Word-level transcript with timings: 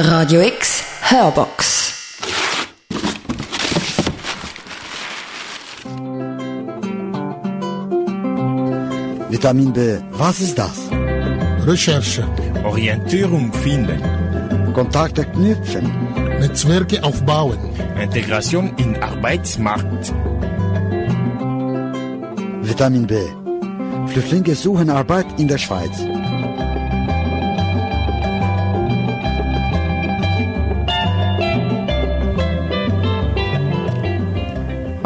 Radio 0.00 0.40
X 0.42 0.84
Hörbox. 1.10 1.92
Vitamin 9.28 9.72
B, 9.72 9.98
was 10.12 10.38
ist 10.38 10.56
das? 10.56 10.88
Recherche, 11.66 12.24
Orientierung 12.62 13.52
finden, 13.52 14.00
Kontakte 14.72 15.24
knüpfen, 15.24 15.90
Netzwerke 16.38 17.02
aufbauen, 17.02 17.58
Integration 18.00 18.72
in 18.76 19.02
Arbeitsmarkt, 19.02 20.14
Vitamin 22.62 23.04
B. 23.04 23.16
Flüchtlinge 24.06 24.54
suchen 24.54 24.90
Arbeit 24.90 25.26
in 25.38 25.48
der 25.48 25.58
Schweiz. 25.58 26.04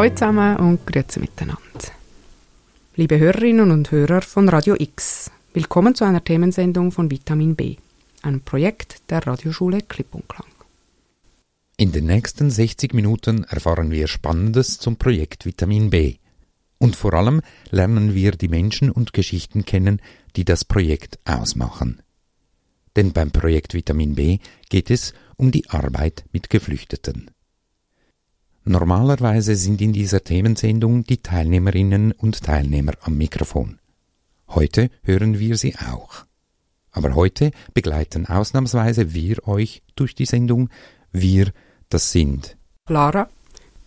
Hallo 0.03 0.15
zusammen 0.17 0.57
und 0.57 0.85
grüezi 0.85 1.21
miteinander. 1.21 1.93
Liebe 2.97 3.21
Hörerinnen 3.21 3.71
und 3.71 3.93
Hörer 3.93 4.21
von 4.21 4.49
Radio 4.49 4.75
X, 4.77 5.31
willkommen 5.55 5.95
zu 5.95 6.03
einer 6.03 6.25
Themensendung 6.25 6.91
von 6.91 7.09
Vitamin 7.09 7.55
B, 7.55 7.77
einem 8.23 8.41
Projekt 8.41 9.09
der 9.11 9.25
Radioschule 9.25 9.81
Klipp 9.83 10.13
und 10.13 10.29
Klang. 10.29 10.49
In 11.77 11.93
den 11.93 12.07
nächsten 12.07 12.51
60 12.51 12.95
Minuten 12.95 13.45
erfahren 13.45 13.93
wir 13.93 14.09
Spannendes 14.09 14.81
zum 14.81 14.97
Projekt 14.97 15.47
Vitamin 15.47 15.91
B. 15.91 16.17
Und 16.79 16.97
vor 16.97 17.15
allem 17.15 17.41
lernen 17.71 18.13
wir 18.13 18.33
die 18.33 18.49
Menschen 18.49 18.91
und 18.91 19.13
Geschichten 19.13 19.65
kennen, 19.65 20.03
die 20.35 20.45
das 20.45 20.65
Projekt 20.65 21.21
ausmachen. 21.25 22.03
Denn 22.97 23.13
beim 23.13 23.31
Projekt 23.31 23.73
Vitamin 23.73 24.17
B 24.17 24.39
geht 24.69 24.91
es 24.91 25.15
um 25.37 25.53
die 25.53 25.71
Arbeit 25.71 26.25
mit 26.33 26.51
Geflüchteten. 26.51 27.31
Normalerweise 28.65 29.57
sind 29.57 29.81
in 29.81 29.93
dieser 29.93 30.23
Themensendung 30.23 31.05
die 31.05 31.19
Teilnehmerinnen 31.19 32.13
und 32.13 32.43
Teilnehmer 32.43 32.93
am 33.01 33.17
Mikrofon. 33.17 33.81
Heute 34.49 34.91
hören 35.03 35.39
wir 35.39 35.57
sie 35.57 35.75
auch. 35.77 36.25
Aber 36.93 37.15
heute 37.15 37.51
begleiten 37.75 38.27
ausnahmsweise 38.27 39.15
wir 39.15 39.49
euch 39.49 39.83
durch 39.97 40.15
die 40.15 40.27
Sendung. 40.27 40.69
Wir, 41.11 41.53
das 41.89 42.13
sind 42.13 42.57
Lara, 42.89 43.29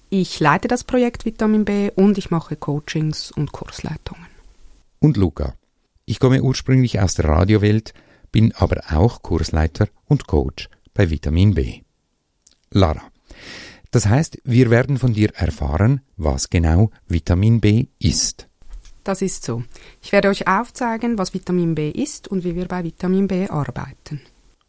ich 0.09 0.39
leite 0.39 0.67
das 0.67 0.83
Projekt 0.83 1.25
Vitamin 1.25 1.65
B 1.65 1.91
und 1.95 2.17
ich 2.17 2.31
mache 2.31 2.55
Coachings 2.55 3.31
und 3.31 3.51
Kursleitungen. 3.51 4.27
und 4.99 5.17
Luca. 5.17 5.55
Ich 6.05 6.19
komme 6.19 6.41
ursprünglich 6.41 6.99
aus 6.99 7.15
der 7.15 7.25
Radiowelt, 7.25 7.93
bin 8.31 8.53
aber 8.53 8.81
auch 8.91 9.21
Kursleiter 9.21 9.87
und 10.05 10.27
Coach 10.27 10.69
bei 10.93 11.09
Vitamin 11.09 11.53
B. 11.53 11.81
Lara. 12.71 13.01
Das 13.95 14.07
heißt, 14.07 14.39
wir 14.43 14.71
werden 14.71 14.97
von 14.97 15.13
dir 15.13 15.29
erfahren, 15.35 16.01
was 16.17 16.49
genau 16.49 16.91
Vitamin 17.07 17.61
B 17.61 17.85
ist. 17.97 18.49
Das 19.05 19.21
ist 19.21 19.45
so. 19.45 19.63
Ich 20.01 20.11
werde 20.11 20.27
euch 20.27 20.49
aufzeigen, 20.49 21.17
was 21.17 21.33
Vitamin 21.33 21.75
B 21.75 21.91
ist 21.91 22.27
und 22.27 22.43
wie 22.43 22.57
wir 22.57 22.67
bei 22.67 22.83
Vitamin 22.83 23.29
B 23.29 23.47
arbeiten. 23.47 24.19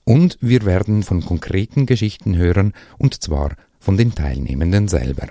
Und 0.04 0.38
wir 0.40 0.64
werden 0.64 1.02
von 1.02 1.24
konkreten 1.24 1.86
Geschichten 1.86 2.36
hören, 2.36 2.72
und 2.98 3.20
zwar 3.20 3.56
von 3.80 3.96
den 3.96 4.14
Teilnehmenden 4.14 4.86
selber. 4.86 5.30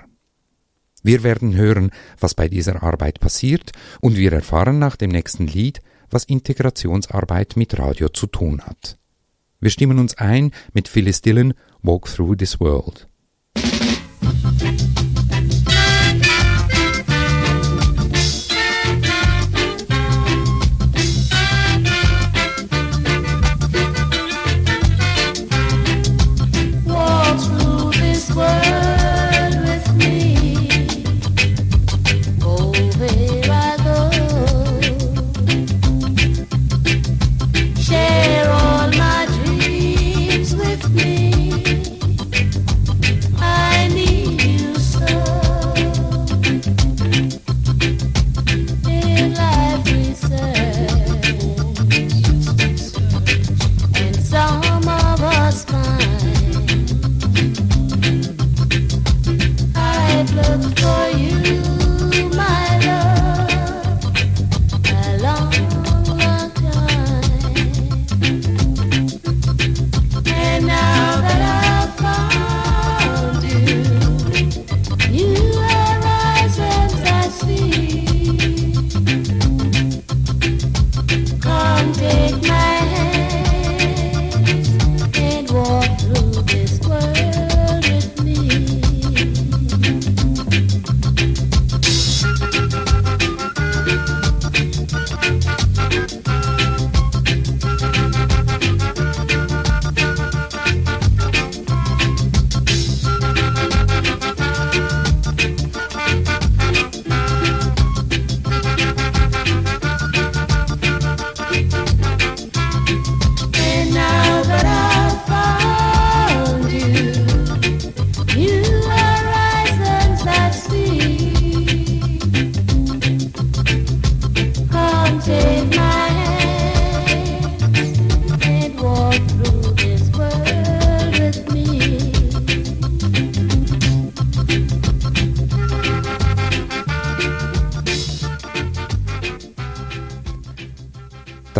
Wir 1.02 1.22
werden 1.22 1.56
hören, 1.56 1.90
was 2.20 2.34
bei 2.34 2.48
dieser 2.48 2.82
Arbeit 2.82 3.18
passiert, 3.18 3.72
und 4.02 4.18
wir 4.18 4.30
erfahren 4.30 4.78
nach 4.78 4.96
dem 4.96 5.08
nächsten 5.08 5.46
Lied, 5.46 5.80
was 6.10 6.24
Integrationsarbeit 6.24 7.56
mit 7.56 7.78
Radio 7.78 8.10
zu 8.10 8.26
tun 8.26 8.60
hat. 8.60 8.98
Wir 9.58 9.70
stimmen 9.70 9.98
uns 9.98 10.18
ein 10.18 10.50
mit 10.74 10.86
Phyllis 10.86 11.22
Dillon 11.22 11.54
Walk 11.80 12.14
Through 12.14 12.36
This 12.36 12.60
World. 12.60 13.08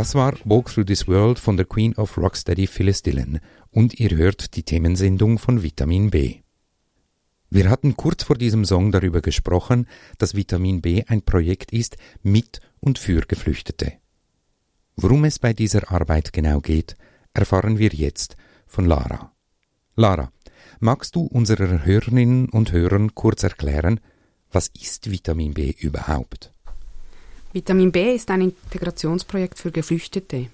Das 0.06 0.14
war 0.14 0.34
Walk 0.44 0.72
Through 0.72 0.84
This 0.84 1.08
World 1.08 1.36
von 1.40 1.56
der 1.56 1.66
Queen 1.66 1.92
of 1.96 2.16
Rocksteady 2.16 2.68
Phyllis 2.68 3.02
Dillon 3.02 3.40
und 3.72 3.98
ihr 3.98 4.16
hört 4.16 4.54
die 4.54 4.62
Themensendung 4.62 5.36
von 5.36 5.64
Vitamin 5.64 6.10
B. 6.10 6.42
Wir 7.50 7.68
hatten 7.68 7.96
kurz 7.96 8.22
vor 8.22 8.36
diesem 8.36 8.64
Song 8.64 8.92
darüber 8.92 9.20
gesprochen, 9.20 9.88
dass 10.18 10.36
Vitamin 10.36 10.80
B 10.80 11.02
ein 11.08 11.22
Projekt 11.22 11.72
ist 11.72 11.96
mit 12.22 12.60
und 12.78 13.00
für 13.00 13.22
Geflüchtete. 13.22 13.94
Worum 14.94 15.24
es 15.24 15.40
bei 15.40 15.52
dieser 15.52 15.90
Arbeit 15.90 16.32
genau 16.32 16.60
geht, 16.60 16.96
erfahren 17.34 17.78
wir 17.78 17.90
jetzt 17.90 18.36
von 18.68 18.84
Lara. 18.84 19.32
Lara, 19.96 20.30
magst 20.78 21.16
du 21.16 21.22
unserer 21.22 21.84
Hörerinnen 21.84 22.48
und 22.48 22.70
Hörern 22.70 23.16
kurz 23.16 23.42
erklären, 23.42 23.98
was 24.52 24.68
ist 24.68 25.10
Vitamin 25.10 25.52
B 25.52 25.74
überhaupt? 25.76 26.52
Vitamin 27.56 27.90
B 27.90 28.14
ist 28.14 28.30
ein 28.30 28.42
Integrationsprojekt 28.42 29.58
für 29.58 29.70
Geflüchtete. 29.70 30.48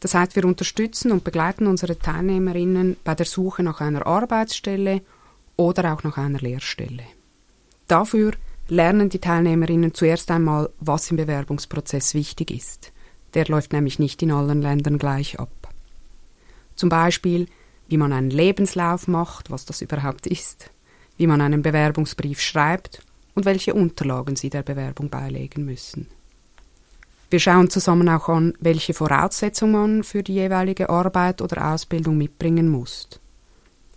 Das 0.00 0.12
heißt, 0.12 0.36
wir 0.36 0.44
unterstützen 0.44 1.10
und 1.10 1.24
begleiten 1.24 1.66
unsere 1.66 1.98
Teilnehmerinnen 1.98 2.98
bei 3.04 3.14
der 3.14 3.24
Suche 3.24 3.62
nach 3.62 3.80
einer 3.80 4.06
Arbeitsstelle 4.06 5.00
oder 5.56 5.94
auch 5.94 6.02
nach 6.02 6.18
einer 6.18 6.38
Lehrstelle. 6.38 7.04
Dafür 7.88 8.32
lernen 8.68 9.08
die 9.08 9.18
Teilnehmerinnen 9.18 9.94
zuerst 9.94 10.30
einmal, 10.30 10.68
was 10.78 11.10
im 11.10 11.16
Bewerbungsprozess 11.16 12.12
wichtig 12.12 12.50
ist. 12.50 12.92
Der 13.32 13.46
läuft 13.46 13.72
nämlich 13.72 13.98
nicht 13.98 14.20
in 14.20 14.30
allen 14.30 14.60
Ländern 14.60 14.98
gleich 14.98 15.40
ab. 15.40 15.72
Zum 16.74 16.90
Beispiel, 16.90 17.46
wie 17.88 17.96
man 17.96 18.12
einen 18.12 18.28
Lebenslauf 18.28 19.08
macht, 19.08 19.50
was 19.50 19.64
das 19.64 19.80
überhaupt 19.80 20.26
ist, 20.26 20.70
wie 21.16 21.28
man 21.28 21.40
einen 21.40 21.62
Bewerbungsbrief 21.62 22.42
schreibt 22.42 23.00
und 23.34 23.46
welche 23.46 23.72
Unterlagen 23.72 24.36
Sie 24.36 24.50
der 24.50 24.62
Bewerbung 24.62 25.08
beilegen 25.08 25.64
müssen. 25.64 26.08
Wir 27.28 27.40
schauen 27.40 27.70
zusammen 27.70 28.08
auch 28.08 28.28
an, 28.28 28.54
welche 28.60 28.94
Voraussetzungen 28.94 29.72
man 29.72 30.04
für 30.04 30.22
die 30.22 30.34
jeweilige 30.34 30.88
Arbeit 30.90 31.42
oder 31.42 31.72
Ausbildung 31.72 32.16
mitbringen 32.16 32.68
muss. 32.68 33.08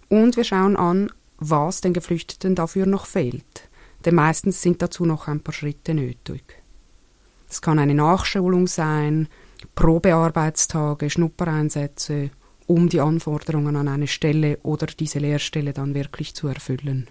Und 0.10 0.36
wir 0.36 0.44
schauen 0.44 0.76
an, 0.76 1.12
was 1.38 1.82
den 1.82 1.94
Geflüchteten 1.94 2.56
dafür 2.56 2.88
noch 2.88 3.06
fehlt, 3.06 3.70
denn 4.04 4.16
meistens 4.16 4.62
sind 4.62 4.82
dazu 4.82 5.06
noch 5.06 5.28
ein 5.28 5.42
paar 5.42 5.54
Schritte 5.54 5.94
nötig. 5.94 6.44
Es 7.48 7.62
kann 7.62 7.78
eine 7.80 7.94
Nachschulung 7.94 8.68
sein, 8.68 9.28
Probearbeitstage, 9.76 11.10
Schnuppereinsätze, 11.10 12.32
um 12.66 12.90
die 12.90 13.02
Anforderungen 13.02 13.76
an 13.76 13.88
eine 13.88 14.08
Stelle 14.08 14.60
oder 14.64 14.88
diese 14.88 15.20
Lehrstelle 15.20 15.74
dann 15.74 15.94
wirklich 15.94 16.34
zu 16.36 16.48
erfüllen. 16.48 17.08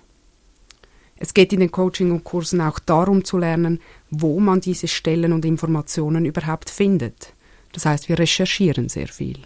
Es 1.18 1.34
geht 1.34 1.52
in 1.52 1.60
den 1.60 1.70
Coaching 1.70 2.10
und 2.12 2.24
Kursen 2.24 2.60
auch 2.60 2.78
darum 2.78 3.24
zu 3.24 3.38
lernen, 3.38 3.80
wo 4.10 4.40
man 4.40 4.60
diese 4.60 4.88
Stellen 4.88 5.32
und 5.32 5.44
Informationen 5.44 6.24
überhaupt 6.24 6.70
findet. 6.70 7.34
Das 7.72 7.86
heißt, 7.86 8.08
wir 8.08 8.18
recherchieren 8.18 8.88
sehr 8.88 9.08
viel. 9.08 9.38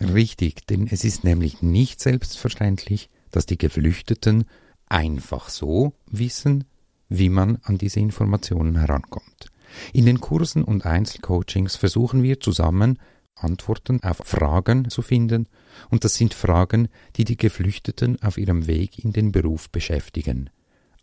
Richtig, 0.00 0.66
denn 0.66 0.88
es 0.90 1.04
ist 1.04 1.24
nämlich 1.24 1.62
nicht 1.62 2.00
selbstverständlich, 2.00 3.08
dass 3.30 3.46
die 3.46 3.58
Geflüchteten 3.58 4.44
einfach 4.86 5.48
so 5.48 5.94
wissen, 6.10 6.64
wie 7.08 7.28
man 7.28 7.58
an 7.62 7.78
diese 7.78 8.00
Informationen 8.00 8.78
herankommt. 8.78 9.50
In 9.92 10.06
den 10.06 10.20
Kursen 10.20 10.62
und 10.62 10.86
Einzelcoachings 10.86 11.76
versuchen 11.76 12.22
wir 12.22 12.40
zusammen 12.40 12.98
Antworten 13.34 14.02
auf 14.02 14.18
Fragen 14.18 14.88
zu 14.90 15.02
finden, 15.02 15.48
und 15.90 16.04
das 16.04 16.14
sind 16.14 16.34
Fragen, 16.34 16.88
die 17.16 17.24
die 17.24 17.36
Geflüchteten 17.36 18.22
auf 18.22 18.38
ihrem 18.38 18.66
Weg 18.66 19.04
in 19.04 19.12
den 19.12 19.32
Beruf 19.32 19.70
beschäftigen. 19.70 20.50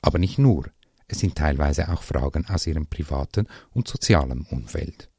Aber 0.01 0.19
nicht 0.19 0.39
nur, 0.39 0.65
es 1.07 1.19
sind 1.19 1.35
teilweise 1.35 1.89
auch 1.89 2.03
Fragen 2.03 2.45
aus 2.47 2.67
ihrem 2.67 2.87
privaten 2.87 3.47
und 3.71 3.87
sozialen 3.87 4.41
Umfeld. 4.49 5.09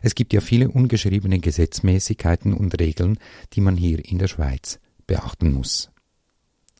Es 0.00 0.14
gibt 0.14 0.32
ja 0.32 0.40
viele 0.40 0.70
ungeschriebene 0.70 1.40
Gesetzmäßigkeiten 1.40 2.54
und 2.54 2.78
Regeln, 2.80 3.18
die 3.52 3.60
man 3.60 3.76
hier 3.76 4.04
in 4.04 4.18
der 4.18 4.28
Schweiz 4.28 4.78
beachten 5.06 5.52
muss. 5.52 5.90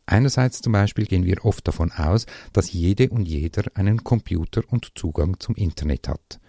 Einerseits 0.07 0.63
zum 0.63 0.73
Beispiel 0.73 1.05
gehen 1.05 1.27
wir 1.27 1.45
oft 1.45 1.67
davon 1.69 1.93
aus, 1.93 2.27
dass 2.53 2.73
jede 2.73 3.11
und 3.11 3.27
jeder 3.27 3.65
einen 3.75 4.05
Computer 4.05 4.63
und 4.69 4.93
Zugang 4.95 5.39
zum 5.39 5.55
Internet 5.55 6.09
hat. 6.09 6.41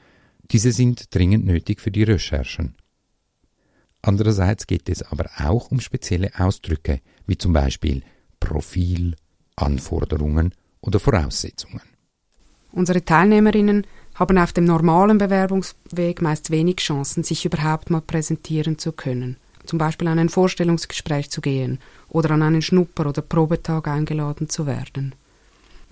Diese 0.51 0.71
sind 0.71 1.13
dringend 1.13 1.45
nötig 1.45 1.81
für 1.81 1.91
die 1.91 2.03
Recherchen. 2.03 2.75
Andererseits 4.01 4.65
geht 4.65 4.87
es 4.87 5.03
aber 5.03 5.29
auch 5.39 5.71
um 5.71 5.81
spezielle 5.81 6.31
Ausdrücke, 6.39 7.01
wie 7.27 7.37
zum 7.37 7.51
Beispiel 7.51 8.03
Profil, 8.39 9.15
Anforderungen 9.57 10.53
oder 10.81 10.99
Voraussetzungen. 10.99 11.81
Unsere 12.71 13.03
Teilnehmerinnen 13.03 13.85
haben 14.15 14.37
auf 14.37 14.53
dem 14.53 14.65
normalen 14.65 15.17
Bewerbungsweg 15.17 16.21
meist 16.21 16.51
wenig 16.51 16.77
Chancen, 16.77 17.23
sich 17.23 17.45
überhaupt 17.45 17.89
mal 17.89 18.01
präsentieren 18.01 18.77
zu 18.77 18.91
können. 18.91 19.37
Zum 19.65 19.79
Beispiel 19.79 20.07
an 20.07 20.19
ein 20.19 20.29
Vorstellungsgespräch 20.29 21.29
zu 21.29 21.41
gehen 21.41 21.79
oder 22.09 22.31
an 22.31 22.41
einen 22.41 22.61
Schnupper- 22.61 23.07
oder 23.07 23.21
Probetag 23.21 23.87
eingeladen 23.87 24.49
zu 24.49 24.65
werden. 24.65 25.15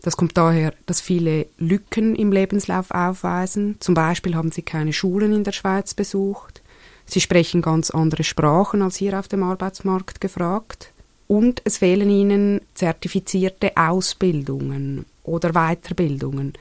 Das 0.01 0.18
kommt 0.18 0.38
daher, 0.38 0.74
dass 0.86 1.01
viele 1.01 1.48
Lücken 1.57 2.16
im 2.16 2.31
Lebenslauf 2.31 2.92
aufweisen. 2.92 3.78
Zum 3.80 3.95
Beispiel 3.95 4.36
haben 4.36 4.51
sie 4.51 4.62
keine 4.62 4.94
Schulen 4.94 5.33
in 5.33 5.44
der 5.44 5.51
Schweiz 5.51 5.94
besucht. 5.94 6.62
Sie 7.06 7.22
sprechen 7.22 7.62
ganz 7.62 7.90
andere 7.90 8.24
Sprachen 8.24 8.81
als 8.81 8.98
hier 8.98 9.18
auf 9.18 9.28
dem 9.28 9.44
Arbeitsmarkt 9.44 10.22
gefragt. 10.22 10.94
Und 11.28 11.62
es 11.66 11.78
fehlen 11.78 12.10
ihnen 12.10 12.62
zertifizierte 12.74 13.76
Ausbildungen 13.76 15.06
oder 15.24 15.52
Weiterbildungen. 15.52 16.54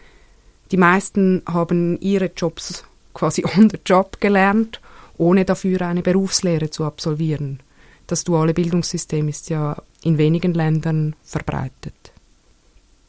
Die 0.73 0.77
meisten 0.77 1.43
haben 1.47 2.01
ihre 2.01 2.33
Jobs 2.37 2.85
quasi 3.15 3.45
on 3.57 3.71
the 3.71 3.79
job 3.85 4.21
gelernt, 4.21 4.81
ohne 5.19 5.45
dafür 5.45 5.83
eine 5.83 6.03
Berufslehre 6.03 6.71
zu 6.71 6.85
absolvieren. 6.85 7.61
Das 8.07 8.25
duale 8.25 8.55
Bildungssystem 8.55 9.29
ist 9.29 9.49
ja 9.51 9.81
in 10.03 10.19
wenigen 10.19 10.55
Ländern 10.55 11.17
verbreitet. 11.25 12.13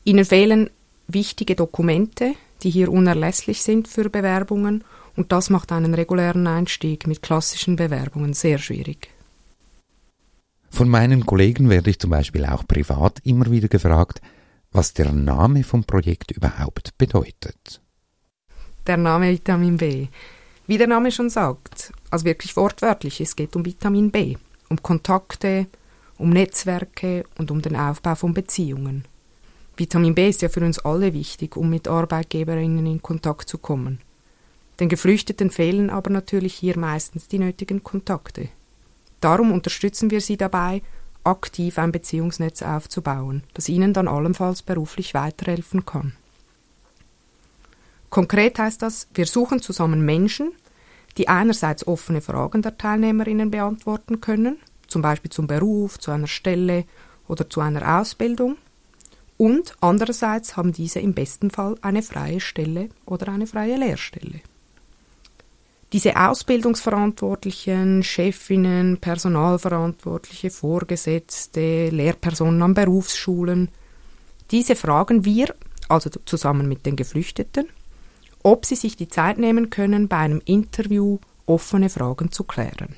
Ihnen 0.04 0.26
fehlen 0.26 0.70
wichtige 1.08 1.56
Dokumente, 1.56 2.34
die 2.64 2.70
hier 2.70 2.92
unerlässlich 2.92 3.62
sind 3.62 3.88
für 3.88 4.10
Bewerbungen, 4.10 4.84
und 5.16 5.32
das 5.32 5.50
macht 5.50 5.72
einen 5.72 5.96
regulären 5.96 6.46
Einstieg 6.46 7.08
mit 7.08 7.24
klassischen 7.24 7.76
Bewerbungen 7.76 8.34
sehr 8.34 8.60
schwierig. 8.60 9.10
Von 10.70 10.90
meinen 10.90 11.26
Kollegen 11.26 11.70
werde 11.70 11.90
ich 11.90 12.00
zum 12.00 12.12
Beispiel 12.12 12.46
auch 12.46 12.66
privat 12.68 13.20
immer 13.24 13.50
wieder 13.50 13.68
gefragt, 13.68 14.22
was 14.72 14.94
der 14.94 15.12
Name 15.12 15.64
vom 15.64 15.84
Projekt 15.84 16.32
überhaupt 16.32 16.98
bedeutet. 16.98 17.82
Der 18.86 18.98
Name 18.98 19.32
Vitamin 19.32 19.78
B. 19.78 20.08
Wie 20.68 20.78
der 20.78 20.88
Name 20.88 21.12
schon 21.12 21.30
sagt, 21.30 21.92
also 22.10 22.26
wirklich 22.26 22.56
wortwörtlich, 22.56 23.22
es 23.22 23.36
geht 23.36 23.56
um 23.56 23.66
Vitamin 23.66 24.12
B, 24.12 24.36
um 24.70 24.82
Kontakte, 24.82 25.68
um 26.18 26.30
Netzwerke 26.30 27.24
und 27.38 27.52
um 27.52 27.62
den 27.62 27.76
Aufbau 27.76 28.16
von 28.16 28.34
Beziehungen. 28.34 29.06
Vitamin 29.78 30.16
B 30.16 30.30
ist 30.30 30.42
ja 30.42 30.50
für 30.50 30.66
uns 30.66 30.80
alle 30.80 31.14
wichtig, 31.14 31.56
um 31.56 31.70
mit 31.70 31.88
Arbeitgeberinnen 31.88 32.86
in 32.86 33.02
Kontakt 33.02 33.48
zu 33.48 33.58
kommen. 33.58 34.00
Den 34.80 34.90
Geflüchteten 34.90 35.52
fehlen 35.52 35.90
aber 35.90 36.10
natürlich 36.10 36.54
hier 36.56 36.78
meistens 36.78 37.28
die 37.28 37.40
nötigen 37.40 37.84
Kontakte. 37.84 38.50
Darum 39.22 39.52
unterstützen 39.52 40.12
wir 40.12 40.22
sie 40.22 40.38
dabei, 40.38 40.82
aktiv 41.24 41.78
ein 41.78 41.92
Beziehungsnetz 41.92 42.62
aufzubauen, 42.62 43.44
das 43.54 43.70
ihnen 43.70 43.94
dann 43.94 44.08
allenfalls 44.08 44.62
beruflich 44.62 45.14
weiterhelfen 45.14 45.86
kann. 45.86 46.14
Konkret 48.10 48.58
heißt 48.58 48.82
das, 48.82 49.08
wir 49.14 49.26
suchen 49.26 49.62
zusammen 49.62 50.06
Menschen, 50.06 50.54
die 51.18 51.28
einerseits 51.28 51.86
offene 51.86 52.22
Fragen 52.22 52.62
der 52.62 52.78
Teilnehmerinnen 52.78 53.52
beantworten 53.52 54.22
können, 54.22 54.58
zum 54.88 55.02
Beispiel 55.02 55.32
zum 55.32 55.48
Beruf, 55.48 56.00
zu 56.00 56.12
einer 56.12 56.28
Stelle 56.28 56.86
oder 57.28 57.50
zu 57.50 57.60
einer 57.60 58.00
Ausbildung, 58.00 58.58
und 59.38 59.76
andererseits 59.82 60.58
haben 60.58 60.72
diese 60.72 61.00
im 61.00 61.14
besten 61.14 61.52
Fall 61.52 61.76
eine 61.82 62.02
freie 62.02 62.40
Stelle 62.40 62.90
oder 63.06 63.28
eine 63.28 63.46
freie 63.46 63.78
Lehrstelle. 63.78 64.42
Diese 65.94 66.18
Ausbildungsverantwortlichen, 66.18 68.04
Chefinnen, 68.04 68.98
Personalverantwortliche, 68.98 70.50
Vorgesetzte, 70.50 71.90
Lehrpersonen 71.90 72.62
an 72.62 72.74
Berufsschulen, 72.74 73.70
diese 74.52 74.76
fragen 74.76 75.24
wir, 75.24 75.56
also 75.88 76.10
zusammen 76.26 76.68
mit 76.68 76.86
den 76.86 76.98
Geflüchteten, 76.98 77.70
ob 78.44 78.66
sie 78.66 78.76
sich 78.76 78.98
die 78.98 79.08
Zeit 79.08 79.38
nehmen 79.38 79.70
können, 79.70 80.10
bei 80.10 80.18
einem 80.18 80.42
Interview 80.44 81.20
offene 81.46 81.90
Fragen 81.90 82.34
zu 82.34 82.44
klären. 82.44 82.96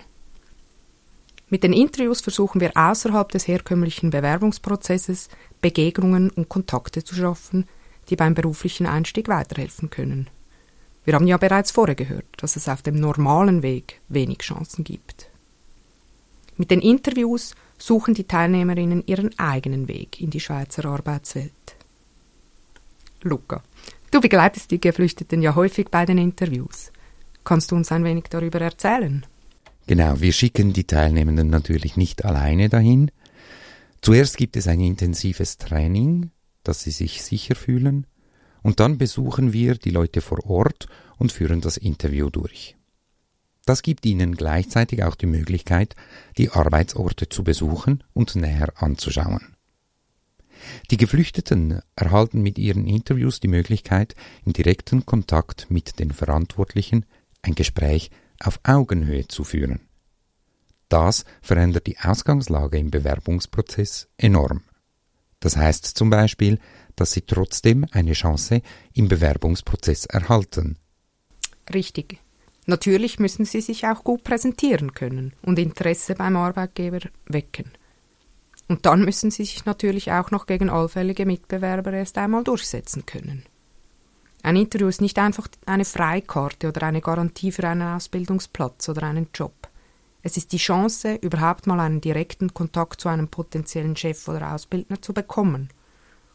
Mit 1.49 1.63
den 1.63 1.73
Interviews 1.73 2.21
versuchen 2.21 2.61
wir 2.61 2.71
außerhalb 2.75 3.31
des 3.31 3.47
herkömmlichen 3.47 4.09
Bewerbungsprozesses 4.09 5.29
Begegnungen 5.61 6.31
und 6.31 6.49
Kontakte 6.49 7.03
zu 7.03 7.15
schaffen, 7.15 7.67
die 8.09 8.15
beim 8.15 8.33
beruflichen 8.33 8.87
Einstieg 8.87 9.27
weiterhelfen 9.27 9.91
können. 9.91 10.29
Wir 11.05 11.13
haben 11.15 11.27
ja 11.27 11.37
bereits 11.37 11.71
vorher 11.71 11.95
gehört, 11.95 12.25
dass 12.37 12.55
es 12.55 12.67
auf 12.69 12.81
dem 12.81 12.99
normalen 12.99 13.63
Weg 13.63 14.01
wenig 14.09 14.39
Chancen 14.39 14.83
gibt. 14.83 15.29
Mit 16.57 16.71
den 16.71 16.81
Interviews 16.81 17.55
suchen 17.77 18.13
die 18.13 18.25
Teilnehmerinnen 18.25 19.03
ihren 19.05 19.37
eigenen 19.39 19.87
Weg 19.87 20.19
in 20.19 20.29
die 20.29 20.39
Schweizer 20.39 20.85
Arbeitswelt. 20.85 21.53
Luca, 23.21 23.63
du 24.11 24.19
begleitest 24.21 24.71
die 24.71 24.81
Geflüchteten 24.81 25.41
ja 25.41 25.55
häufig 25.55 25.89
bei 25.89 26.05
den 26.05 26.17
Interviews. 26.17 26.91
Kannst 27.43 27.71
du 27.71 27.75
uns 27.75 27.91
ein 27.91 28.03
wenig 28.03 28.25
darüber 28.29 28.61
erzählen? 28.61 29.25
Genau, 29.87 30.19
wir 30.19 30.33
schicken 30.33 30.73
die 30.73 30.83
Teilnehmenden 30.83 31.49
natürlich 31.49 31.97
nicht 31.97 32.23
alleine 32.23 32.69
dahin. 32.69 33.09
Zuerst 34.01 34.37
gibt 34.37 34.55
es 34.55 34.67
ein 34.67 34.79
intensives 34.79 35.57
Training, 35.57 36.31
dass 36.63 36.81
sie 36.81 36.91
sich 36.91 37.23
sicher 37.23 37.55
fühlen, 37.55 38.05
und 38.61 38.79
dann 38.79 38.97
besuchen 38.97 39.53
wir 39.53 39.75
die 39.75 39.91
Leute 39.91 40.21
vor 40.21 40.45
Ort 40.45 40.87
und 41.17 41.31
führen 41.31 41.61
das 41.61 41.77
Interview 41.77 42.29
durch. 42.29 42.75
Das 43.65 43.81
gibt 43.81 44.05
ihnen 44.05 44.35
gleichzeitig 44.35 45.03
auch 45.03 45.15
die 45.15 45.27
Möglichkeit, 45.27 45.95
die 46.37 46.49
Arbeitsorte 46.49 47.29
zu 47.29 47.43
besuchen 47.43 48.03
und 48.13 48.35
näher 48.35 48.73
anzuschauen. 48.77 49.55
Die 50.91 50.97
Geflüchteten 50.97 51.81
erhalten 51.95 52.41
mit 52.41 52.57
ihren 52.57 52.85
Interviews 52.87 53.39
die 53.39 53.47
Möglichkeit, 53.47 54.15
im 54.45 54.53
direkten 54.53 55.05
Kontakt 55.05 55.67
mit 55.69 55.99
den 55.99 56.11
Verantwortlichen 56.11 57.05
ein 57.41 57.55
Gespräch 57.55 58.11
auf 58.39 58.59
Augenhöhe 58.63 59.27
zu 59.27 59.43
führen. 59.43 59.81
Das 60.89 61.23
verändert 61.41 61.87
die 61.87 61.99
Ausgangslage 61.99 62.79
im 62.79 62.89
Bewerbungsprozess 62.89 64.09
enorm. 64.17 64.63
Das 65.39 65.55
heißt 65.55 65.85
zum 65.85 66.09
Beispiel, 66.09 66.59
dass 66.95 67.11
sie 67.11 67.21
trotzdem 67.21 67.85
eine 67.91 68.13
Chance 68.13 68.61
im 68.93 69.07
Bewerbungsprozess 69.07 70.05
erhalten. 70.05 70.77
Richtig. 71.73 72.19
Natürlich 72.65 73.19
müssen 73.19 73.45
sie 73.45 73.61
sich 73.61 73.87
auch 73.87 74.03
gut 74.03 74.23
präsentieren 74.23 74.93
können 74.93 75.33
und 75.41 75.57
Interesse 75.57 76.15
beim 76.15 76.35
Arbeitgeber 76.35 76.99
wecken. 77.25 77.71
Und 78.67 78.85
dann 78.85 79.03
müssen 79.03 79.31
sie 79.31 79.45
sich 79.45 79.65
natürlich 79.65 80.11
auch 80.11 80.29
noch 80.29 80.45
gegen 80.45 80.69
allfällige 80.69 81.25
Mitbewerber 81.25 81.91
erst 81.93 82.17
einmal 82.19 82.43
durchsetzen 82.43 83.05
können. 83.05 83.43
Ein 84.43 84.55
Interview 84.55 84.87
ist 84.87 85.01
nicht 85.01 85.17
einfach 85.17 85.47
eine 85.65 85.85
Freikarte 85.85 86.67
oder 86.67 86.83
eine 86.83 87.01
Garantie 87.01 87.51
für 87.51 87.67
einen 87.67 87.81
Ausbildungsplatz 87.81 88.87
oder 88.87 89.03
einen 89.03 89.29
Job. 89.33 89.68
Es 90.21 90.35
ist 90.35 90.51
die 90.51 90.57
Chance, 90.57 91.15
überhaupt 91.21 91.65
mal 91.65 91.79
einen 91.79 92.01
direkten 92.01 92.53
Kontakt 92.53 92.99
zu 92.99 93.09
einem 93.09 93.29
potenziellen 93.29 93.95
Chef 93.95 94.27
oder 94.27 94.53
Ausbildner 94.53 95.01
zu 95.01 95.13
bekommen. 95.13 95.69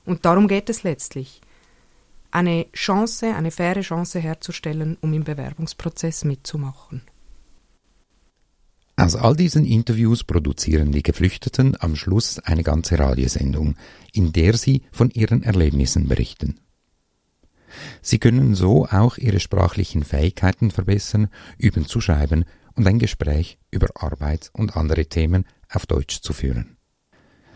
Und 0.04 0.24
darum 0.24 0.48
geht 0.48 0.70
es 0.70 0.82
letztlich. 0.82 1.40
Eine 2.30 2.66
Chance, 2.72 3.34
eine 3.34 3.50
faire 3.50 3.82
Chance 3.82 4.18
herzustellen, 4.20 4.96
um 5.00 5.12
im 5.12 5.24
Bewerbungsprozess 5.24 6.24
mitzumachen. 6.24 7.02
Aus 8.96 9.16
all 9.16 9.36
diesen 9.36 9.66
Interviews 9.66 10.24
produzieren 10.24 10.92
die 10.92 11.02
Geflüchteten 11.02 11.76
am 11.80 11.96
Schluss 11.96 12.38
eine 12.38 12.62
ganze 12.62 12.98
Radiosendung, 12.98 13.76
in 14.12 14.32
der 14.32 14.56
sie 14.56 14.82
von 14.92 15.10
ihren 15.10 15.42
Erlebnissen 15.42 16.08
berichten. 16.08 16.60
Sie 18.02 18.18
können 18.18 18.54
so 18.54 18.86
auch 18.86 19.18
ihre 19.18 19.40
sprachlichen 19.40 20.04
Fähigkeiten 20.04 20.70
verbessern, 20.70 21.28
üben 21.58 21.86
zu 21.86 22.00
schreiben 22.00 22.44
und 22.74 22.86
ein 22.86 22.98
Gespräch 22.98 23.58
über 23.70 23.88
Arbeit 23.94 24.50
und 24.52 24.76
andere 24.76 25.06
Themen 25.06 25.46
auf 25.70 25.86
Deutsch 25.86 26.20
zu 26.20 26.32
führen. 26.32 26.76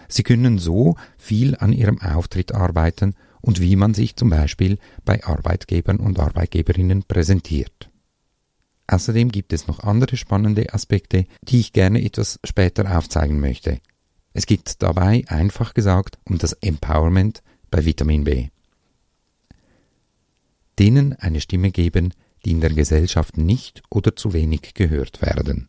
Sie 0.08 0.22
können 0.22 0.58
so 0.58 0.96
viel 1.18 1.54
an 1.56 1.72
ihrem 1.72 2.00
Auftritt 2.00 2.52
arbeiten 2.54 3.14
und 3.40 3.60
wie 3.60 3.76
man 3.76 3.94
sich 3.94 4.16
zum 4.16 4.30
Beispiel 4.30 4.78
bei 5.04 5.22
Arbeitgebern 5.22 5.98
und 5.98 6.18
Arbeitgeberinnen 6.18 7.04
präsentiert. 7.04 7.90
Außerdem 8.86 9.30
gibt 9.30 9.52
es 9.52 9.66
noch 9.66 9.80
andere 9.80 10.16
spannende 10.16 10.72
Aspekte, 10.72 11.26
die 11.42 11.60
ich 11.60 11.74
gerne 11.74 12.02
etwas 12.02 12.40
später 12.42 12.96
aufzeigen 12.96 13.38
möchte. 13.38 13.80
Es 14.32 14.46
geht 14.46 14.82
dabei 14.82 15.24
einfach 15.28 15.74
gesagt 15.74 16.18
um 16.24 16.38
das 16.38 16.54
Empowerment 16.54 17.42
bei 17.70 17.84
Vitamin 17.84 18.24
B. 18.24 18.48
Denen 20.78 21.12
eine 21.14 21.40
Stimme 21.40 21.70
geben, 21.70 22.14
die 22.44 22.52
in 22.52 22.60
der 22.60 22.70
Gesellschaft 22.70 23.36
nicht 23.36 23.82
oder 23.90 24.16
zu 24.16 24.32
wenig 24.32 24.74
gehört 24.74 25.22
werden. 25.22 25.68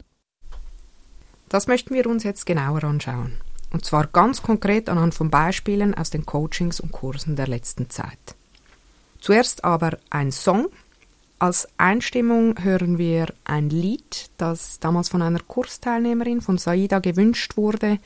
Das 1.50 1.68
möchten 1.68 1.94
wir 1.94 2.08
uns 2.08 2.24
jetzt 2.24 2.46
genauer 2.46 2.84
anschauen. 2.84 3.34
Und 3.72 3.86
zwar 3.86 4.08
ganz 4.08 4.42
konkret 4.42 4.90
anhand 4.90 5.14
von 5.14 5.30
Beispielen 5.30 5.94
aus 5.94 6.10
den 6.10 6.26
Coachings 6.26 6.80
und 6.80 6.92
Kursen 6.92 7.36
der 7.36 7.48
letzten 7.48 7.90
Zeit. 7.90 8.36
Zuerst 9.20 9.64
aber 9.64 9.98
ein 10.10 10.32
Song. 10.32 10.70
Als 11.38 11.68
Einstimmung 11.78 12.62
hören 12.64 12.98
wir 12.98 13.28
ein 13.46 13.70
Lied, 13.70 14.30
das 14.38 14.80
damals 14.80 15.10
von 15.10 15.22
einer 15.22 15.40
Kursteilnehmerin 15.40 16.42
von 16.42 16.58
Saida 16.58 17.00
gewünscht 17.00 17.58
wurde 17.58 18.00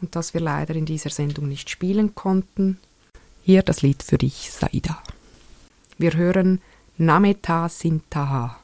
und 0.00 0.16
das 0.16 0.34
wir 0.34 0.40
leider 0.40 0.74
in 0.74 0.86
dieser 0.86 1.10
Sendung 1.10 1.48
nicht 1.48 1.70
spielen 1.70 2.14
konnten. 2.14 2.78
Hier 3.42 3.62
das 3.62 3.82
Lied 3.82 4.02
für 4.02 4.18
dich, 4.18 4.50
Saida. 4.50 5.02
Wir 5.98 6.14
hören 6.14 6.60
Nameta 6.98 7.68
Sintaha. 7.68 8.58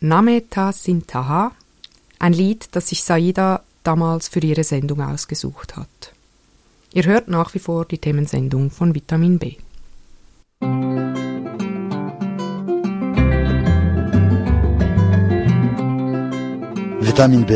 Nameta 0.00 0.72
Sintaha, 0.72 1.50
ein 2.20 2.32
Lied, 2.32 2.68
das 2.72 2.88
sich 2.88 3.02
Saida 3.02 3.62
damals 3.82 4.28
für 4.28 4.38
ihre 4.38 4.62
Sendung 4.62 5.00
ausgesucht 5.00 5.76
hat. 5.76 6.12
Ihr 6.92 7.04
hört 7.04 7.26
nach 7.26 7.52
wie 7.54 7.58
vor 7.58 7.84
die 7.84 7.98
Themensendung 7.98 8.70
von 8.70 8.94
Vitamin 8.94 9.40
B. 9.40 9.56
Vitamin 17.00 17.44
B. 17.44 17.54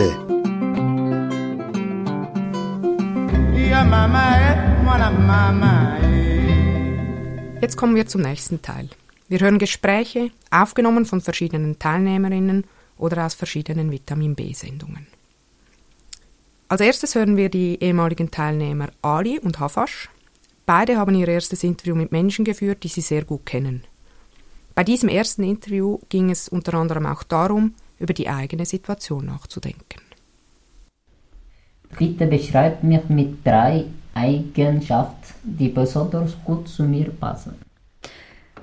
Jetzt 7.61 7.77
kommen 7.77 7.95
wir 7.95 8.07
zum 8.09 8.23
nächsten 8.23 8.61
Teil. 8.61 8.89
Wir 9.33 9.41
hören 9.41 9.59
Gespräche, 9.59 10.31
aufgenommen 10.51 11.07
von 11.07 11.23
verschiedenen 11.23 11.79
Teilnehmerinnen 11.79 12.65
oder 12.99 13.25
aus 13.25 13.33
verschiedenen 13.33 13.91
Vitamin 13.91 14.35
B-Sendungen. 14.35 15.07
Als 16.69 16.83
erstes 16.83 17.15
hören 17.15 17.39
wir 17.39 17.49
die 17.49 17.83
ehemaligen 17.83 18.31
Teilnehmer 18.31 18.91
Ali 19.01 19.39
und 19.39 19.59
Hafasch. 19.59 20.11
Beide 20.67 20.99
haben 20.99 21.15
ihr 21.15 21.29
erstes 21.29 21.65
Interview 21.65 21.95
mit 21.95 22.13
Menschen 22.13 22.45
geführt, 22.45 22.83
die 22.83 22.89
sie 22.89 23.01
sehr 23.01 23.25
gut 23.25 23.47
kennen. 23.47 23.85
Bei 24.75 24.85
diesem 24.85 25.09
ersten 25.09 25.45
Interview 25.45 25.99
ging 26.11 26.29
es 26.29 26.51
unter 26.51 26.75
anderem 26.75 27.07
auch 27.07 27.23
darum, 27.23 27.73
über 27.99 28.13
die 28.13 28.29
eigene 28.29 28.67
Situation 28.67 29.25
nachzudenken. 29.25 30.03
Bitte 31.99 32.27
beschreibt 32.27 32.85
mich 32.85 33.09
mit 33.09 33.47
drei 33.47 33.87
Eigenschaften, 34.13 35.33
die 35.43 35.71
besonders 35.71 36.37
gut 36.45 36.69
zu 36.69 36.83
mir 36.83 37.09
passen. 37.09 37.72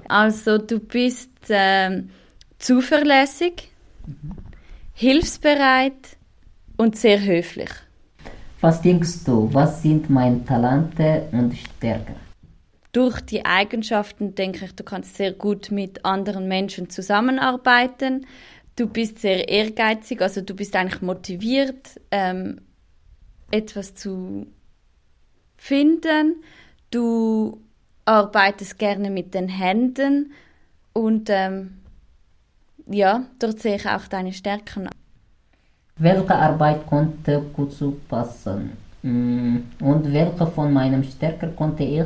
Also 0.10 0.58
du 0.58 0.80
bist 0.80 1.30
ähm, 1.50 2.10
zuverlässig, 2.58 3.70
hilfsbereit 4.94 6.18
und 6.78 6.98
sehr 6.98 7.24
höflich. 7.24 7.70
Was 8.60 8.82
denkst 8.82 9.24
du, 9.26 9.54
was 9.54 9.84
sind 9.84 10.10
meine 10.10 10.44
Talente 10.44 11.28
und 11.32 11.56
Stärken? 11.56 12.16
Durch 12.92 13.22
die 13.22 13.46
Eigenschaften 13.46 14.34
denke 14.34 14.66
ich, 14.66 14.76
du 14.76 14.84
kannst 14.84 15.16
sehr 15.16 15.32
gut 15.32 15.70
mit 15.70 16.04
anderen 16.04 16.48
Menschen 16.48 16.90
zusammenarbeiten. 16.90 18.26
Du 18.76 18.88
bist 18.88 19.20
sehr 19.20 19.48
ehrgeizig, 19.48 20.22
also 20.22 20.42
du 20.42 20.56
bist 20.56 20.76
eigentlich 20.76 21.04
motiviert, 21.04 22.00
ähm, 22.10 22.62
etwas 23.52 23.94
zu 23.94 24.48
finden. 25.56 26.44
Du 26.90 27.62
arbeitest 28.10 28.80
gerne 28.80 29.10
mit 29.12 29.34
den 29.34 29.48
Händen 29.48 30.32
und 30.94 31.30
ähm, 31.30 31.78
ja, 32.88 33.26
dort 33.40 33.60
sehe 33.60 33.76
ich 33.76 33.88
auch 33.88 34.08
deine 34.08 34.34
Stärken. 34.34 34.90
Welche 35.98 36.36
Arbeit 36.36 36.88
konnte 36.88 37.42
gut 37.54 37.72
zu 37.74 38.00
passen? 38.10 38.72
Mm, 39.04 39.58
Und 39.80 40.12
welche 40.12 40.48
von 40.48 40.74
meinen 40.74 41.04
Stärken 41.04 41.56
konnte 41.56 41.84
ich 41.84 42.06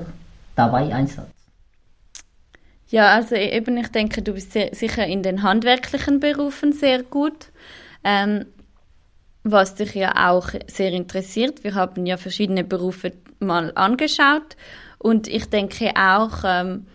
dabei 0.56 0.94
einsetzen? 0.94 1.32
Ja, 2.90 3.16
also 3.16 3.36
eben, 3.36 3.78
ich 3.78 3.88
denke, 3.88 4.22
du 4.22 4.34
bist 4.34 4.52
sehr, 4.52 4.70
sicher 4.76 5.06
in 5.08 5.24
den 5.24 5.42
handwerklichen 5.42 6.20
Berufen 6.20 6.74
sehr 6.74 7.04
gut. 7.04 7.52
Ähm, 8.04 8.46
was 9.46 9.76
dich 9.76 9.94
ja 9.96 10.30
auch 10.30 10.50
sehr 10.68 10.92
interessiert. 10.92 11.64
Wir 11.64 11.76
haben 11.76 12.06
ja 12.06 12.18
verschiedene 12.18 12.64
Berufe 12.64 13.12
mal 13.40 13.72
angeschaut 13.76 14.56
und 15.04 15.28
ich 15.28 15.46
denke 15.50 15.92
auch, 15.96 16.44
ähm, 16.46 16.88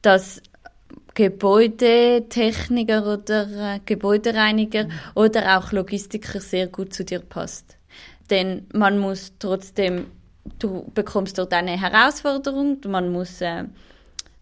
dass 0.00 0.42
Gebäudetechniker 1.14 3.06
oder 3.06 3.74
äh, 3.74 3.80
Gebäudereiniger 3.84 4.88
oder 5.14 5.58
auch 5.58 5.70
Logistiker 5.72 6.40
sehr 6.40 6.68
gut 6.68 6.94
zu 6.94 7.04
dir 7.04 7.20
passt. 7.20 7.76
Denn 8.30 8.66
man 8.72 8.98
muss 8.98 9.34
trotzdem, 9.38 10.06
du 10.58 10.90
bekommst 10.94 11.36
dort 11.38 11.52
eine 11.52 11.78
Herausforderung, 11.78 12.78
man 12.88 13.12
muss, 13.12 13.42
äh, 13.42 13.64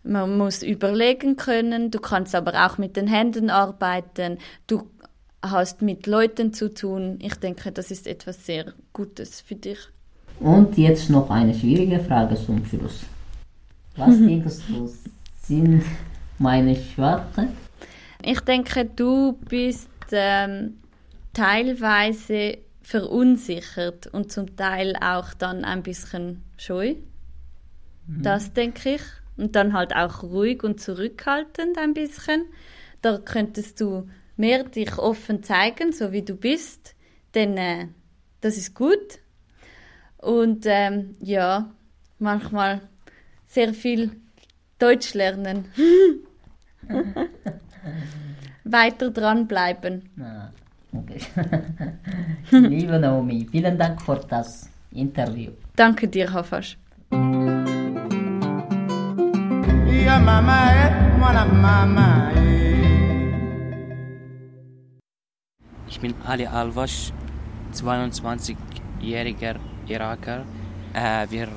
man 0.04 0.38
muss 0.38 0.62
überlegen 0.62 1.36
können, 1.36 1.90
du 1.90 1.98
kannst 1.98 2.34
aber 2.36 2.64
auch 2.66 2.78
mit 2.78 2.96
den 2.96 3.08
Händen 3.08 3.50
arbeiten, 3.50 4.38
du 4.68 4.88
hast 5.42 5.82
mit 5.82 6.06
Leuten 6.06 6.52
zu 6.52 6.72
tun. 6.72 7.18
Ich 7.20 7.34
denke, 7.34 7.72
das 7.72 7.90
ist 7.90 8.06
etwas 8.06 8.46
sehr 8.46 8.72
Gutes 8.92 9.40
für 9.40 9.56
dich. 9.56 9.88
Und 10.40 10.76
jetzt 10.78 11.10
noch 11.10 11.30
eine 11.30 11.54
schwierige 11.54 12.00
Frage 12.00 12.34
zum 12.34 12.64
Schluss. 12.64 13.04
Was 13.96 14.16
denkst 14.16 14.56
du, 14.68 14.90
sind 15.42 15.84
meine 16.38 16.74
Schwächen? 16.74 17.48
Ich 18.22 18.40
denke, 18.40 18.86
du 18.86 19.38
bist 19.48 19.88
ähm, 20.12 20.78
teilweise 21.34 22.58
verunsichert 22.82 24.06
und 24.08 24.32
zum 24.32 24.56
Teil 24.56 24.96
auch 24.96 25.34
dann 25.34 25.64
ein 25.64 25.82
bisschen 25.82 26.42
scheu. 26.56 26.94
Das 28.22 28.52
denke 28.52 28.94
ich. 28.94 29.02
Und 29.36 29.56
dann 29.56 29.72
halt 29.72 29.94
auch 29.94 30.22
ruhig 30.22 30.64
und 30.64 30.80
zurückhaltend 30.80 31.78
ein 31.78 31.94
bisschen. 31.94 32.46
Da 33.00 33.18
könntest 33.18 33.80
du 33.80 34.08
mehr 34.36 34.64
dich 34.64 34.98
offen 34.98 35.42
zeigen, 35.42 35.92
so 35.92 36.12
wie 36.12 36.22
du 36.22 36.34
bist. 36.34 36.94
Denn 37.34 37.56
äh, 37.56 37.88
das 38.40 38.56
ist 38.56 38.74
gut. 38.74 39.20
Und 40.20 40.66
ähm, 40.66 41.16
ja, 41.20 41.70
manchmal 42.18 42.82
sehr 43.46 43.72
viel 43.72 44.10
Deutsch 44.78 45.14
lernen. 45.14 45.64
Weiter 48.64 49.10
dranbleiben. 49.10 50.08
Ah, 50.20 50.50
okay. 50.92 51.20
Liebe 52.50 52.98
Naomi, 52.98 53.46
vielen 53.50 53.78
Dank 53.78 54.02
für 54.02 54.20
das 54.28 54.68
Interview. 54.92 55.52
Danke 55.76 56.06
dir, 56.06 56.32
Hafasch. 56.32 56.76
Mama 60.18 60.58
eh, 60.74 60.90
mama 61.52 62.32
eh. 62.34 62.40
Ich 65.88 66.00
bin 66.00 66.14
Ali 66.26 66.46
Alvash, 66.46 67.12
22-jähriger 67.72 69.56
Iraker. 69.90 70.44
Äh, 70.92 71.26
wir 71.30 71.48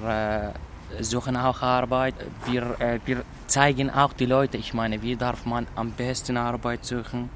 äh, 1.00 1.04
suchen 1.04 1.36
auch 1.38 1.62
Arbeit. 1.62 2.16
Wir, 2.46 2.80
äh, 2.80 3.00
wir 3.06 3.24
zeigen 3.48 3.90
auch 3.90 4.14
die 4.14 4.26
Leute, 4.26 4.58
ich 4.58 4.74
meine, 4.74 5.02
wie 5.02 5.16
darf 5.16 5.46
man 5.46 5.68
am 5.76 5.92
besten 5.92 6.38
Arbeit 6.38 6.86
suchen. 6.86 7.30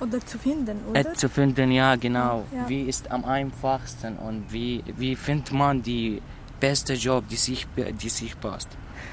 Oder 0.00 0.20
zu 0.24 0.38
finden, 0.38 0.78
oder? 0.88 1.00
Äh, 1.00 1.14
zu 1.14 1.28
finden, 1.28 1.70
ja, 1.72 1.96
genau. 1.96 2.44
Ja. 2.54 2.68
Wie 2.68 2.82
ist 2.82 3.10
am 3.10 3.24
einfachsten 3.24 4.16
und 4.16 4.50
wie, 4.50 4.82
wie 4.96 5.14
findet 5.14 5.52
man 5.52 5.82
die 5.82 6.22
beste 6.60 6.94
Job, 6.94 7.24
die 7.28 7.36
sich, 7.36 7.66
die 7.76 8.08
sich 8.08 8.38
passt. 8.38 8.68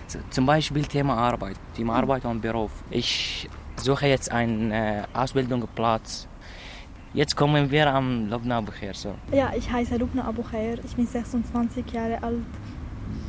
So, 0.08 0.20
zum 0.30 0.46
Beispiel 0.46 0.86
Thema 0.86 1.16
Arbeit, 1.16 1.56
Thema 1.76 1.96
Arbeit 1.96 2.26
und 2.26 2.42
Beruf. 2.42 2.72
Ich 2.90 3.50
suche 3.78 4.08
jetzt 4.08 4.32
einen 4.32 4.72
äh, 4.72 5.04
Ausbildungsplatz. 5.14 6.27
Jetzt 7.14 7.36
kommen 7.36 7.72
wir 7.72 7.94
am 7.94 8.30
Lobna 8.30 8.64
her. 8.80 8.94
So. 8.94 9.16
Ja, 9.32 9.52
ich 9.58 9.72
heiße 9.72 9.98
Lubna 9.98 10.26
Abu 10.26 10.44
Khair. 10.44 10.78
Ich 10.84 10.96
bin 10.96 11.08
26 11.08 11.92
Jahre 11.92 12.22
alt. 12.22 12.46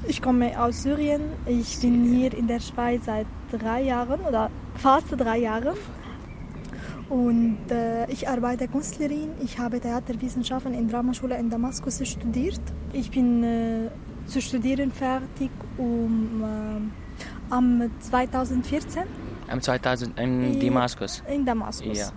Ich 0.06 0.20
komme 0.20 0.60
aus 0.60 0.82
Syrien. 0.82 1.22
Ich 1.46 1.80
bin 1.80 2.04
hier 2.04 2.34
in 2.34 2.46
der 2.46 2.60
Schweiz 2.60 3.04
seit 3.06 3.26
drei 3.50 3.82
Jahren 3.82 4.20
oder 4.20 4.50
fast 4.76 5.06
drei 5.16 5.38
Jahren. 5.38 5.74
Und 7.08 7.70
äh, 7.70 8.10
ich 8.10 8.28
arbeite 8.28 8.68
Künstlerin. 8.68 9.30
Ich 9.42 9.58
habe 9.58 9.80
Theaterwissenschaften 9.80 10.74
in 10.74 10.88
Dramaschule 10.88 11.38
in 11.38 11.48
Damaskus 11.48 12.06
studiert. 12.06 12.60
Ich 12.92 13.10
bin 13.10 13.42
äh, 13.42 13.88
zu 14.26 14.42
studieren 14.42 14.92
fertig 14.92 15.50
um, 15.78 16.42
äh, 16.42 17.54
am 17.54 17.90
2014 18.00 19.04
Am 19.48 19.60
2000 19.62 20.18
in. 20.18 20.60
Damaskus. 20.60 21.22
in 21.32 21.46
Damaskus. 21.46 21.98
Ja. 21.98 22.10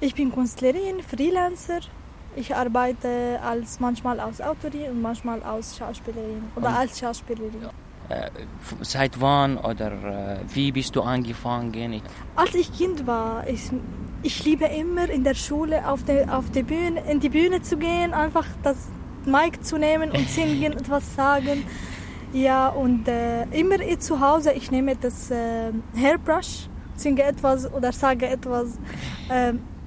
Ich 0.00 0.14
bin 0.14 0.32
Künstlerin, 0.32 1.00
Freelancer. 1.08 1.80
Ich 2.36 2.54
arbeite 2.54 3.38
als 3.42 3.78
manchmal 3.80 4.18
als 4.20 4.40
Autorin 4.40 4.90
und 4.90 5.02
manchmal 5.02 5.42
als 5.42 5.76
Schauspielerin 5.76 6.42
oder 6.56 6.68
Und- 6.68 6.74
als 6.74 6.98
Schauspielerin. 6.98 7.68
Äh, 8.10 8.26
f- 8.26 8.76
seit 8.82 9.18
wann 9.18 9.56
oder 9.56 9.92
äh, 9.92 10.36
wie 10.52 10.72
bist 10.72 10.94
du 10.94 11.00
angefangen? 11.00 12.02
Als 12.36 12.54
ich 12.54 12.70
Kind 12.76 13.06
war, 13.06 13.46
ich, 13.48 13.70
ich 14.22 14.44
liebe 14.44 14.66
immer 14.66 15.08
in 15.08 15.24
der 15.24 15.32
Schule 15.34 15.88
auf 15.88 16.02
die, 16.04 16.28
auf 16.28 16.50
die 16.50 16.64
Bühne, 16.64 17.00
in 17.10 17.20
die 17.20 17.30
Bühne 17.30 17.62
zu 17.62 17.78
gehen, 17.78 18.12
einfach 18.12 18.44
das 18.62 18.76
Mic 19.24 19.62
zu 19.62 19.78
nehmen 19.78 20.10
und 20.10 20.28
singen, 20.36 20.74
etwas 20.74 21.14
sagen. 21.14 21.64
Ja, 22.34 22.68
und 22.68 23.08
äh, 23.08 23.44
immer 23.58 23.76
zu 24.00 24.20
Hause, 24.20 24.52
ich 24.52 24.70
nehme 24.70 24.96
das 24.96 25.30
äh, 25.30 25.70
Hairbrush, 25.96 26.68
singe 26.96 27.22
etwas 27.22 27.72
oder 27.72 27.90
sage 27.92 28.26
etwas. 28.26 28.76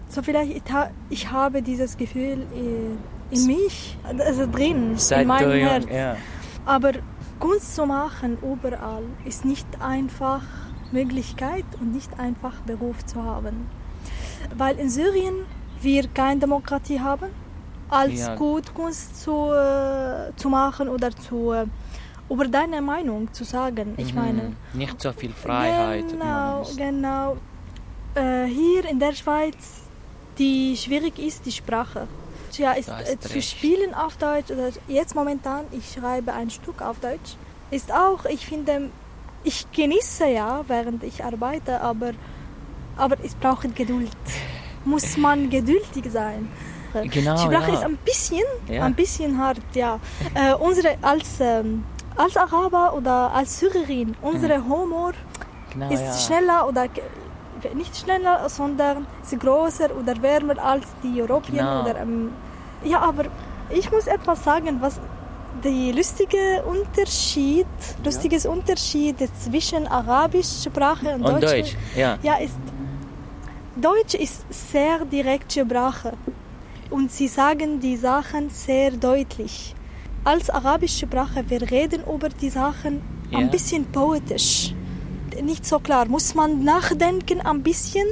So 0.10 0.22
vielleicht, 0.22 0.52
ich, 0.56 0.74
ha- 0.74 0.90
ich 1.10 1.32
habe 1.32 1.62
dieses 1.62 1.98
Gefühl 1.98 2.46
äh, 2.54 3.36
in 3.36 3.46
mich, 3.48 3.98
also 4.04 4.48
drin, 4.50 4.92
in 4.92 4.98
Seit 4.98 5.28
meinem 5.28 5.50
du 5.50 5.58
jung, 5.60 5.68
Herz. 5.70 5.86
ja. 5.92 6.16
Aber 6.66 6.92
Kunst 7.40 7.76
zu 7.76 7.86
machen 7.86 8.38
überall 8.42 9.04
ist 9.26 9.46
nicht 9.46 9.68
einfach 9.82 10.42
Möglichkeit 10.92 11.66
und 11.80 11.94
nicht 11.94 12.18
einfach 12.20 12.54
Beruf 12.66 13.06
zu 13.06 13.22
haben. 13.24 13.68
Weil 14.58 14.80
in 14.80 14.90
Syrien 14.90 15.36
wir 15.82 16.08
keine 16.08 16.40
Demokratie 16.40 17.00
haben, 17.00 17.30
als 17.90 18.20
Ja. 18.20 18.36
gut 18.36 18.74
Kunst 18.74 19.22
zu, 19.22 19.52
äh, 19.52 20.32
zu 20.36 20.50
machen 20.50 20.88
oder 20.90 21.12
zu, 21.12 21.52
äh, 21.52 21.66
über 22.30 22.46
deine 22.48 22.82
Meinung 22.82 23.32
zu 23.34 23.44
sagen. 23.44 23.94
Ich 23.98 24.14
Mhm. 24.14 24.20
meine, 24.20 24.54
Nicht 24.74 25.00
so 25.02 25.12
viel 25.14 25.32
Freiheit. 25.34 26.06
Genau, 26.10 26.64
genau. 26.78 27.38
Äh, 28.16 28.46
hier 28.46 28.86
in 28.90 29.00
der 29.00 29.14
Schweiz, 29.14 29.84
die 30.40 30.76
schwierig 30.78 31.18
ist, 31.20 31.46
die 31.46 31.52
Sprache. 31.52 32.08
Ja, 32.54 32.72
ist, 32.72 32.90
hast 32.90 33.08
äh, 33.12 33.20
zu 33.20 33.34
recht. 33.36 33.50
spielen 33.52 33.94
auf 33.94 34.18
Deutsch 34.18 34.50
oder 34.50 34.70
jetzt 34.88 35.14
momentan, 35.16 35.66
ich 35.72 35.92
schreibe 35.94 36.34
ein 36.34 36.50
Stück 36.50 36.82
auf 36.82 37.00
Deutsch, 37.00 37.36
ist 37.70 37.92
auch, 37.94 38.26
ich 38.26 38.46
finde, 38.48 38.90
ich 39.44 39.70
genieße 39.72 40.28
ja, 40.28 40.64
während 40.68 41.04
ich 41.04 41.24
arbeite, 41.24 41.82
aber, 41.82 42.12
aber 42.96 43.16
es 43.24 43.36
braucht 43.36 43.76
Geduld. 43.76 44.10
Muss 44.86 45.18
man 45.18 45.50
geduldig 45.58 46.06
sein. 46.12 46.50
Genau, 47.12 47.36
Die 47.36 47.42
Sprache 47.44 47.72
ja. 47.74 47.78
ist 47.78 47.84
ein 47.84 47.98
bisschen, 47.98 48.44
Ja. 48.70 48.84
ein 48.86 48.96
bisschen 48.96 49.38
hart, 49.38 49.60
ja. 49.74 50.00
Äh, 50.34 50.54
unsere 50.56 50.96
als 51.02 51.40
ähm, 51.40 51.84
als 52.16 52.36
Araber 52.36 52.96
oder 52.96 53.32
als 53.32 53.60
Syrerin, 53.60 54.16
unser 54.24 54.58
Humor 54.66 55.12
Genau, 55.74 55.92
ist 55.92 56.02
ja. 56.02 56.18
schneller 56.18 56.68
oder 56.68 56.88
nicht 57.74 57.96
schneller, 57.98 58.48
sondern 58.50 59.06
ist 59.24 59.40
größer 59.40 59.90
oder 60.00 60.22
wärmer 60.22 60.58
als 60.64 60.86
die 61.04 61.22
Europäer 61.22 61.52
Genau. 61.64 61.82
oder 61.82 62.00
ähm, 62.02 62.32
ja, 62.84 63.00
aber 63.02 63.26
ich 63.70 63.92
muss 63.92 64.08
etwas 64.08 64.44
sagen, 64.44 64.78
was 64.80 65.00
der 65.64 65.94
lustige 65.94 66.64
Unterschied, 66.66 67.66
lustiges 68.04 68.46
Unterschied 68.46 69.18
zwischen 69.42 69.88
arabischer 69.88 70.70
Sprache 70.70 71.16
und, 71.16 71.24
Und 71.24 71.44
Deutsch, 71.44 71.76
ja. 71.96 72.18
ja, 72.22 72.36
ist 72.36 72.56
Deutsch 73.76 74.16
ist 74.16 74.46
sehr 74.72 75.06
direkte 75.06 75.62
Sprache 75.62 76.14
und 76.90 77.12
sie 77.12 77.28
sagen 77.28 77.80
die 77.80 77.96
Sachen 77.98 78.50
sehr 78.50 78.92
deutlich. 78.92 79.76
Als 80.24 80.50
arabische 80.50 81.06
Sprache, 81.06 81.44
wir 81.48 81.62
reden 81.70 82.02
über 82.14 82.30
die 82.30 82.50
Sachen 82.50 83.02
Ja. 83.30 83.40
ein 83.40 83.50
bisschen 83.52 83.86
poetisch. 83.86 84.74
Nicht 85.42 85.66
so 85.66 85.80
klar, 85.80 86.08
muss 86.08 86.36
man 86.36 86.64
nachdenken 86.64 87.42
ein 87.42 87.64
bisschen 87.64 88.08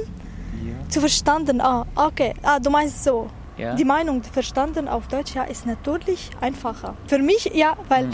zu 0.88 1.00
verstanden. 1.00 1.60
Ah, 1.60 1.86
okay, 1.94 2.34
ah, 2.42 2.58
du 2.58 2.70
meinst 2.70 3.04
so. 3.04 3.28
Ja. 3.56 3.74
Die 3.74 3.84
Meinung 3.84 4.22
verstanden 4.22 4.86
auf 4.86 5.08
Deutsch 5.08 5.34
ja 5.34 5.44
ist 5.44 5.66
natürlich 5.66 6.30
einfacher. 6.40 6.94
Für 7.06 7.18
mich 7.18 7.50
ja, 7.54 7.74
weil 7.88 8.10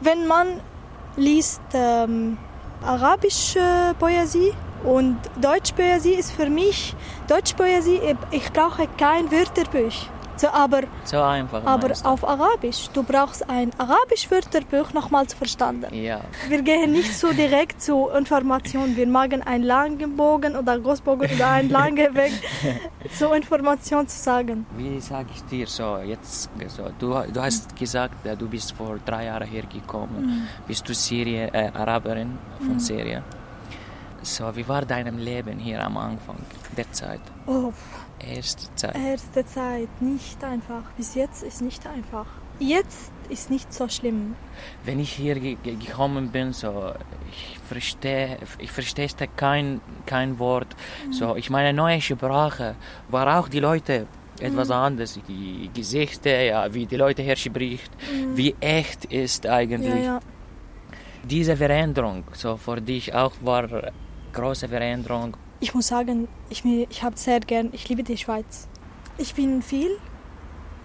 wenn 0.00 0.26
man 0.26 0.60
liest 1.16 1.62
ähm, 1.72 2.36
arabische 2.84 3.94
Poesie 3.98 4.52
und 4.84 5.18
Deutschpoesie 5.40 6.14
ist 6.14 6.32
für 6.32 6.50
mich 6.50 6.96
Deutschpoesie. 7.28 8.00
Ich 8.32 8.52
brauche 8.52 8.88
kein 8.98 9.30
Wörterbuch. 9.30 10.08
So, 10.42 10.48
aber 10.48 10.80
So 11.04 11.20
einfach. 11.22 11.64
aber 11.64 11.90
auf 12.12 12.22
Arabisch, 12.34 12.88
du 12.94 13.00
brauchst 13.04 13.48
ein 13.48 13.70
arabisch 13.78 14.24
Wörterbuch 14.30 14.92
nochmal 14.92 15.24
zu 15.28 15.36
verstanden. 15.36 15.86
Ja. 15.94 16.20
Wir 16.48 16.62
gehen 16.62 16.90
nicht 16.98 17.14
so 17.22 17.28
direkt 17.32 17.80
zu 17.80 18.08
Informationen. 18.22 18.96
Wir 18.96 19.06
machen 19.06 19.40
einen 19.42 19.62
langen 19.64 20.16
Bogen 20.16 20.56
oder 20.56 20.78
Großbogen 20.80 21.30
oder 21.34 21.48
einen 21.56 21.70
langen 21.70 22.12
Weg, 22.22 22.32
so 23.20 23.32
Informationen 23.40 24.08
zu 24.08 24.18
sagen. 24.28 24.66
Wie 24.76 24.98
sage 25.00 25.28
ich 25.34 25.42
dir 25.44 25.66
so 25.68 25.98
jetzt? 26.12 26.50
So, 26.76 26.84
du, 26.98 27.08
du 27.34 27.40
hast 27.40 27.76
gesagt, 27.76 28.26
äh, 28.26 28.36
du 28.36 28.48
bist 28.48 28.72
vor 28.72 28.98
drei 29.06 29.26
Jahren 29.26 29.46
hergekommen. 29.46 30.20
Mhm. 30.26 30.42
Bist 30.66 30.88
du 30.88 30.92
Syrie, 30.94 31.48
äh, 31.52 31.70
Araberin 31.72 32.30
von 32.58 32.74
Mhm. 32.74 32.80
Syrien? 32.80 33.22
So, 34.24 34.44
wie 34.56 34.66
war 34.68 34.82
dein 34.82 35.18
Leben 35.18 35.58
hier 35.58 35.82
am 35.84 35.96
Anfang 35.96 36.36
der 36.76 36.90
Zeit? 36.92 37.20
Oh, 37.46 37.72
Erste 38.26 38.74
Zeit. 38.74 38.94
erste 38.96 39.44
Zeit 39.44 39.88
nicht 40.00 40.42
einfach. 40.44 40.84
Bis 40.96 41.14
jetzt 41.14 41.42
ist 41.42 41.60
nicht 41.60 41.86
einfach. 41.86 42.26
Jetzt 42.58 43.12
ist 43.28 43.50
nicht 43.50 43.72
so 43.72 43.88
schlimm. 43.88 44.36
Wenn 44.84 45.00
ich 45.00 45.12
hier 45.12 45.34
ge 45.40 45.56
ge 45.62 45.74
gekommen 45.74 46.30
bin, 46.30 46.52
so 46.52 46.92
ich 47.30 47.58
verstehe, 47.66 48.38
ich 48.58 48.70
verstehe 48.70 49.08
kein 49.36 49.80
kein 50.06 50.38
Wort. 50.38 50.68
Mhm. 51.06 51.12
So, 51.12 51.36
ich 51.36 51.50
meine 51.50 51.72
neue 51.72 52.00
Sprache 52.00 52.76
war 53.08 53.38
auch 53.40 53.48
die 53.48 53.60
Leute 53.60 54.06
etwas 54.40 54.68
Mhm. 54.68 54.74
anders, 54.74 55.18
die 55.28 55.70
Gesichter, 55.74 56.42
ja, 56.42 56.72
wie 56.72 56.86
die 56.86 56.96
Leute 56.96 57.22
hier 57.22 57.36
spricht, 57.36 57.90
Mhm. 57.94 58.36
wie 58.36 58.54
echt 58.60 59.04
ist 59.06 59.46
eigentlich. 59.46 60.04
Ja, 60.04 60.12
ja. 60.14 60.20
Diese 61.24 61.56
Veränderung, 61.56 62.24
so 62.32 62.56
für 62.56 62.80
dich 62.80 63.14
auch 63.14 63.32
war 63.42 63.68
große 64.32 64.68
Veränderung. 64.68 65.36
Ich 65.62 65.74
muss 65.74 65.86
sagen, 65.86 66.26
ich, 66.50 66.64
ich 66.64 67.04
habe 67.04 67.16
sehr 67.16 67.38
gern, 67.38 67.68
ich 67.70 67.88
liebe 67.88 68.02
die 68.02 68.18
Schweiz. 68.18 68.66
Ich 69.16 69.32
bin 69.34 69.62
viel 69.62 69.96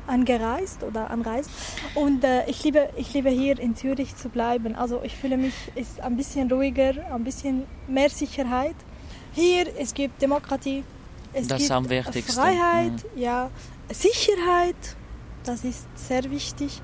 angereist 0.06 0.84
oder 0.84 1.10
anreist 1.10 1.50
und 1.96 2.24
äh, 2.24 2.48
ich, 2.48 2.64
liebe, 2.64 2.88
ich 2.96 3.12
liebe 3.12 3.32
hier 3.32 3.60
in 3.60 3.76
Zürich 3.76 4.16
zu 4.16 4.30
bleiben. 4.30 4.76
Also 4.76 5.02
ich 5.02 5.16
fühle 5.16 5.36
mich 5.36 5.56
ist 5.74 6.00
ein 6.00 6.16
bisschen 6.16 6.52
ruhiger, 6.52 6.94
ein 7.12 7.24
bisschen 7.24 7.64
mehr 7.88 8.12
Sicherheit. 8.12 8.76
Hier 9.34 9.66
es 9.80 9.96
gibt 9.96 10.22
Demokratie, 10.22 10.84
es 11.34 11.48
Das 11.48 11.58
gibt 11.58 11.72
am 11.72 11.90
wichtigsten. 11.90 12.34
Freiheit, 12.34 13.04
ja, 13.16 13.50
Sicherheit, 13.92 14.76
das 15.44 15.64
ist 15.64 15.88
sehr 15.96 16.30
wichtig. 16.30 16.84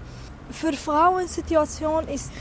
Für 0.50 0.74
Frauensituation 0.74 2.08
ist 2.08 2.32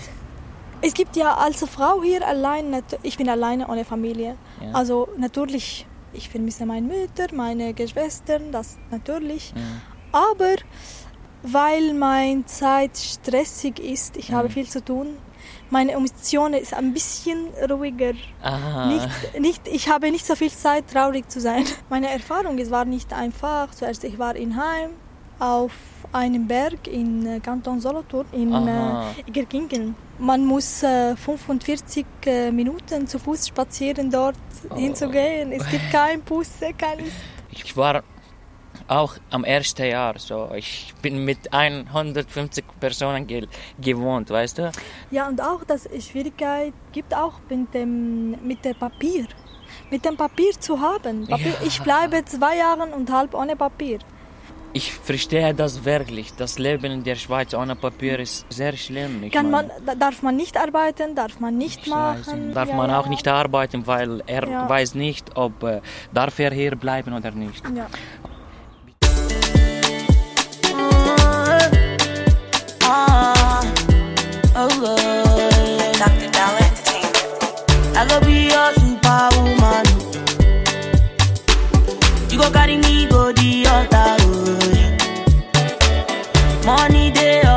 es 0.83 0.95
gibt 0.95 1.17
ja 1.17 1.35
als 1.35 1.65
Frau 1.65 2.03
hier 2.03 2.27
allein, 2.27 2.83
ich 3.03 3.17
bin 3.17 3.29
alleine 3.29 3.69
ohne 3.69 3.85
Familie. 3.85 4.37
Ja. 4.61 4.73
Also 4.73 5.09
natürlich, 5.17 5.87
ich 6.13 6.29
vermisse 6.29 6.67
meine 6.67 6.87
Mutter, 6.87 7.27
meine 7.35 7.73
Geschwister, 7.75 8.39
das 8.51 8.79
natürlich. 8.91 9.53
Aber 10.13 10.57
weil 11.43 11.95
meine 11.95 12.45
Zeit 12.47 12.97
stressig 12.97 13.79
ist, 13.81 14.17
ich 14.17 14.33
habe 14.33 14.49
Mhm. 14.49 14.53
viel 14.53 14.69
zu 14.69 14.85
tun, 14.85 15.17
meine 15.71 15.93
Emotionen 15.93 16.55
ist 16.61 16.75
ein 16.75 16.93
bisschen 16.93 17.49
ruhiger. 17.71 18.13
Nicht, 18.89 19.09
nicht, 19.41 19.69
ich 19.69 19.89
habe 19.89 20.11
nicht 20.11 20.27
so 20.27 20.37
viel 20.37 20.53
Zeit, 20.53 20.85
traurig 20.93 21.29
zu 21.31 21.41
sein. 21.41 21.65
Meine 21.89 22.11
Erfahrung 22.11 22.59
es 22.59 22.71
war 22.71 22.85
nicht 22.85 23.13
einfach. 23.13 23.71
Zuerst 23.75 24.05
ich 24.05 24.19
war 24.19 24.37
in 24.37 24.57
Heim 24.57 24.91
auf 25.43 25.73
einem 26.13 26.47
Berg 26.47 26.87
in 26.87 27.27
äh, 27.27 27.41
Kanton 27.41 27.81
Solothurn 27.81 28.27
in 28.33 28.53
äh, 28.53 29.29
Igerkingen. 29.29 29.95
Man 30.19 30.45
muss 30.47 30.83
äh, 30.83 31.17
45 31.17 32.05
äh, 32.27 32.51
Minuten 32.53 33.07
zu 33.07 33.19
Fuß 33.19 33.49
spazieren 33.49 34.11
dort 34.11 34.37
Oh. 34.71 34.77
hinzugehen. 34.77 35.51
Es 35.53 35.69
gibt 35.69 35.91
kein 35.99 36.21
Busse, 36.23 36.73
kein 36.79 36.99
Ich 37.51 37.77
war 37.77 38.03
auch 38.87 39.15
am 39.31 39.43
ersten 39.45 39.87
Jahr 39.87 40.15
so. 40.19 40.51
Ich 40.55 40.95
bin 41.03 41.25
mit 41.25 41.53
150 41.53 42.65
Personen 42.79 43.27
ge 43.27 43.49
gewohnt, 43.81 44.31
weißt 44.31 44.59
du? 44.59 44.71
Ja, 45.11 45.27
und 45.29 45.41
auch 45.41 45.65
das 45.65 45.89
Schwierigkeit 46.07 46.73
gibt 46.93 47.13
auch 47.15 47.35
mit 47.49 47.75
dem, 47.75 48.37
mit 48.47 48.65
dem 48.65 48.77
Papier. 48.77 49.27
Mit 49.91 50.05
dem 50.05 50.17
Papier 50.17 50.53
zu 50.61 50.81
haben. 50.81 51.27
Papier, 51.27 51.47
Ja. 51.61 51.67
Ich 51.67 51.83
bleibe 51.83 52.25
zwei 52.25 52.57
Jahre 52.59 52.85
und 52.95 53.11
halb 53.11 53.35
ohne 53.35 53.57
Papier. 53.57 53.99
Ich 54.75 54.91
verstehe 54.93 55.53
das 55.55 55.85
wirklich. 55.85 56.33
Das 56.35 56.59
Leben 56.59 56.91
in 56.91 57.05
der 57.05 57.17
Schweiz 57.17 57.53
ohne 57.53 57.77
Papier 57.77 58.19
ist 58.19 58.47
sehr 58.51 58.75
schlimm. 58.77 59.23
Ich 59.25 59.33
Kann 59.33 59.51
man, 59.51 59.71
da- 59.85 59.95
darf 59.95 60.23
man 60.23 60.35
nicht 60.37 60.57
arbeiten, 60.57 61.15
darf 61.15 61.41
man 61.41 61.59
nicht 61.59 61.87
machen. 61.87 62.55
darf 62.55 62.69
Ja, 62.71 62.75
man 62.77 62.89
ja. 62.91 62.99
auch 62.99 63.07
nicht 63.09 63.29
arbeiten, 63.29 63.87
weil 63.87 64.23
er 64.27 64.49
Ja. 64.49 64.69
weiß 64.69 64.95
nicht, 64.95 65.37
ob 65.37 65.63
äh, 65.63 65.81
darf 66.15 66.39
er 66.39 66.53
hier 66.53 66.75
bleiben 66.77 67.13
oder 67.13 67.33
nicht. 67.33 67.63
Ja. 67.77 67.87
Dr. 74.53 76.31
Dollar 76.33 76.59
Entertainment. 76.61 76.77
I 77.95 78.07
go 78.09 78.21
be 78.21 78.49
your 78.51 78.73
superwoman. 78.81 79.85
You 82.31 82.39
go 82.39 82.51
carry 82.51 82.77
me, 82.79 83.07
go 83.09 83.33
the 83.33 83.65
road. 83.67 84.62
Money 86.65 87.11
day 87.11 87.52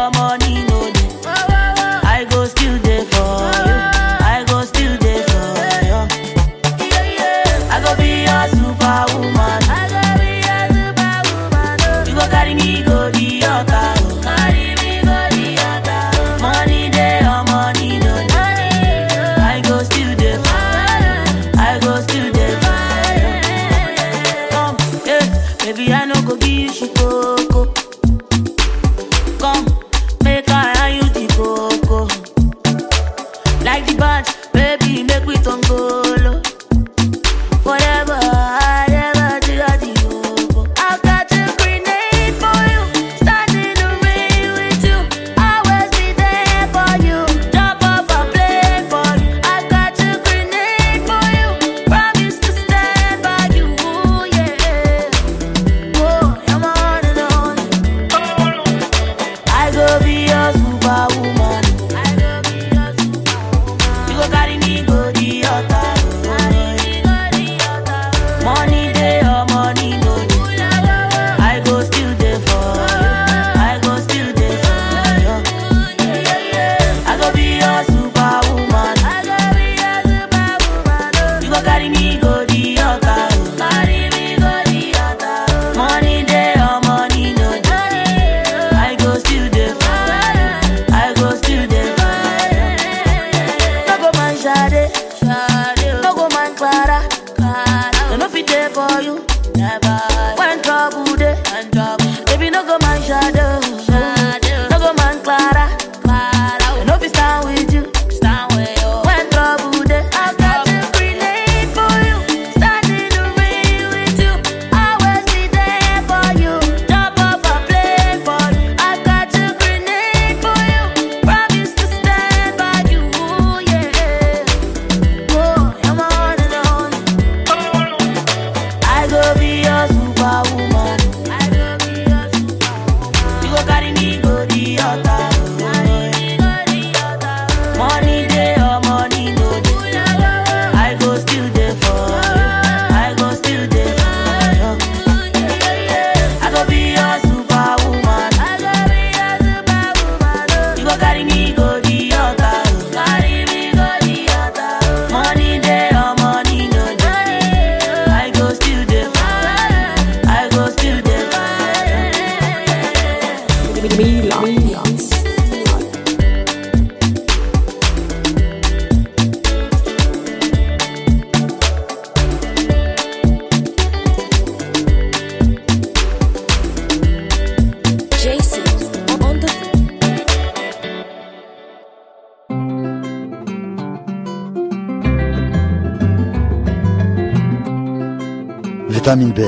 Vitamin 189.06 189.36
B. 189.36 189.44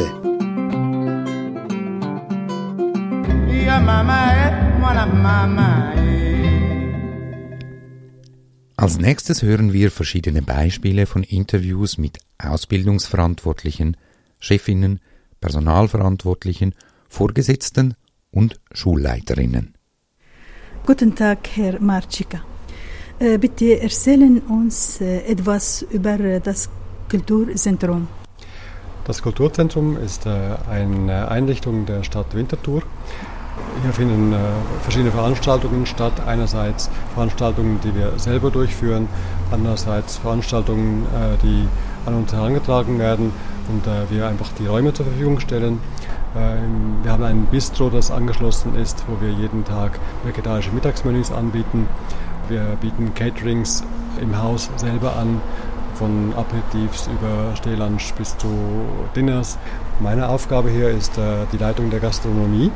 Als 8.76 9.00
nächstes 9.00 9.42
hören 9.42 9.74
wir 9.74 9.90
verschiedene 9.90 10.44
Beispiele 10.44 11.08
von 11.08 11.24
Interviews 11.24 11.98
mit 11.98 12.20
Ausbildungsverantwortlichen, 12.38 13.98
Chefinnen, 14.40 15.00
Personalverantwortlichen, 15.42 16.76
Vorgesetzten 17.10 17.96
und 18.30 18.60
Schulleiterinnen. 18.72 19.74
Guten 20.86 21.16
Tag, 21.16 21.40
Herr 21.56 21.82
Marcika. 21.82 22.44
Äh, 23.18 23.40
Bitte 23.40 23.82
erzählen 23.82 24.38
uns 24.38 25.02
äh, 25.02 25.22
etwas 25.26 25.82
über 25.82 26.40
das 26.40 26.70
Kulturzentrum. 27.10 28.08
Das 29.08 29.22
Kulturzentrum 29.22 29.96
ist 29.96 30.26
äh, 30.26 30.32
eine 30.70 31.32
Einrichtung 31.32 31.86
der 31.86 32.04
Stadt 32.04 32.36
Winterthur. 32.36 32.82
Hier 33.82 33.94
finden 33.94 34.34
äh, 34.34 34.38
verschiedene 34.82 35.12
Veranstaltungen 35.12 35.86
statt. 35.86 36.12
Einerseits 36.28 36.90
Veranstaltungen, 37.14 37.80
die 37.86 37.96
wir 37.96 38.20
selber 38.20 38.52
durchführen, 38.52 39.08
andererseits 39.50 40.18
Veranstaltungen, 40.18 41.04
äh, 41.04 41.42
die 41.42 41.70
an 42.06 42.16
uns 42.16 42.34
herangetragen 42.34 43.00
werden 43.00 43.32
und 43.70 43.88
äh, 43.88 44.10
wir 44.10 44.28
einfach 44.28 44.50
die 44.60 44.68
Räume 44.68 44.94
zur 44.94 45.06
Verfügung 45.06 45.40
stellen. 45.40 45.80
Wir 47.02 47.12
haben 47.12 47.24
ein 47.24 47.48
Bistro, 47.48 47.90
das 47.90 48.12
angeschlossen 48.12 48.76
ist, 48.76 49.06
wo 49.08 49.20
wir 49.26 49.32
jeden 49.32 49.66
Tag 49.66 49.98
vegetarische 50.24 50.72
Mittagsmenüs 50.72 51.32
anbieten. 51.32 51.88
Wir 52.48 52.78
bieten 52.80 53.16
Caterings 53.16 53.84
im 54.22 54.38
Haus 54.38 54.70
selber 54.76 55.16
an, 55.16 55.42
von 55.98 56.34
Aperitifs 56.36 57.08
über 57.08 57.56
Stehlunch 57.56 58.14
bis 58.14 58.38
zu 58.38 58.48
Dinners. 59.16 59.58
Meine 60.00 60.30
Aufgabe 60.30 60.70
hier 60.70 60.90
ist 60.90 61.18
äh, 61.18 61.46
die 61.52 61.58
Leitung 61.58 61.90
der 61.90 62.00
Gastronomie. 62.00 62.72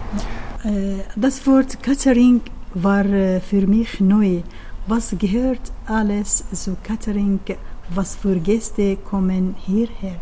Äh, 0.63 1.03
Das 1.15 1.45
Wort 1.45 1.81
Catering 1.83 2.41
war 2.73 3.05
äh, 3.05 3.39
für 3.39 3.67
mich 3.67 3.99
neu. 3.99 4.41
Was 4.87 5.15
gehört 5.17 5.61
alles 5.85 6.43
zu 6.51 6.75
Catering? 6.83 7.39
Was 7.89 8.15
für 8.15 8.37
Gäste 8.39 8.97
kommen 8.97 9.55
hierher? 9.59 10.15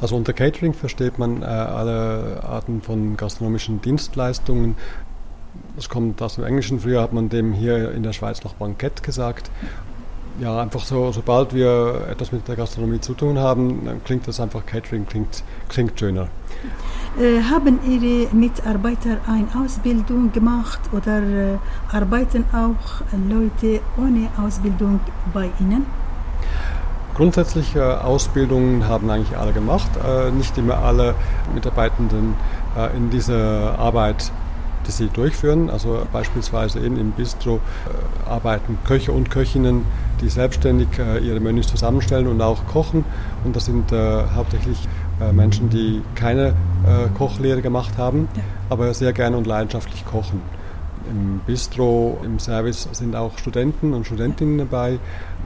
Also 0.00 0.16
unter 0.16 0.32
Catering 0.32 0.74
versteht 0.74 1.18
man 1.18 1.42
äh, 1.42 1.46
alle 1.46 2.42
Arten 2.42 2.82
von 2.82 3.16
gastronomischen 3.16 3.80
Dienstleistungen. 3.80 4.76
Das 5.76 5.88
kommt 5.88 6.20
aus 6.20 6.34
dem 6.34 6.44
Englischen. 6.44 6.80
Früher 6.80 7.00
hat 7.00 7.12
man 7.12 7.28
dem 7.28 7.52
hier 7.52 7.92
in 7.92 8.02
der 8.02 8.12
Schweiz 8.12 8.44
noch 8.44 8.54
Bankett 8.54 9.02
gesagt. 9.02 9.50
Ja, 10.38 10.60
einfach 10.60 10.84
so, 10.84 11.12
sobald 11.12 11.52
wir 11.52 12.06
etwas 12.10 12.32
mit 12.32 12.46
der 12.48 12.56
Gastronomie 12.56 13.00
zu 13.00 13.14
tun 13.14 13.38
haben, 13.38 13.84
dann 13.84 14.02
klingt 14.04 14.26
das 14.26 14.40
einfach 14.40 14.64
Catering, 14.64 15.06
klingt, 15.06 15.42
klingt 15.68 15.98
schöner. 15.98 16.28
Äh, 17.18 17.42
Haben 17.42 17.80
Ihre 17.86 18.34
Mitarbeiter 18.34 19.18
eine 19.26 19.48
Ausbildung 19.62 20.32
gemacht 20.32 20.80
oder 20.92 21.18
äh, 21.22 21.58
arbeiten 21.92 22.44
auch 22.52 23.02
Leute 23.28 23.80
ohne 23.98 24.28
Ausbildung 24.42 25.00
bei 25.34 25.50
Ihnen? 25.60 25.84
Grundsätzliche 27.14 28.02
Ausbildungen 28.04 28.88
haben 28.88 29.10
eigentlich 29.10 29.36
alle 29.36 29.52
gemacht. 29.52 29.90
Äh, 29.96 30.30
nicht 30.30 30.56
immer 30.56 30.78
alle 30.78 31.14
Mitarbeitenden 31.54 32.34
äh, 32.78 32.96
in 32.96 33.10
dieser 33.10 33.78
Arbeit, 33.78 34.30
die 34.86 34.92
sie 34.92 35.08
durchführen. 35.08 35.68
Also 35.68 36.06
beispielsweise 36.12 36.80
eben 36.80 36.96
im 36.96 37.10
Bistro 37.10 37.56
äh, 37.56 38.30
arbeiten 38.30 38.78
Köche 38.86 39.12
und 39.12 39.30
Köchinnen, 39.30 39.84
die 40.20 40.28
selbstständig 40.28 40.88
äh, 40.98 41.18
ihre 41.18 41.40
Menüs 41.40 41.66
zusammenstellen 41.66 42.26
und 42.26 42.40
auch 42.40 42.66
kochen. 42.66 43.04
Und 43.44 43.56
das 43.56 43.66
sind 43.66 43.92
äh, 43.92 44.22
hauptsächlich 44.34 44.88
äh, 45.20 45.32
Menschen, 45.32 45.70
die 45.70 46.02
keine 46.14 46.54
Kochlehre 47.14 47.60
gemacht 47.60 47.98
haben, 47.98 48.26
aber 48.70 48.94
sehr 48.94 49.12
gerne 49.12 49.36
und 49.36 49.46
leidenschaftlich 49.46 50.06
kochen. 50.06 50.40
Im 51.10 51.40
Bistro, 51.44 52.18
im 52.24 52.38
Service 52.38 52.88
sind 52.92 53.14
auch 53.14 53.36
Studenten 53.36 53.92
und 53.92 54.06
Studentinnen 54.06 54.56
dabei. 54.56 54.98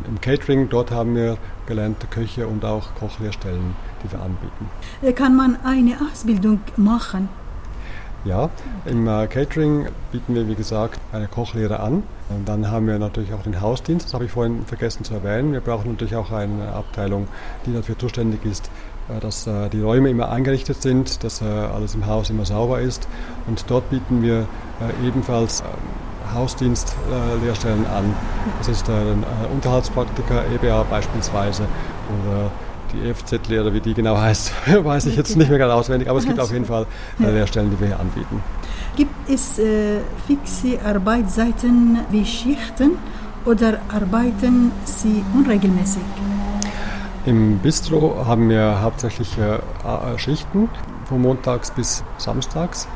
Im 0.06 0.20
Catering, 0.20 0.68
dort 0.68 0.92
haben 0.92 1.16
wir 1.16 1.36
gelernte 1.66 2.06
Köche 2.06 2.46
und 2.46 2.64
auch 2.64 2.94
Kochlehrstellen, 2.94 3.74
die 4.02 4.12
wir 4.12 4.20
anbieten. 4.20 5.16
Kann 5.16 5.34
man 5.34 5.56
eine 5.64 5.96
Ausbildung 6.08 6.60
machen? 6.76 7.28
Ja, 8.24 8.48
im 8.86 9.06
äh, 9.06 9.26
Catering 9.26 9.88
bieten 10.10 10.34
wir, 10.34 10.48
wie 10.48 10.54
gesagt, 10.54 10.98
eine 11.12 11.28
Kochlehre 11.28 11.80
an. 11.80 12.04
Und 12.30 12.48
dann 12.48 12.70
haben 12.70 12.86
wir 12.86 12.98
natürlich 12.98 13.34
auch 13.34 13.42
den 13.42 13.60
Hausdienst, 13.60 14.06
das 14.06 14.14
habe 14.14 14.24
ich 14.24 14.30
vorhin 14.30 14.64
vergessen 14.64 15.04
zu 15.04 15.12
erwähnen. 15.12 15.52
Wir 15.52 15.60
brauchen 15.60 15.90
natürlich 15.90 16.16
auch 16.16 16.32
eine 16.32 16.72
Abteilung, 16.72 17.28
die 17.66 17.74
dafür 17.74 17.98
zuständig 17.98 18.42
ist, 18.46 18.70
äh, 19.10 19.20
dass 19.20 19.46
äh, 19.46 19.68
die 19.68 19.82
Räume 19.82 20.08
immer 20.08 20.30
eingerichtet 20.30 20.80
sind, 20.80 21.22
dass 21.22 21.42
alles 21.42 21.94
im 21.94 22.06
Haus 22.06 22.30
immer 22.30 22.46
sauber 22.46 22.80
ist. 22.80 23.06
Und 23.46 23.66
dort 23.68 23.90
bieten 23.90 24.22
wir 24.22 24.46
ebenfalls 25.06 25.60
ähm, 25.60 26.34
Hausdienstlehrstellen 26.34 27.86
an. 27.86 28.14
Das 28.58 28.68
ist 28.68 28.88
ein 28.88 29.22
Unterhaltspraktiker, 29.52 30.44
EBA 30.54 30.84
beispielsweise, 30.84 31.64
oder 32.08 32.50
die 32.94 33.08
EFZ-Lehre, 33.08 33.72
wie 33.72 33.80
die 33.80 33.94
genau 33.94 34.16
heißt, 34.16 34.52
weiß 34.84 35.06
ich 35.06 35.16
jetzt 35.16 35.36
nicht 35.36 35.50
mehr 35.50 35.58
ganz 35.58 35.72
auswendig, 35.72 36.08
aber 36.08 36.18
es 36.18 36.26
gibt 36.26 36.40
auf 36.40 36.52
jeden 36.52 36.64
Fall 36.64 36.86
äh, 37.20 37.30
Lehrstellen, 37.30 37.70
die 37.70 37.80
wir 37.80 37.88
hier 37.88 38.00
anbieten. 38.00 38.42
Gibt 38.96 39.28
es 39.28 39.58
äh, 39.58 40.00
fixe 40.26 40.78
Arbeitszeiten 40.84 41.98
wie 42.10 42.24
Schichten 42.24 42.92
oder 43.44 43.80
arbeiten 43.88 44.72
Sie 44.84 45.24
unregelmäßig? 45.34 46.02
Im 47.26 47.58
Bistro 47.58 48.24
haben 48.26 48.48
wir 48.48 48.80
hauptsächlich 48.82 49.36
äh, 49.38 50.18
Schichten 50.18 50.68
von 51.06 51.22
montags 51.22 51.70
bis 51.70 52.04
samstags. 52.18 52.86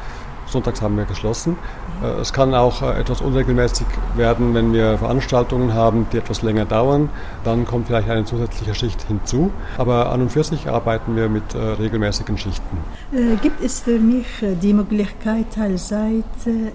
Sonntags 0.47 0.81
haben 0.81 0.97
wir 0.97 1.05
geschlossen. 1.05 1.57
Äh, 2.03 2.21
Es 2.21 2.33
kann 2.33 2.55
auch 2.55 2.83
äh, 2.83 3.01
etwas 3.01 3.21
unregelmäßig 3.21 3.87
werden, 4.17 4.55
wenn 4.55 4.73
wir 4.73 4.99
Veranstaltungen 4.99 5.75
haben, 5.75 6.07
die 6.13 6.19
etwas 6.19 6.43
länger 6.43 6.65
dauern. 6.65 7.09
Dann 7.45 7.67
kommt 7.67 7.87
vielleicht 7.87 8.09
eine 8.09 8.25
zusätzliche 8.25 8.75
Schicht 8.75 9.03
hinzu. 9.03 9.51
Aber 9.77 10.11
an 10.13 10.23
und 10.23 10.33
für 10.33 10.45
sich 10.45 10.69
arbeiten 10.69 11.17
wir 11.17 11.29
mit 11.29 11.55
äh, 11.55 11.59
regelmäßigen 11.59 12.39
Schichten. 12.39 12.79
Gibt 13.43 13.63
es 13.63 13.81
für 13.81 13.99
mich 13.99 14.27
die 14.63 14.73
Möglichkeit, 14.73 15.47
Teilzeit 15.55 16.25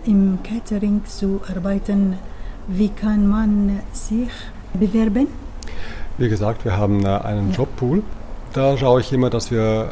im 0.06 0.40
Catering 0.44 1.06
zu 1.06 1.42
arbeiten? 1.56 2.18
Wie 2.68 2.90
kann 2.90 3.28
man 3.28 3.80
sich 3.92 4.30
bewerben? 4.74 5.28
Wie 6.18 6.30
gesagt, 6.30 6.66
wir 6.66 6.78
haben 6.78 7.06
einen 7.06 7.52
Jobpool. 7.52 8.04
Da 8.54 8.78
schaue 8.78 9.02
ich 9.02 9.12
immer, 9.12 9.30
dass 9.30 9.52
wir 9.52 9.90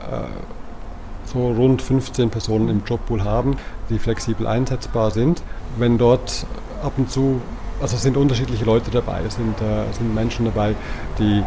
so 1.31 1.51
rund 1.51 1.81
15 1.81 2.29
Personen 2.29 2.69
im 2.69 2.83
Jobpool 2.85 3.23
haben, 3.23 3.57
die 3.89 3.99
flexibel 3.99 4.47
einsetzbar 4.47 5.11
sind. 5.11 5.41
Wenn 5.77 5.97
dort 5.97 6.45
ab 6.83 6.93
und 6.97 7.09
zu, 7.09 7.41
also 7.81 7.97
sind 7.97 8.17
unterschiedliche 8.17 8.65
Leute 8.65 8.91
dabei, 8.91 9.21
sind, 9.29 9.59
äh, 9.61 9.91
sind 9.93 10.13
Menschen 10.13 10.45
dabei, 10.45 10.75
die 11.19 11.43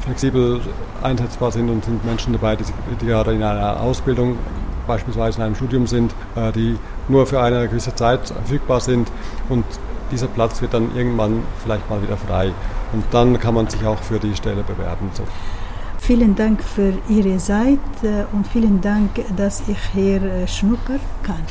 flexibel 0.00 0.60
einsetzbar 1.02 1.52
sind 1.52 1.68
und 1.70 1.84
sind 1.84 2.04
Menschen 2.04 2.32
dabei, 2.32 2.56
die, 2.56 2.64
die 3.00 3.06
gerade 3.06 3.32
in 3.32 3.42
einer 3.42 3.80
Ausbildung, 3.80 4.38
beispielsweise 4.86 5.38
in 5.38 5.44
einem 5.44 5.54
Studium 5.54 5.86
sind, 5.86 6.12
äh, 6.34 6.52
die 6.52 6.78
nur 7.08 7.26
für 7.26 7.40
eine 7.40 7.68
gewisse 7.68 7.94
Zeit 7.94 8.28
verfügbar 8.28 8.80
sind 8.80 9.10
und 9.48 9.64
dieser 10.10 10.26
Platz 10.26 10.62
wird 10.62 10.72
dann 10.74 10.94
irgendwann 10.96 11.42
vielleicht 11.62 11.88
mal 11.90 12.02
wieder 12.02 12.16
frei. 12.16 12.52
Und 12.92 13.04
dann 13.10 13.38
kann 13.38 13.54
man 13.54 13.68
sich 13.68 13.84
auch 13.84 13.98
für 13.98 14.18
die 14.18 14.34
Stelle 14.34 14.62
bewerben. 14.62 15.10
So. 15.12 15.24
Vielen 16.08 16.34
Dank 16.34 16.64
für 16.64 16.94
Ihre 17.10 17.36
Zeit 17.36 17.78
äh, 18.02 18.24
und 18.32 18.46
vielen 18.46 18.80
Dank, 18.80 19.10
dass 19.36 19.62
ich 19.68 19.78
hier 19.92 20.22
äh, 20.22 20.48
schnuppern 20.48 21.00
kann. 21.22 21.44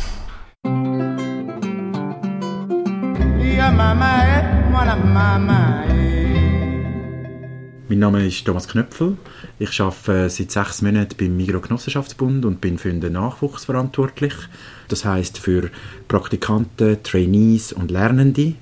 Ya 3.55 3.69
mama 3.69 4.23
eh, 4.25 4.95
mama 5.13 5.83
eh. 5.91 6.36
Mein 7.89 7.99
Name 7.99 8.27
ist 8.27 8.43
Thomas 8.43 8.67
Knöpfel. 8.67 9.15
Ich 9.59 9.79
arbeite 9.79 10.29
seit 10.29 10.51
sechs 10.51 10.81
Monaten 10.81 11.15
beim 11.17 11.37
Migros 11.37 11.61
Genossenschaftsbund 11.61 12.43
und 12.43 12.59
bin 12.59 12.77
für 12.77 12.91
den 12.91 13.13
Nachwuchs 13.13 13.63
verantwortlich. 13.63 14.33
Das 14.89 15.05
heißt 15.05 15.37
für 15.37 15.71
Praktikanten, 16.09 17.01
Trainees 17.01 17.71
und 17.71 17.89
Lernende. 17.89 18.55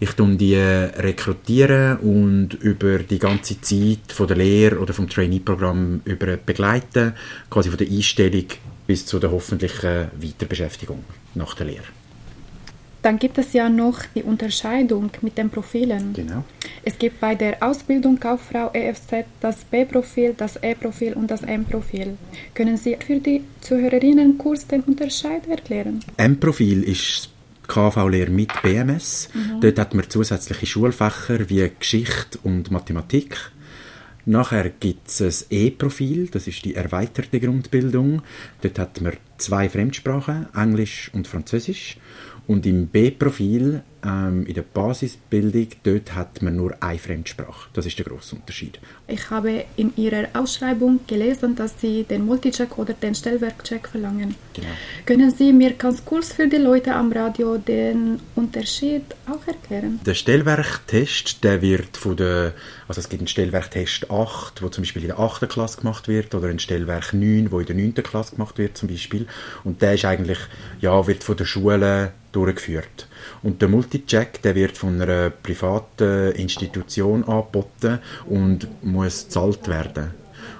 Ich 0.00 0.12
tun 0.12 0.38
die 0.38 0.54
rekrutieren 0.54 1.98
und 1.98 2.54
über 2.54 3.00
die 3.00 3.18
ganze 3.18 3.60
Zeit 3.60 4.10
von 4.10 4.28
der 4.28 4.38
Lehre 4.38 4.78
oder 4.78 4.94
vom 4.94 5.10
Trainee-Programm 5.10 6.00
über 6.06 6.38
begleiten, 6.38 7.12
quasi 7.50 7.68
von 7.68 7.76
der 7.76 7.90
Einstellung 7.90 8.46
bis 8.86 9.04
zu 9.04 9.18
der 9.18 9.30
hoffentlichen 9.30 10.08
Weiterbeschäftigung 10.18 11.04
nach 11.34 11.52
der 11.52 11.66
Lehre. 11.66 12.03
Dann 13.04 13.18
gibt 13.18 13.36
es 13.36 13.52
ja 13.52 13.68
noch 13.68 13.98
die 14.14 14.22
Unterscheidung 14.22 15.10
mit 15.20 15.36
den 15.36 15.50
Profilen. 15.50 16.14
Genau. 16.14 16.42
Es 16.82 16.98
gibt 16.98 17.20
bei 17.20 17.34
der 17.34 17.62
Ausbildung 17.62 18.18
Kauffrau 18.18 18.70
EFZ 18.72 19.26
das 19.42 19.62
B-Profil, 19.66 20.32
das 20.34 20.56
E-Profil 20.62 21.12
und 21.12 21.30
das 21.30 21.42
M-Profil. 21.42 22.16
Können 22.54 22.78
Sie 22.78 22.96
für 23.06 23.20
die 23.20 23.42
Zuhörerinnen 23.60 24.38
kurz 24.38 24.66
den 24.66 24.80
Unterschied 24.80 25.46
erklären? 25.50 26.00
M-Profil 26.16 26.82
ist 26.82 27.28
die 27.64 27.66
KV-Lehre 27.74 28.30
mit 28.30 28.50
BMS. 28.62 29.28
Mhm. 29.34 29.60
Dort 29.60 29.78
hat 29.78 29.92
man 29.92 30.08
zusätzliche 30.08 30.64
Schulfächer 30.64 31.50
wie 31.50 31.70
Geschichte 31.78 32.38
und 32.42 32.70
Mathematik. 32.70 33.36
Nachher 34.24 34.70
gibt 34.70 35.08
es 35.08 35.20
ein 35.20 35.34
E-Profil, 35.50 36.28
das 36.28 36.46
ist 36.46 36.64
die 36.64 36.74
erweiterte 36.74 37.38
Grundbildung. 37.38 38.22
Dort 38.62 38.78
hat 38.78 39.02
man 39.02 39.12
zwei 39.36 39.68
Fremdsprachen, 39.68 40.46
Englisch 40.54 41.10
und 41.12 41.28
Französisch. 41.28 41.98
Und 42.46 42.66
im 42.66 42.88
B-Profil, 42.88 43.82
ähm, 44.04 44.46
in 44.46 44.54
der 44.54 44.62
Basisbildung, 44.62 45.68
dort 45.82 46.14
hat 46.14 46.42
man 46.42 46.56
nur 46.56 46.76
eine 46.80 46.98
Fremdsprache. 46.98 47.68
Das 47.72 47.86
ist 47.86 47.98
der 47.98 48.04
grosse 48.04 48.36
Unterschied. 48.36 48.78
Ich 49.08 49.30
habe 49.30 49.64
in 49.76 49.92
Ihrer 49.96 50.28
Ausschreibung 50.34 51.00
gelesen, 51.06 51.56
dass 51.56 51.80
Sie 51.80 52.04
den 52.04 52.26
Multicheck 52.26 52.78
oder 52.78 52.92
den 52.92 53.14
Stellwerkcheck 53.14 53.88
verlangen. 53.88 54.34
Genau. 54.52 54.68
Können 55.06 55.30
Sie 55.30 55.52
mir 55.52 55.72
ganz 55.72 56.04
kurz 56.04 56.32
für 56.32 56.48
die 56.48 56.56
Leute 56.56 56.94
am 56.94 57.12
Radio 57.12 57.56
den 57.58 58.20
Unterschied 58.34 59.02
auch 59.26 59.46
erklären? 59.46 60.00
Der 60.04 60.14
Stellwerktest, 60.14 61.42
der 61.42 61.62
wird 61.62 61.96
von 61.96 62.16
der, 62.16 62.52
also 62.88 63.00
es 63.00 63.08
gibt 63.08 63.20
einen 63.20 63.28
Stellwerktest 63.28 64.10
8, 64.10 64.62
wo 64.62 64.68
zum 64.68 64.82
Beispiel 64.82 65.02
in 65.02 65.08
der 65.08 65.18
8. 65.18 65.48
Klasse 65.48 65.78
gemacht 65.78 66.08
wird, 66.08 66.34
oder 66.34 66.48
einen 66.48 66.58
Stellwerk 66.58 67.14
9, 67.14 67.50
wo 67.50 67.60
in 67.60 67.66
der 67.66 67.76
9. 67.76 67.94
Klasse 67.94 68.36
gemacht 68.36 68.58
wird 68.58 68.76
zum 68.76 68.88
Beispiel. 68.88 69.26
Und 69.64 69.80
der 69.82 69.94
ist 69.94 70.04
eigentlich, 70.04 70.38
ja, 70.80 71.06
wird 71.06 71.24
von 71.24 71.36
der 71.36 71.46
Schule 71.46 72.12
durchgeführt. 72.32 73.06
Und 73.44 73.60
der 73.60 73.68
Multicheck, 73.68 74.40
der 74.42 74.54
wird 74.54 74.76
von 74.76 75.00
einer 75.00 75.28
privaten 75.28 76.32
Institution 76.32 77.22
angeboten 77.24 77.98
und 78.26 78.66
muss 78.82 79.24
gezahlt 79.24 79.68
werden. 79.68 80.14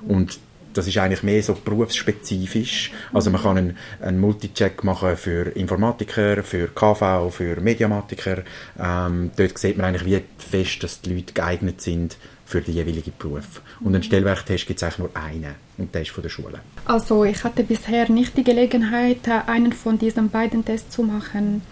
Und 0.07 0.39
das 0.75 0.87
ist 0.87 0.99
eigentlich 0.99 1.23
mehr 1.23 1.43
so 1.43 1.55
berufsspezifisch. 1.55 2.93
Also 3.13 3.31
man 3.31 3.41
kann 3.41 3.57
einen, 3.57 3.79
einen 4.01 4.21
Multicheck 4.21 4.85
machen 4.85 5.17
für 5.17 5.47
Informatiker, 5.57 6.43
für 6.43 6.69
KV, 6.69 7.31
für 7.31 7.61
Mediamatiker. 7.61 8.43
Ähm, 8.79 9.31
dort 9.35 9.57
sieht 9.57 9.79
man 9.79 9.87
eigentlich, 9.87 10.05
wie 10.05 10.23
fest 10.37 10.83
dass 10.83 11.01
die 11.01 11.15
Leute 11.15 11.33
geeignet 11.33 11.81
sind 11.81 12.19
für 12.45 12.61
den 12.61 12.75
jeweiligen 12.75 13.13
Beruf. 13.19 13.63
Und 13.81 13.95
einen 13.95 14.03
Stellwerktest 14.03 14.67
gibt 14.67 14.79
es 14.79 14.83
eigentlich 14.83 14.99
nur 14.99 15.11
einen 15.15 15.55
und 15.79 15.95
der 15.95 16.03
ist 16.03 16.11
von 16.11 16.23
der 16.23 16.29
Schule. 16.29 16.61
Also 16.85 17.25
ich 17.25 17.43
hatte 17.43 17.65
bisher 17.65 18.11
nicht 18.11 18.37
die 18.37 18.45
Gelegenheit, 18.45 19.27
einen 19.47 19.73
von 19.73 19.99
diesen 19.99 20.29
beiden 20.29 20.65
Tests 20.65 20.91
zu 20.91 21.03
machen. 21.03 21.63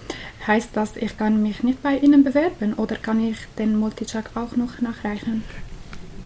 Heißt 0.45 0.71
das, 0.73 0.97
ich 0.97 1.17
kann 1.17 1.41
mich 1.41 1.63
nicht 1.63 1.83
bei 1.83 1.99
Ihnen 1.99 2.25
bewerben 2.25 2.75
oder 2.75 2.97
kann 2.97 3.21
ich 3.21 3.37
den 3.59 3.79
Multicheck 3.79 4.25
auch 4.35 4.57
noch 4.57 4.81
nachreichen? 4.81 5.45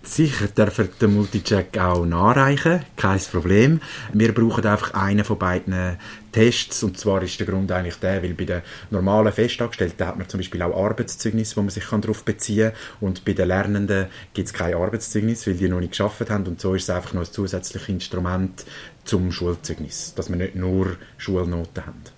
Sicher 0.02 0.46
dürfen 0.46 0.88
den 1.00 1.14
Multicheck 1.16 1.76
auch 1.79 2.07
nachreichen, 2.07 2.81
kein 2.96 3.18
Problem. 3.18 3.81
Wir 4.14 4.33
brauchen 4.33 4.64
einfach 4.64 4.94
einen 4.94 5.24
von 5.24 5.37
beiden 5.37 5.98
Tests 6.33 6.83
und 6.83 6.96
zwar 6.96 7.22
ist 7.22 7.38
der 7.40 7.46
Grund 7.46 7.70
eigentlich 7.72 7.96
der, 7.96 8.22
weil 8.22 8.33
bei 8.33 8.44
den 8.44 8.62
normalen 8.90 9.33
Festangestellten 9.33 10.07
hat 10.07 10.16
man 10.16 10.29
zum 10.29 10.38
Beispiel 10.38 10.62
auch 10.62 10.83
Arbeitszeugnis, 10.83 11.57
wo 11.57 11.61
man 11.61 11.70
sich 11.70 11.85
darauf 11.85 12.24
beziehen 12.24 12.70
kann 12.70 13.09
und 13.09 13.24
bei 13.24 13.33
den 13.33 13.48
Lernenden 13.48 14.07
gibt 14.33 14.46
es 14.46 14.55
kein 14.55 14.74
Arbeitszeugnis, 14.74 15.46
weil 15.46 15.55
die 15.55 15.68
noch 15.68 15.81
nicht 15.81 15.90
geschafft 15.90 16.31
haben 16.31 16.46
und 16.46 16.61
so 16.61 16.74
ist 16.74 16.85
es 16.85 16.90
einfach 16.90 17.12
noch 17.12 17.22
ein 17.22 17.33
zusätzliches 17.33 17.88
Instrument 17.88 18.64
zum 19.05 19.31
Schulzeugnis, 19.33 20.14
dass 20.14 20.31
wir 20.31 20.37
nicht 20.37 20.55
nur 20.55 20.96
Schulnoten 21.18 21.85
haben. 21.85 22.15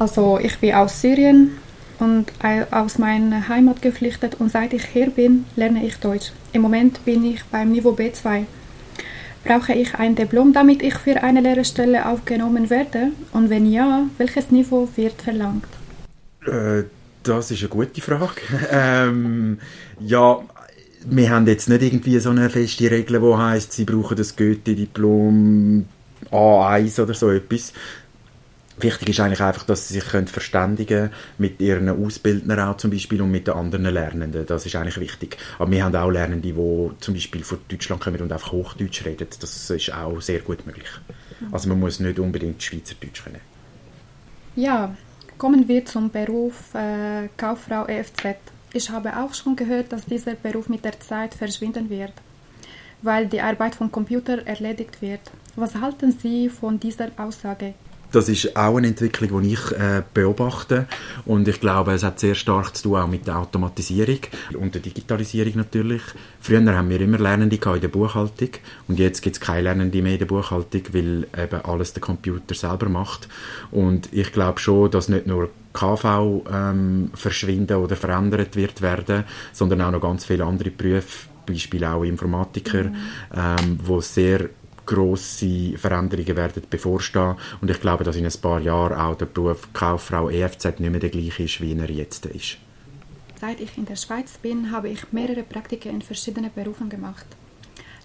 Also 0.00 0.38
ich 0.42 0.58
bin 0.58 0.72
aus 0.72 1.02
Syrien 1.02 1.58
und 1.98 2.32
aus 2.70 2.96
meiner 2.96 3.48
Heimat 3.48 3.82
geflüchtet 3.82 4.36
und 4.40 4.50
seit 4.50 4.72
ich 4.72 4.86
hier 4.86 5.10
bin, 5.10 5.44
lerne 5.56 5.84
ich 5.86 5.96
Deutsch. 5.96 6.32
Im 6.54 6.62
Moment 6.62 7.04
bin 7.04 7.22
ich 7.22 7.44
beim 7.44 7.70
Niveau 7.70 7.90
B2. 7.90 8.46
Brauche 9.44 9.74
ich 9.74 9.94
ein 9.96 10.14
Diplom, 10.14 10.54
damit 10.54 10.80
ich 10.80 10.94
für 10.94 11.22
eine 11.22 11.42
Lehrerstelle 11.42 12.06
aufgenommen 12.06 12.70
werde? 12.70 13.08
Und 13.34 13.50
wenn 13.50 13.70
ja, 13.70 14.06
welches 14.16 14.50
Niveau 14.50 14.88
wird 14.96 15.20
verlangt? 15.20 15.68
Äh, 16.46 16.84
das 17.22 17.50
ist 17.50 17.60
eine 17.60 17.68
gute 17.68 18.00
Frage. 18.00 18.40
ähm, 18.72 19.58
ja, 20.00 20.40
wir 21.04 21.30
haben 21.30 21.46
jetzt 21.46 21.68
nicht 21.68 21.82
irgendwie 21.82 22.18
so 22.20 22.30
eine 22.30 22.48
feste 22.48 22.90
Regel, 22.90 23.20
die 23.20 23.36
heißt, 23.36 23.70
sie 23.74 23.84
brauchen 23.84 24.16
das 24.16 24.34
Goethe-Diplom 24.34 25.84
A1 26.30 27.02
oder 27.02 27.12
so 27.12 27.30
etwas. 27.30 27.74
Wichtig 28.82 29.08
ist 29.10 29.20
eigentlich 29.20 29.40
einfach, 29.40 29.64
dass 29.64 29.88
sie 29.88 29.94
sich 29.94 30.04
können 30.08 30.26
verständigen 30.26 31.10
mit 31.38 31.60
ihren 31.60 31.88
Ausbildnern 31.88 32.60
auch 32.60 32.76
zum 32.76 32.90
Beispiel 32.90 33.20
und 33.20 33.30
mit 33.30 33.46
den 33.46 33.54
anderen 33.54 33.92
Lernenden. 33.92 34.46
Das 34.46 34.64
ist 34.64 34.76
eigentlich 34.76 34.98
wichtig. 34.98 35.36
Aber 35.58 35.70
wir 35.70 35.84
haben 35.84 35.94
auch 35.96 36.10
Lernende, 36.10 36.52
die 36.52 36.54
zum 37.00 37.14
Beispiel 37.14 37.42
von 37.44 37.58
Deutschland 37.68 38.00
kommen 38.00 38.20
und 38.20 38.32
einfach 38.32 38.52
Hochdeutsch 38.52 39.04
reden. 39.04 39.26
Das 39.40 39.70
ist 39.70 39.92
auch 39.92 40.20
sehr 40.20 40.40
gut 40.40 40.66
möglich. 40.66 40.88
Also 41.52 41.68
man 41.68 41.80
muss 41.80 42.00
nicht 42.00 42.18
unbedingt 42.18 42.62
Schweizerdeutsch 42.62 43.24
können. 43.24 43.40
Ja, 44.56 44.94
kommen 45.38 45.68
wir 45.68 45.84
zum 45.84 46.10
Beruf 46.10 46.74
äh, 46.74 47.28
Kauffrau 47.36 47.86
EFZ. 47.86 48.36
Ich 48.72 48.90
habe 48.90 49.16
auch 49.16 49.34
schon 49.34 49.56
gehört, 49.56 49.92
dass 49.92 50.04
dieser 50.06 50.34
Beruf 50.34 50.68
mit 50.68 50.84
der 50.84 50.98
Zeit 51.00 51.34
verschwinden 51.34 51.90
wird, 51.90 52.12
weil 53.02 53.26
die 53.26 53.40
Arbeit 53.40 53.74
vom 53.74 53.90
Computer 53.90 54.46
erledigt 54.46 55.02
wird. 55.02 55.20
Was 55.56 55.74
halten 55.74 56.12
Sie 56.12 56.48
von 56.48 56.78
dieser 56.78 57.08
Aussage? 57.16 57.74
Das 58.12 58.28
ist 58.28 58.56
auch 58.56 58.76
eine 58.76 58.88
Entwicklung, 58.88 59.42
die 59.42 59.52
ich 59.52 59.72
äh, 59.72 60.02
beobachte 60.12 60.86
und 61.26 61.46
ich 61.46 61.60
glaube, 61.60 61.92
es 61.92 62.02
hat 62.02 62.18
sehr 62.18 62.34
stark 62.34 62.76
zu 62.76 62.82
tun 62.84 62.96
auch 62.96 63.06
mit 63.06 63.26
der 63.26 63.38
Automatisierung 63.38 64.18
und 64.58 64.74
der 64.74 64.82
Digitalisierung 64.82 65.52
natürlich. 65.56 66.02
Früher 66.40 66.64
haben 66.76 66.88
wir 66.88 67.00
immer 67.00 67.18
Lernende 67.18 67.56
in 67.56 67.80
der 67.80 67.88
Buchhaltung 67.88 68.50
und 68.88 68.98
jetzt 68.98 69.22
gibt 69.22 69.36
es 69.36 69.40
keine 69.40 69.62
Lernende 69.62 70.02
mehr 70.02 70.14
in 70.14 70.18
der 70.18 70.26
Buchhaltung, 70.26 70.82
weil 70.92 71.26
eben 71.38 71.64
alles 71.64 71.92
der 71.92 72.02
Computer 72.02 72.54
selber 72.54 72.88
macht 72.88 73.28
und 73.70 74.08
ich 74.12 74.32
glaube 74.32 74.58
schon, 74.58 74.90
dass 74.90 75.08
nicht 75.08 75.26
nur 75.26 75.50
KV 75.72 76.44
ähm, 76.52 77.10
verschwinden 77.14 77.76
oder 77.76 77.94
verändert 77.94 78.56
wird 78.56 78.82
werden, 78.82 79.24
sondern 79.52 79.82
auch 79.82 79.92
noch 79.92 80.00
ganz 80.00 80.24
viele 80.24 80.44
andere 80.44 80.70
Berufe, 80.70 81.28
Beispiel 81.46 81.84
auch 81.84 82.02
Informatiker, 82.02 82.84
mhm. 82.84 82.96
ähm, 83.34 83.78
wo 83.82 84.00
sehr 84.00 84.50
grosse 84.86 85.76
Veränderungen 85.76 86.36
werden 86.36 86.62
bevorstehen 86.68 87.36
und 87.60 87.70
ich 87.70 87.80
glaube, 87.80 88.04
dass 88.04 88.16
in 88.16 88.26
ein 88.26 88.40
paar 88.40 88.60
Jahren 88.60 88.98
auch 88.98 89.16
der 89.16 89.26
Beruf 89.26 89.68
Kauffrau 89.72 90.30
EFZ 90.30 90.80
nicht 90.80 90.90
mehr 90.90 91.00
der 91.00 91.10
gleiche 91.10 91.44
ist, 91.44 91.60
wie 91.60 91.76
er 91.76 91.90
jetzt 91.90 92.26
ist. 92.26 92.58
Seit 93.40 93.60
ich 93.60 93.78
in 93.78 93.86
der 93.86 93.96
Schweiz 93.96 94.36
bin, 94.36 94.70
habe 94.70 94.90
ich 94.90 95.12
mehrere 95.12 95.42
Praktika 95.42 95.88
in 95.88 96.02
verschiedenen 96.02 96.52
Berufen 96.54 96.90
gemacht. 96.90 97.26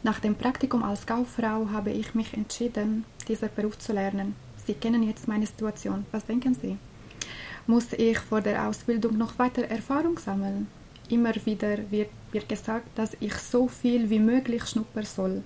Nach 0.04 0.20
dem 0.20 0.36
Praktikum 0.36 0.84
als 0.84 1.06
Kauffrau 1.06 1.68
habe 1.72 1.92
ich 1.92 2.16
mich 2.16 2.34
entschieden, 2.34 3.06
diesen 3.28 3.50
Beruf 3.56 3.78
zu 3.80 3.92
lernen. 3.92 4.36
Sie 4.66 4.76
kennen 4.76 5.04
jetzt 5.04 5.28
meine 5.28 5.46
Situation. 5.46 6.06
Was 6.12 6.26
denken 6.26 6.54
Sie? 6.54 6.78
Muss 7.68 7.92
ich 7.94 8.20
vor 8.20 8.42
der 8.42 8.68
Ausbildung 8.68 9.18
noch 9.18 9.38
weiter 9.40 9.64
Erfahrung 9.64 10.20
sammeln? 10.20 10.68
Immer 11.10 11.34
wieder 11.46 11.80
wird 11.92 12.10
mir 12.32 12.44
gesagt, 12.44 12.88
dass 12.98 13.18
ich 13.20 13.34
so 13.34 13.68
viel 13.68 14.10
wie 14.10 14.20
möglich 14.20 14.66
schnuppern 14.66 15.06
soll. 15.06 15.44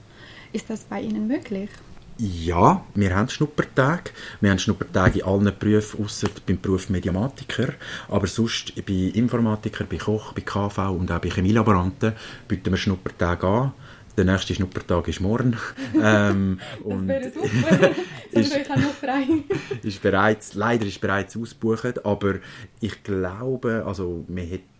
Ist 0.51 0.69
das 0.69 0.81
bei 0.81 1.01
Ihnen 1.01 1.27
möglich? 1.27 1.69
Ja, 2.17 2.83
wir 2.95 3.15
haben 3.15 3.29
Schnuppertage. 3.29 4.11
Wir 4.41 4.51
haben 4.51 4.59
Schnuppertage 4.59 5.19
in 5.19 5.25
allen 5.25 5.53
Berufen, 5.57 6.03
außer 6.03 6.27
beim 6.45 6.59
Beruf 6.59 6.89
Mediamatiker. 6.89 7.73
Aber 8.09 8.27
sonst 8.27 8.73
bei 8.85 9.11
Informatiker, 9.13 9.85
bei 9.85 9.97
Koch, 9.97 10.33
bei 10.33 10.41
KV 10.41 10.91
und 10.91 11.11
auch 11.11 11.19
bei 11.19 11.29
Chemielaboranten 11.29 12.13
bieten 12.47 12.71
wir 12.71 12.77
Schnuppertage 12.77 13.47
an. 13.47 13.71
Der 14.17 14.25
nächste 14.25 14.53
Schnuppertag 14.53 15.07
ist 15.07 15.21
morgen. 15.21 15.55
ähm, 16.03 16.59
das 16.83 17.07
wäre 17.07 17.31
super. 17.31 17.89
ist, 18.31 18.57
ich 18.57 18.67
noch 18.67 18.93
frei. 18.99 19.27
ist 19.81 20.01
bereits, 20.01 20.55
leider 20.55 20.85
ist 20.85 20.99
bereits 20.99 21.37
ausgebucht, 21.37 22.05
aber 22.05 22.35
ich 22.81 23.01
glaube, 23.03 23.85
also 23.85 24.25
wir 24.27 24.43
hätten 24.43 24.78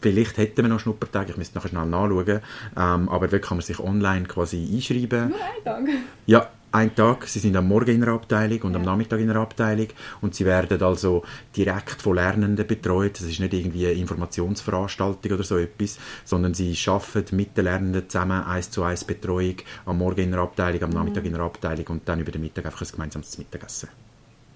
Vielleicht 0.00 0.38
hätten 0.38 0.62
wir 0.62 0.68
noch 0.68 0.80
Schnuppertage, 0.80 1.32
ich 1.32 1.36
müsste 1.36 1.58
nachher 1.58 1.68
schnell 1.68 1.86
nachschauen. 1.86 2.40
Ähm, 2.76 3.08
aber 3.08 3.28
dort 3.28 3.42
kann 3.42 3.58
man 3.58 3.64
sich 3.64 3.78
online 3.78 4.26
quasi 4.26 4.68
einschreiben. 4.72 5.30
Nur 5.30 5.38
einen 5.38 5.64
Tag? 5.64 5.94
Ja, 6.26 6.50
einen 6.72 6.94
Tag. 6.94 7.26
Sie 7.26 7.38
sind 7.38 7.56
am 7.56 7.68
Morgen 7.68 7.90
in 7.90 8.02
einer 8.02 8.12
Abteilung 8.12 8.62
und 8.62 8.72
ja. 8.72 8.78
am 8.78 8.84
Nachmittag 8.84 9.20
in 9.20 9.30
einer 9.30 9.40
Abteilung. 9.40 9.88
Und 10.20 10.34
sie 10.34 10.44
werden 10.44 10.82
also 10.82 11.24
direkt 11.56 12.00
von 12.02 12.14
Lernenden 12.14 12.66
betreut. 12.66 13.20
Das 13.20 13.26
ist 13.26 13.40
nicht 13.40 13.52
irgendwie 13.52 13.86
eine 13.86 13.94
Informationsveranstaltung 13.96 15.32
oder 15.32 15.42
so 15.42 15.58
etwas, 15.58 15.98
sondern 16.24 16.54
sie 16.54 16.76
arbeiten 16.86 17.36
mit 17.36 17.56
den 17.56 17.64
Lernenden 17.64 18.08
zusammen, 18.08 18.42
eins 18.44 18.70
zu 18.70 18.82
eins 18.82 19.04
Betreuung, 19.04 19.56
am 19.86 19.98
Morgen 19.98 20.20
in 20.20 20.32
einer 20.32 20.42
Abteilung, 20.42 20.82
am 20.84 20.90
Nachmittag 20.90 21.24
in 21.24 21.34
einer 21.34 21.44
Abteilung 21.44 21.86
und 21.88 22.08
dann 22.08 22.20
über 22.20 22.32
den 22.32 22.42
Mittag 22.42 22.66
einfach 22.66 22.82
ein 22.82 22.88
gemeinsames 22.90 23.36
Mittagessen. 23.38 23.88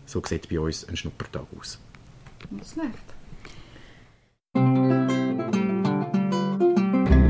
So 0.07 0.23
sieht 0.25 0.49
bei 0.49 0.61
uns 0.61 0.89
ein 0.89 0.97
Schnuppertag 0.97 1.47
aus. 1.59 1.79
Nicht 2.51 2.73
schlecht. 2.73 3.15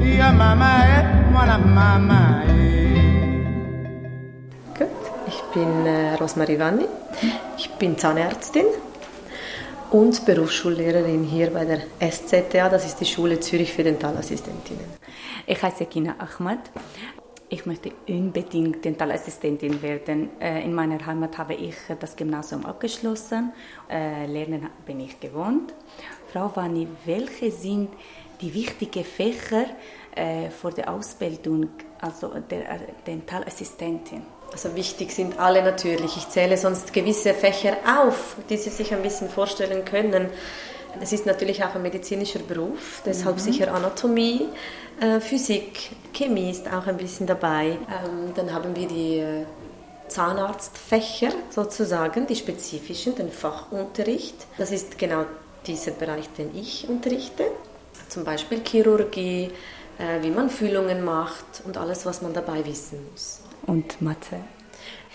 Ja, 0.05 0.33
Mama, 0.33 0.85
Mwana 1.33 1.59
Mama, 1.59 2.43
Gut, 4.79 4.89
ich 5.27 5.41
bin 5.55 5.87
äh, 5.87 6.15
Rosmarie 6.15 6.59
Wanni. 6.59 6.87
Ich 7.57 7.71
bin 7.71 7.97
Zahnärztin 7.97 8.67
und 9.91 10.27
Berufsschullehrerin 10.27 11.25
hier 11.25 11.51
bei 11.51 11.65
der 11.65 11.81
SZTA, 12.01 12.69
das 12.69 12.85
ist 12.85 13.01
die 13.01 13.07
Schule 13.07 13.41
Zürich 13.41 13.73
für 13.73 13.83
Dentalassistentinnen. 13.83 14.85
Ich 15.47 15.63
heiße 15.63 15.87
Kina 15.87 16.17
Ahmad. 16.19 16.59
Ich 17.49 17.67
möchte 17.67 17.93
unbedingt 18.09 18.85
Dentalassistentin 18.85 19.81
werden. 19.81 20.31
Äh, 20.41 20.65
in 20.65 20.75
meiner 20.75 21.05
Heimat 21.07 21.39
habe 21.39 21.55
ich 21.55 21.77
das 22.01 22.17
Gymnasium 22.17 22.67
abgeschlossen. 22.67 23.53
Äh, 23.89 24.27
lernen 24.27 24.69
bin 24.85 25.01
ich 25.01 25.21
gewohnt. 25.21 25.73
Frau 26.33 26.51
Wanni, 26.57 26.89
welche 27.05 27.53
sind 27.53 27.91
die 27.91 27.97
wichtigen 28.41 29.05
Fächer, 29.05 29.66
äh, 30.14 30.51
vor 30.51 30.70
der 30.72 30.93
Ausbildung, 30.93 31.68
also 32.01 32.28
der 32.51 32.70
äh, 32.70 32.78
Dentalassistentin? 33.07 34.22
Also 34.53 34.74
wichtig 34.76 35.11
sind 35.12 35.39
alle 35.39 35.62
natürlich. 35.62 36.16
Ich 36.16 36.28
zähle 36.28 36.57
sonst 36.57 36.93
gewisse 36.93 37.35
Fächer 37.35 37.76
auf, 38.01 38.37
die 38.49 38.57
Sie 38.57 38.70
sich 38.70 38.93
ein 38.95 39.03
bisschen 39.03 39.28
vorstellen 39.28 39.85
können. 39.85 40.28
Es 41.01 41.12
ist 41.12 41.26
natürlich 41.26 41.64
auch 41.64 41.74
ein 41.74 41.82
medizinischer 41.82 42.39
Beruf, 42.39 43.03
deshalb 43.05 43.37
Mhm. 43.37 43.41
sicher 43.41 43.74
Anatomie, 43.74 44.47
äh, 45.01 45.18
Physik, 45.18 45.91
Chemie 46.12 46.51
ist 46.51 46.68
auch 46.72 46.87
ein 46.87 46.97
bisschen 46.97 47.26
dabei. 47.26 47.70
Ähm, 47.70 48.32
dann 48.37 48.53
haben 48.53 48.76
wir 48.76 48.87
die 48.87 49.18
äh, 49.18 49.45
Zahnarztfächer 50.07 51.32
sozusagen, 51.51 52.26
die 52.28 52.37
spezifischen, 52.37 53.16
den 53.16 53.30
Fachunterricht. 53.32 54.37
Das 54.57 54.70
ist 54.70 54.97
genau 54.97 55.24
dieser 55.66 55.91
Bereich, 55.91 56.28
den 56.39 56.57
ich 56.57 56.87
unterrichte. 56.89 57.45
Zum 58.15 58.23
Beispiel 58.25 58.61
Chirurgie, 58.65 59.51
äh, 59.99 60.23
wie 60.23 60.31
man 60.31 60.49
Füllungen 60.49 61.05
macht 61.05 61.62
und 61.67 61.77
alles, 61.77 62.07
was 62.07 62.23
man 62.23 62.33
dabei 62.33 62.65
wissen 62.65 62.99
muss. 63.11 63.41
Und 63.67 64.01
Mathe? 64.01 64.37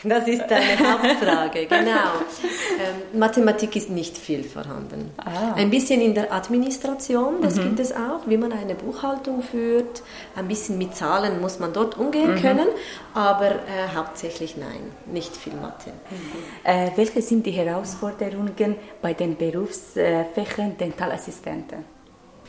Das 0.03 0.27
ist 0.29 0.41
eine 0.43 0.77
Hauptfrage, 0.91 1.65
genau. 1.65 2.11
Ähm, 2.79 3.19
Mathematik 3.19 3.75
ist 3.75 3.89
nicht 3.89 4.17
viel 4.17 4.43
vorhanden. 4.45 5.11
Ah. 5.17 5.53
Ein 5.55 5.69
bisschen 5.69 5.99
in 6.01 6.13
der 6.13 6.31
Administration, 6.33 7.41
das 7.41 7.55
Mhm. 7.55 7.63
gibt 7.63 7.79
es 7.81 7.91
auch, 7.93 8.21
wie 8.27 8.37
man 8.37 8.51
eine 8.53 8.75
Buchhaltung 8.75 9.41
führt. 9.41 10.01
Ein 10.37 10.47
bisschen 10.47 10.77
mit 10.77 10.95
Zahlen 10.95 11.41
muss 11.41 11.59
man 11.59 11.71
dort 11.73 11.97
umgehen 11.97 12.35
Mhm. 12.35 12.41
können, 12.41 12.67
aber 13.13 13.51
äh, 13.51 13.59
hauptsächlich 13.95 14.55
nein, 14.57 14.83
nicht 15.05 15.35
viel 15.35 15.53
Mathe. 15.53 15.91
Äh, 16.63 16.91
welche 16.97 17.21
sind 17.21 17.45
die 17.45 17.51
Herausforderungen 17.51 18.75
bei 19.01 19.13
den 19.13 19.35
Berufsfächern 19.37 20.77
Dentalassistenten? 20.77 21.98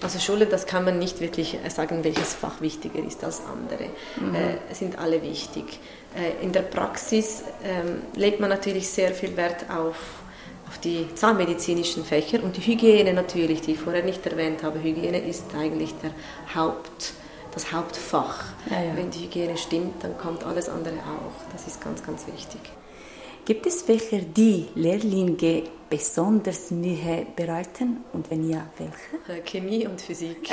Also 0.03 0.18
Schule, 0.18 0.46
das 0.46 0.66
kann 0.66 0.84
man 0.84 0.98
nicht 0.98 1.20
wirklich 1.20 1.59
äh, 1.62 1.68
sagen, 1.68 2.03
welches 2.05 2.34
Fach 2.34 2.61
wichtiger 2.61 3.05
ist 3.05 3.22
als 3.22 3.42
andere. 3.44 3.90
Mhm. 4.18 4.34
Äh, 4.34 4.74
sind 4.74 4.98
alle 4.98 5.22
wichtig. 5.22 5.78
Äh, 6.16 6.42
in 6.42 6.53
der 6.53 6.62
Praxis 6.62 7.42
ähm, 7.62 8.03
legt 8.14 8.40
man 8.40 8.48
natürlich 8.48 8.88
sehr 8.88 9.12
viel 9.12 9.36
Wert 9.36 9.66
auf, 9.68 9.96
auf 10.68 10.78
die 10.78 11.07
zahnmedizinischen 11.14 12.05
Fächer 12.05 12.42
und 12.42 12.57
die 12.57 12.62
Hygiene 12.62 13.12
natürlich, 13.12 13.61
die 13.61 13.72
ich 13.72 13.78
vorher 13.78 14.03
nicht 14.03 14.24
erwähnt 14.26 14.62
habe. 14.62 14.82
Hygiene 14.82 15.20
ist 15.20 15.44
eigentlich 15.55 15.94
der 16.03 16.12
Haupt, 16.55 17.12
das 17.53 17.70
Hauptfach. 17.70 18.44
Ja, 18.70 18.82
ja. 18.82 18.96
Wenn 18.96 19.11
die 19.11 19.24
Hygiene 19.24 19.59
stimmt, 19.59 20.03
dann 20.03 20.16
kommt 20.16 20.44
alles 20.44 20.70
andere 20.70 20.96
auch. 20.96 21.53
Das 21.53 21.66
ist 21.66 21.82
ganz, 21.82 22.03
ganz 22.05 22.26
wichtig. 22.26 22.61
Gibt 23.51 23.66
es 23.66 23.82
Fächer, 23.82 24.18
die 24.20 24.66
Lehrlinge 24.76 25.64
besonders 25.88 26.70
Mühe 26.70 27.26
bereiten? 27.34 28.05
Und 28.12 28.30
wenn 28.30 28.48
ja, 28.48 28.64
welche? 28.78 29.40
Äh, 29.40 29.42
Chemie 29.42 29.88
und 29.88 30.01
Physik. 30.01 30.48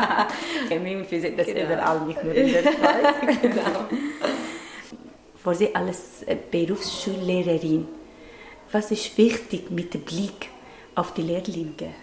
Chemie 0.68 0.96
und 0.96 1.06
Physik, 1.06 1.36
das 1.36 1.46
Genau. 1.46 1.66
überall, 1.66 2.00
nicht 2.04 2.24
nur 2.24 2.34
in 2.34 2.52
der 2.52 2.62
Schweiz. 2.62 3.14
genau. 3.42 3.84
Für 5.36 5.54
Sie 5.54 5.72
als 5.72 6.24
äh, 6.26 6.36
Berufsschullehrerin, 6.50 7.86
was 8.72 8.90
ist 8.90 9.16
wichtig 9.16 9.70
mit 9.70 9.94
dem 9.94 10.00
Blick 10.00 10.48
auf 10.96 11.14
die 11.14 11.22
Lehrlinge? 11.22 11.94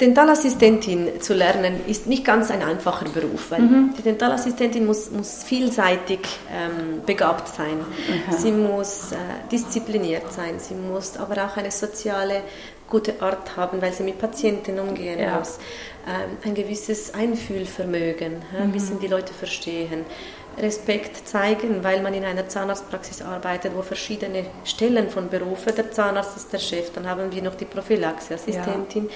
Dentalassistentin 0.00 1.20
zu 1.20 1.34
lernen 1.34 1.80
ist 1.86 2.06
nicht 2.06 2.24
ganz 2.24 2.50
ein 2.50 2.62
einfacher 2.62 3.04
Beruf, 3.06 3.50
weil 3.50 3.60
Mhm. 3.60 3.94
die 3.96 4.02
Dentalassistentin 4.02 4.84
muss, 4.86 5.10
muss 5.10 5.42
vielseitig 5.44 6.20
ähm, 6.52 7.02
begabt 7.06 7.48
sein. 7.48 7.78
Mhm. 7.78 8.32
Sie 8.32 8.50
muss 8.52 9.12
äh, 9.12 9.16
diszipliniert 9.52 10.32
sein, 10.32 10.58
sie 10.58 10.74
muss 10.74 11.16
aber 11.16 11.44
auch 11.44 11.56
eine 11.56 11.70
soziale 11.70 12.42
gute 12.90 13.20
Art 13.20 13.56
haben, 13.56 13.80
weil 13.82 13.92
sie 13.92 14.02
mit 14.02 14.18
Patienten 14.18 14.78
umgehen 14.80 15.18
Ja. 15.18 15.38
muss. 15.38 15.58
Ähm, 16.06 16.38
ein 16.44 16.54
gewisses 16.54 17.12
Einfühlvermögen, 17.14 18.36
ja, 18.52 18.60
ein 18.62 18.68
Mhm. 18.68 18.72
bisschen 18.72 18.98
die 18.98 19.08
Leute 19.08 19.32
verstehen. 19.34 20.04
Respekt 20.60 21.26
zeigen, 21.28 21.82
weil 21.84 22.02
man 22.02 22.14
in 22.14 22.24
einer 22.24 22.48
Zahnarztpraxis 22.48 23.22
arbeitet, 23.22 23.72
wo 23.76 23.82
verschiedene 23.82 24.44
Stellen 24.64 25.08
von 25.08 25.28
Berufe, 25.28 25.72
der 25.72 25.90
Zahnarzt 25.90 26.36
ist 26.36 26.52
der 26.52 26.58
Chef, 26.58 26.92
dann 26.92 27.08
haben 27.08 27.30
wir 27.32 27.42
noch 27.42 27.54
die 27.54 27.64
Prophylaxeassistentin, 27.64 29.08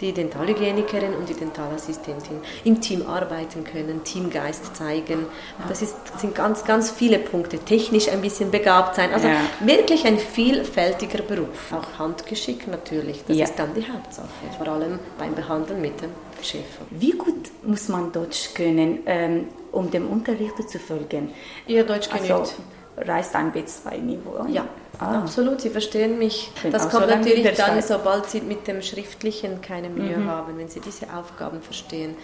die 0.00 0.12
Dentalhygienikerin 0.12 1.14
und 1.14 1.28
die 1.28 1.34
Dentalassistentin. 1.34 2.38
Im 2.64 2.80
Team 2.80 3.06
arbeiten 3.06 3.64
können, 3.64 4.04
Teamgeist 4.04 4.76
zeigen. 4.76 5.26
Das 5.68 5.82
ist, 5.82 5.96
sind 6.18 6.34
ganz, 6.34 6.64
ganz 6.64 6.90
viele 6.90 7.18
Punkte. 7.18 7.58
Technisch 7.58 8.08
ein 8.08 8.20
bisschen 8.20 8.50
begabt 8.50 8.96
sein. 8.96 9.12
Also 9.12 9.28
Ja. 9.28 9.40
wirklich 9.60 10.04
ein 10.06 10.18
vielfältiger 10.18 11.22
Beruf. 11.22 11.72
Auch 11.72 11.98
Handgeschick 11.98 12.66
natürlich, 12.68 13.24
das 13.26 13.36
Ja. 13.36 13.44
ist 13.44 13.58
dann 13.58 13.74
die 13.74 13.86
Hauptsache. 13.90 14.28
Vor 14.58 14.68
allem 14.68 14.98
beim 15.18 15.34
Behandeln 15.34 15.80
mit 15.80 16.00
dem 16.02 16.10
Chef. 16.44 16.64
Wie 16.90 17.12
gut 17.12 17.50
muss 17.64 17.88
man 17.88 18.12
Deutsch 18.12 18.54
können, 18.54 19.00
ähm, 19.06 19.48
um 19.72 19.90
dem 19.90 20.08
Unterricht 20.08 20.68
zu 20.68 20.78
folgen? 20.78 21.30
Ihr 21.66 21.84
Deutsch 21.84 22.08
genügt. 22.08 22.30
Also, 22.30 22.52
reicht 22.98 23.34
ein 23.34 23.52
B2-Niveau? 23.52 24.46
Ja, 24.48 24.66
Ah. 24.98 25.20
absolut, 25.20 25.60
Sie 25.62 25.70
verstehen 25.70 26.18
mich. 26.18 26.50
Das 26.70 26.90
kommt 26.90 27.08
natürlich 27.08 27.56
dann, 27.56 27.80
sobald 27.80 28.28
Sie 28.28 28.42
mit 28.42 28.66
dem 28.66 28.82
Schriftlichen 28.82 29.62
keine 29.62 29.88
Mühe 29.88 30.18
Mhm. 30.18 30.26
haben. 30.28 30.58
Wenn 30.58 30.68
Sie 30.68 30.80
diese 30.80 31.06
Aufgaben 31.14 31.62
verstehen, 31.62 32.16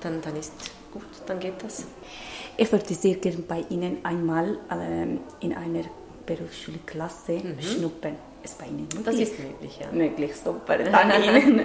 dann, 0.00 0.22
dann 0.22 0.36
ist 0.36 0.52
gut, 0.92 1.02
dann 1.26 1.38
geht 1.40 1.62
das. 1.62 1.84
Ich 2.56 2.70
würde 2.72 2.94
sehr 2.94 3.16
gerne 3.16 3.38
bei 3.46 3.64
Ihnen 3.68 3.98
einmal 4.04 4.58
ähm, 4.70 5.20
in 5.40 5.54
einer 5.54 5.84
Berufsschulklasse 6.24 7.40
schnuppern. 7.60 8.16
Ist 8.44 8.58
bei 8.58 8.66
Ihnen 8.66 8.88
möglich? 8.88 9.00
Mhm. 9.00 9.04
Das 9.04 9.14
ist 9.16 9.38
möglich, 9.38 9.78
ja. 9.80 9.92
Möglich, 9.92 10.34
super. 10.34 10.78
Danke 10.78 11.38
Ihnen. 11.38 11.64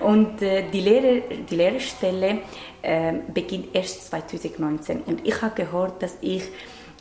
Und 0.00 0.42
äh, 0.42 0.64
die, 0.70 0.80
Lehrer, 0.80 1.22
die 1.50 1.56
Lehrerstelle 1.56 2.38
äh, 2.82 3.12
beginnt 3.32 3.74
erst 3.74 4.06
2019. 4.08 5.02
Und 5.02 5.26
ich 5.26 5.40
habe 5.40 5.54
gehört, 5.54 6.02
dass 6.02 6.18
ich 6.20 6.42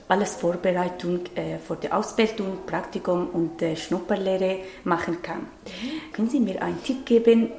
alles 0.08 0.36
Vorbereitung 0.36 1.20
äh, 1.36 1.58
für 1.60 1.76
die 1.76 1.92
Ausbildung, 1.92 2.60
Praktikum 2.66 3.28
und 3.30 3.62
äh, 3.62 3.76
Schnupperlehre 3.76 4.60
machen 4.84 5.22
kann. 5.22 5.48
Können 6.14 6.30
Sie 6.30 6.40
mir 6.40 6.62
einen 6.62 6.82
Tipp 6.84 7.06
geben, 7.06 7.52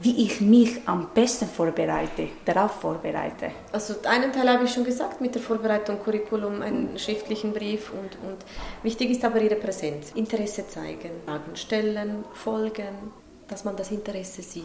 wie 0.00 0.24
ich 0.24 0.40
mich 0.40 0.80
am 0.86 1.08
besten 1.14 1.46
vorbereite, 1.46 2.28
darauf 2.44 2.72
vorbereite? 2.80 3.50
Also 3.72 3.94
einen 4.06 4.30
Teil 4.32 4.48
habe 4.50 4.64
ich 4.64 4.70
schon 4.72 4.84
gesagt, 4.84 5.20
mit 5.20 5.34
der 5.34 5.42
Vorbereitung 5.42 5.98
Curriculum, 6.04 6.60
einen 6.62 6.98
schriftlichen 6.98 7.52
Brief 7.52 7.90
und, 7.92 8.28
und 8.28 8.38
wichtig 8.82 9.10
ist 9.10 9.24
aber 9.24 9.40
Ihre 9.40 9.56
Präsenz. 9.56 10.12
Interesse 10.14 10.68
zeigen, 10.68 11.10
Fragen 11.24 11.56
stellen, 11.56 12.24
folgen, 12.34 13.12
dass 13.48 13.64
man 13.64 13.74
das 13.76 13.90
Interesse 13.90 14.42
sieht. 14.42 14.64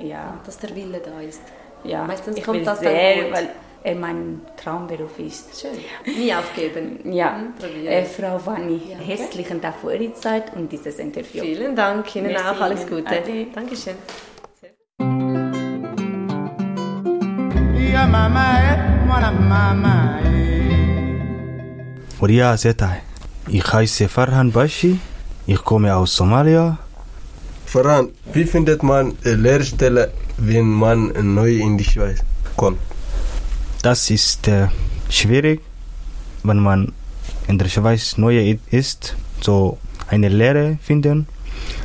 Ja. 0.00 0.30
Und 0.38 0.46
dass 0.48 0.58
der 0.58 0.74
Wille 0.74 1.00
da 1.04 1.20
ist. 1.20 1.42
Ja, 1.84 2.04
Meistens 2.04 2.38
ich 2.38 2.44
kommt 2.44 2.66
das 2.66 2.80
dann 2.80 2.88
sehr, 2.88 3.24
gut. 3.24 3.32
weil 3.34 3.48
er 3.84 3.94
mein 3.96 4.40
Traumberuf 4.56 5.18
ist. 5.18 5.60
Schön. 5.60 5.72
Nie 6.16 6.32
aufgeben. 6.32 7.00
Ja, 7.12 7.32
Mhm, 7.32 7.86
äh, 7.86 8.04
Frau 8.04 8.40
Vanni, 8.46 8.80
Ja, 8.88 8.96
okay. 8.96 9.16
herzlichen 9.16 9.60
Dank 9.60 9.74
für 9.82 9.92
Ihre 9.94 10.14
Zeit 10.14 10.54
und 10.54 10.70
dieses 10.72 10.98
Interview. 10.98 11.42
Vielen 11.42 11.74
Dank, 11.76 12.14
Ihnen 12.16 12.28
Merci 12.28 12.44
auch 12.46 12.60
alles. 12.60 12.86
Gute. 12.86 13.06
Ade. 13.08 13.46
Dankeschön. 13.52 13.96
Mama, 17.92 18.44
eh, 18.58 18.78
eh. 22.26 22.56
Zetai. 22.56 23.02
Ich 23.48 23.72
heiße 23.72 24.08
Farhan 24.08 24.50
Bashi. 24.50 24.98
Ich 25.46 25.62
komme 25.62 25.94
aus 25.94 26.16
Somalia. 26.16 26.78
Farhan, 27.66 28.08
wie 28.32 28.44
findet 28.44 28.82
man 28.82 29.12
äh, 29.24 29.34
Lehrstelle, 29.34 30.10
wenn 30.38 30.66
man 30.66 31.12
neu 31.34 31.56
in 31.56 31.76
die 31.76 31.84
Schweiz 31.84 32.20
kommt? 32.56 32.78
Das 33.82 34.08
ist 34.10 34.48
äh, 34.48 34.68
schwierig, 35.10 35.60
wenn 36.44 36.60
man 36.60 36.92
in 37.48 37.58
der 37.58 37.68
Schweiz 37.68 38.16
neu 38.16 38.56
ist, 38.70 39.16
so 39.40 39.78
eine 40.08 40.28
Lehre 40.28 40.78
finden. 40.82 41.26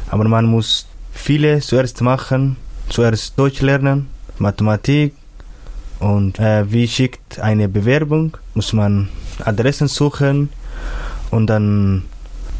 Aber 0.10 0.26
man 0.26 0.45
muss 0.45 0.88
viele 1.12 1.60
zuerst 1.60 2.01
machen, 2.01 2.55
zuerst 2.89 3.38
Deutsch 3.38 3.62
lernen, 3.62 4.08
Mathematik 4.39 5.14
und 6.00 6.39
äh, 6.39 6.72
wie 6.72 6.88
schickt 6.88 7.39
eine 7.39 7.68
Bewerbung, 7.68 8.38
muss 8.54 8.74
man 8.74 9.10
Adressen 9.43 9.88
suchen 9.88 10.50
und 11.32 11.48
dann 11.48 12.04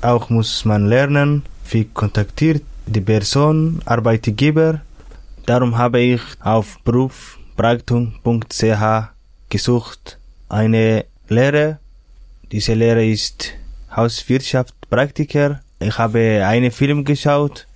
auch 0.02 0.30
muss 0.30 0.66
man 0.66 0.88
lernen, 0.88 1.44
wie 1.70 1.86
kontaktiert 1.86 2.64
die 2.86 3.02
Person, 3.02 3.82
Arbeitgeber. 3.86 4.82
Darum 5.46 5.78
habe 5.78 6.00
ich 6.00 6.22
auf 6.40 6.80
berufpraktikum.ch 6.84 9.10
gesucht 9.50 10.18
eine 10.50 11.06
Lehre. 11.30 11.80
Diese 12.52 12.74
Lehre 12.74 13.06
ist 13.06 13.54
Hauswirtschaft 13.96 14.74
Praktiker. 14.90 15.62
Ich 15.80 15.98
habe 15.98 16.44
einen 16.46 16.72
Film 16.72 17.04
geschaut 17.04 17.68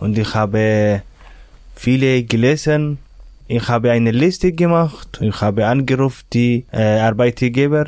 und 0.00 0.18
ich 0.18 0.34
habe 0.34 1.02
viele 1.76 2.24
gelesen. 2.24 2.98
Ich 3.46 3.68
habe 3.68 3.90
eine 3.90 4.10
Liste 4.10 4.52
gemacht. 4.52 5.18
Ich 5.20 5.38
habe 5.42 5.66
angerufen 5.66 6.24
die 6.32 6.64
äh, 6.72 7.00
Arbeitgeber. 7.00 7.84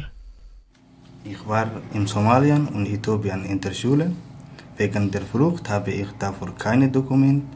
Ich 1.25 1.49
war 1.49 1.71
in 1.95 2.07
Somalien 2.07 2.69
und 2.69 2.85
Äthiopien 2.87 3.43
in 3.47 3.59
der 3.59 3.73
Schule. 3.73 4.13
Wegen 4.77 5.11
der 5.11 5.23
Flucht 5.23 5.71
habe 5.71 5.93
ich 5.93 6.09
dafür 6.19 6.53
keine 6.59 6.91
Dokumente. 6.91 7.47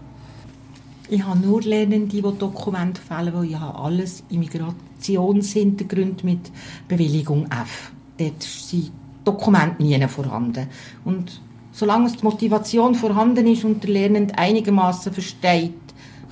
Ich 1.11 1.23
habe 1.23 1.41
nur 1.41 1.61
Lernende, 1.61 2.09
die 2.09 2.23
Dokumente 2.23 3.03
fällen, 3.03 3.35
weil 3.35 3.45
ich 3.45 3.61
habe 3.61 3.79
alles 3.79 4.25
Immigrationshintergrund 4.31 6.25
mit 6.25 6.51
Bewilligung 6.89 7.49
F. 7.51 7.93
Dort 8.17 8.43
sind 8.43 8.93
Dokumente 9.25 9.83
nie 9.83 10.09
vorhanden. 10.09 10.69
Und 11.05 11.43
solange 11.71 12.07
es 12.07 12.17
die 12.17 12.25
Motivation 12.25 12.95
vorhanden 12.95 13.47
ist 13.47 13.65
und 13.65 13.83
der 13.83 13.91
Lernende 13.91 14.39
einigermaßen 14.39 15.13
versteht, 15.13 15.75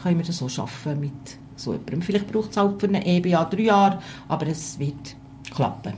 können 0.03 0.17
wir 0.19 0.25
das 0.25 0.39
so 0.39 0.49
schaffen 0.49 1.01
mit 1.01 1.13
so 1.59 1.73
jemandem. 1.73 2.03
Vielleicht 2.03 2.31
braucht 2.31 2.51
es 2.51 2.57
halt 2.57 2.81
für 2.81 2.89
eine 2.89 3.05
EBA 3.05 3.45
drei 3.45 3.63
Jahre, 3.63 3.99
aber 4.29 4.47
es 4.47 4.79
wird 4.79 5.17
klappen. 5.55 5.95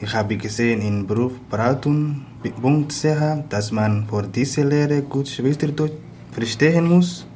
Ich 0.00 0.14
habe 0.14 0.36
gesehen 0.36 0.80
in 0.80 1.06
berufsberatung.ch, 1.06 3.48
dass 3.50 3.70
man 3.70 4.08
für 4.08 4.22
diese 4.22 4.62
Lehre 4.62 5.02
gut 5.02 5.28
Schweizerdeutsch 5.28 5.92
verstehen 6.32 6.88
muss. 6.88 7.26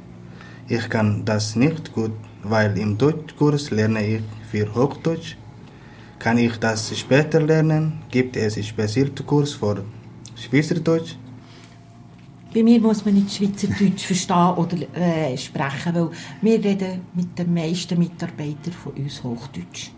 Ich 0.67 0.89
kann 0.89 1.23
das 1.23 1.55
nicht 1.55 1.93
gut, 1.93 2.13
weil 2.41 2.75
im 2.79 2.97
Deutschkurs 2.97 3.69
lerne 3.69 4.03
ich 4.03 4.23
für 4.49 4.73
Hochdeutsch. 4.73 5.37
Kann 6.17 6.39
ich 6.39 6.57
das 6.57 6.97
später 6.97 7.39
lernen? 7.39 8.01
Gibt 8.09 8.35
es 8.35 8.57
spezielle 8.65 9.11
Kurs 9.11 9.53
für 9.53 9.83
Schweizerdeutsch? 10.35 11.17
Bei 12.55 12.63
mir 12.63 12.79
muss 12.79 13.03
man 13.03 13.15
nicht 13.15 13.35
Schweizerdeutsch 13.35 14.05
verstehen 14.05 14.53
oder 14.55 14.77
äh, 14.95 15.37
sprechen, 15.37 15.93
weil 15.93 16.09
wir 16.41 16.63
reden 16.63 17.01
mit 17.13 17.37
den 17.37 17.53
meisten 17.53 17.99
Mitarbeitern 17.99 18.71
von 18.71 18.93
uns 18.93 19.21
Hochdeutsch. 19.21 19.89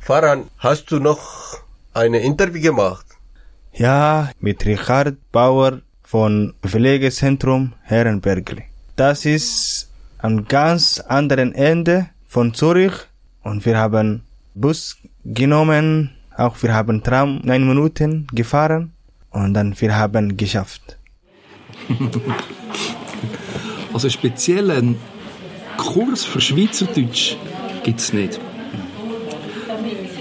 Faran, 0.00 0.44
hast 0.56 0.90
du 0.90 0.98
noch 0.98 1.58
ein 1.92 2.14
Interview 2.14 2.62
gemacht? 2.62 3.04
Ja, 3.74 4.30
mit 4.40 4.64
Richard 4.64 5.18
Bauer 5.30 5.82
von 6.02 6.54
Pflegezentrum 6.62 7.74
Herrenbergli. 7.82 8.62
Das 8.96 9.26
ist 9.26 9.90
am 10.16 10.46
ganz 10.46 11.00
anderen 11.00 11.54
Ende 11.54 12.08
von 12.26 12.54
Zürich 12.54 12.94
und 13.42 13.66
wir 13.66 13.76
haben 13.76 14.22
Bus 14.54 14.96
genommen, 15.26 16.12
auch 16.34 16.62
wir 16.62 16.72
haben 16.72 17.02
Tram 17.02 17.42
neun 17.44 17.68
Minuten 17.68 18.26
gefahren 18.32 18.92
und 19.28 19.52
dann 19.52 19.78
wir 19.78 19.98
haben 19.98 20.38
geschafft. 20.38 20.96
Also 23.92 24.06
einen 24.06 24.12
speziellen 24.12 24.96
Kurs 25.76 26.24
für 26.24 26.40
Schweizerdeutsch 26.40 27.36
gibt 27.82 28.00
es 28.00 28.12
nicht. 28.12 28.38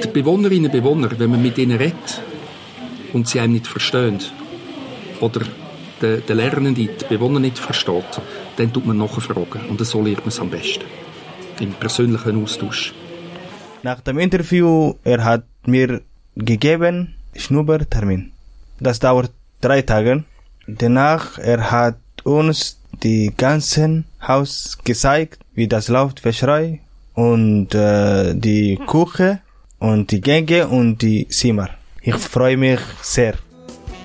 Die 0.04 0.08
Bewohnerinnen 0.08 0.66
und 0.66 0.72
Bewohner, 0.72 1.12
wenn 1.20 1.30
man 1.30 1.42
mit 1.42 1.58
ihnen 1.60 1.78
redet 1.78 2.22
und 3.14 3.28
sie 3.28 3.40
einem 3.40 3.54
nicht 3.54 3.68
verstehen, 3.68 4.20
oder 5.20 5.42
der, 6.02 6.18
der 6.18 6.36
Lernende 6.36 6.82
die 6.82 6.90
Bewohner 7.08 7.40
nicht 7.40 7.60
versteht, 7.60 8.22
dann 8.58 8.74
tut 8.74 8.86
man 8.86 8.98
nachfragen. 8.98 9.62
Und 9.70 9.86
so 9.86 10.02
lernt 10.02 10.20
man 10.20 10.30
es 10.30 10.40
am 10.40 10.50
besten. 10.50 10.86
Im 11.60 11.74
persönlichen 11.74 12.42
Austausch. 12.42 12.94
Nach 13.84 14.00
dem 14.02 14.18
Interview, 14.20 14.96
er 15.04 15.24
hat 15.24 15.44
mir 15.66 16.02
gegeben 16.36 17.16
Schnuppertermin. 17.36 18.32
Das 18.80 19.00
dauert 19.00 19.32
drei 19.62 19.82
Tage. 19.82 20.24
Danach, 20.78 21.38
er 21.38 21.72
hat 21.72 21.98
uns 22.24 22.80
die 23.04 23.32
ganzen 23.36 24.06
Haus 24.22 24.78
gezeigt, 24.84 25.40
wie 25.54 25.68
das 25.68 25.88
läuft, 25.88 26.24
Wäscherei 26.26 26.82
und 27.14 27.74
äh, 27.74 28.34
die 28.36 28.80
Küche 28.88 29.40
und 29.80 30.12
die 30.12 30.22
Gänge 30.22 30.68
und 30.68 31.02
die 31.02 31.28
Zimmer. 31.28 31.70
Ich 32.02 32.16
freue 32.16 32.58
mich 32.58 32.80
sehr. 33.02 33.36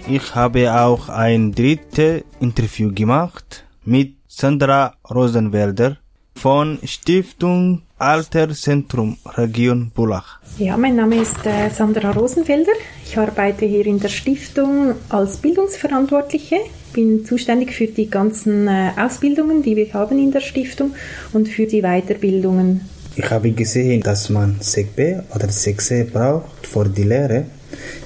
Ich 0.09 0.35
habe 0.35 0.75
auch 0.75 1.09
ein 1.09 1.53
drittes 1.53 2.23
Interview 2.41 2.93
gemacht 2.93 3.65
mit 3.85 4.17
Sandra 4.29 4.95
Rosenwälder 5.09 5.97
von 6.35 6.79
Stiftung 6.85 7.83
Alterszentrum 7.99 9.17
Region 9.37 9.91
Bulach. 9.95 10.41
Ja, 10.59 10.77
mein 10.77 10.97
Name 10.97 11.17
ist 11.17 11.47
äh, 11.47 11.71
Sandra 11.71 12.11
Rosenfelder. 12.11 12.73
Ich 13.05 13.17
arbeite 13.17 13.65
hier 13.65 13.87
in 13.87 13.99
der 13.99 14.09
Stiftung 14.09 14.95
als 15.09 15.39
Bildungsverantwortliche. 15.39 16.57
Bin 16.93 17.25
zuständig 17.25 17.73
für 17.73 17.87
die 17.87 18.11
ganzen 18.11 18.69
äh, 18.69 18.91
Ausbildungen, 18.97 19.63
die 19.63 19.77
wir 19.77 19.93
haben 19.95 20.19
in 20.19 20.33
der 20.33 20.41
Stiftung 20.41 20.95
und 21.33 21.49
für 21.49 21.67
die 21.67 21.83
Weiterbildungen. 21.83 22.83
Ich 23.17 23.31
habe 23.31 23.53
gesehen, 23.53 24.03
dass 24.03 24.29
man 24.29 24.57
SECB 24.61 25.23
oder 25.35 25.49
SECC 25.49 26.13
braucht 26.13 26.67
für 26.67 26.89
die 26.89 27.05
Lehre. 27.05 27.47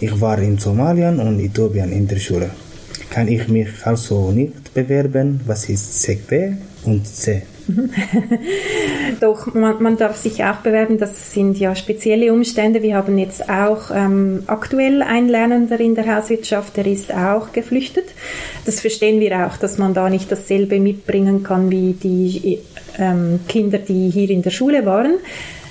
Ich 0.01 0.21
war 0.21 0.39
in 0.39 0.59
Somalien 0.59 1.19
und 1.19 1.41
Äthiopien 1.41 1.93
in 1.93 2.07
der 2.07 2.19
Schule. 2.19 2.51
Kann 3.11 3.27
ich 3.29 3.49
mich 3.49 3.69
also 3.85 4.31
nicht 4.31 4.75
bewerben? 4.75 5.41
Was 5.47 5.69
ist 5.69 6.03
SECB 6.03 6.57
und 6.85 7.07
C? 7.07 7.43
Doch, 9.21 9.55
man, 9.55 9.83
man 9.83 9.97
darf 9.97 10.17
sich 10.17 10.43
auch 10.45 10.57
bewerben. 10.57 10.99
Das 10.99 11.33
sind 11.33 11.59
ja 11.59 11.75
spezielle 11.75 12.33
Umstände. 12.33 12.83
Wir 12.83 12.97
haben 12.97 13.19
jetzt 13.19 13.49
auch 13.49 13.91
ähm, 13.93 14.45
aktuell 14.47 15.03
einen 15.03 15.29
Lernender 15.29 15.79
in 15.81 15.95
der 15.95 16.17
Hauswirtschaft, 16.17 16.77
der 16.77 16.87
ist 16.87 17.13
auch 17.13 17.53
geflüchtet. 17.53 18.07
Das 18.65 18.81
verstehen 18.81 19.21
wir 19.21 19.47
auch, 19.47 19.57
dass 19.57 19.79
man 19.79 19.95
da 19.95 20.09
nicht 20.09 20.33
dasselbe 20.33 20.81
mitbringen 20.81 21.43
kann 21.43 21.71
wie 21.71 21.93
die 21.93 22.61
ähm, 22.99 23.41
Kinder, 23.49 23.79
die 23.79 24.11
hier 24.11 24.31
in 24.31 24.43
der 24.43 24.51
Schule 24.51 24.87
waren. 24.87 25.15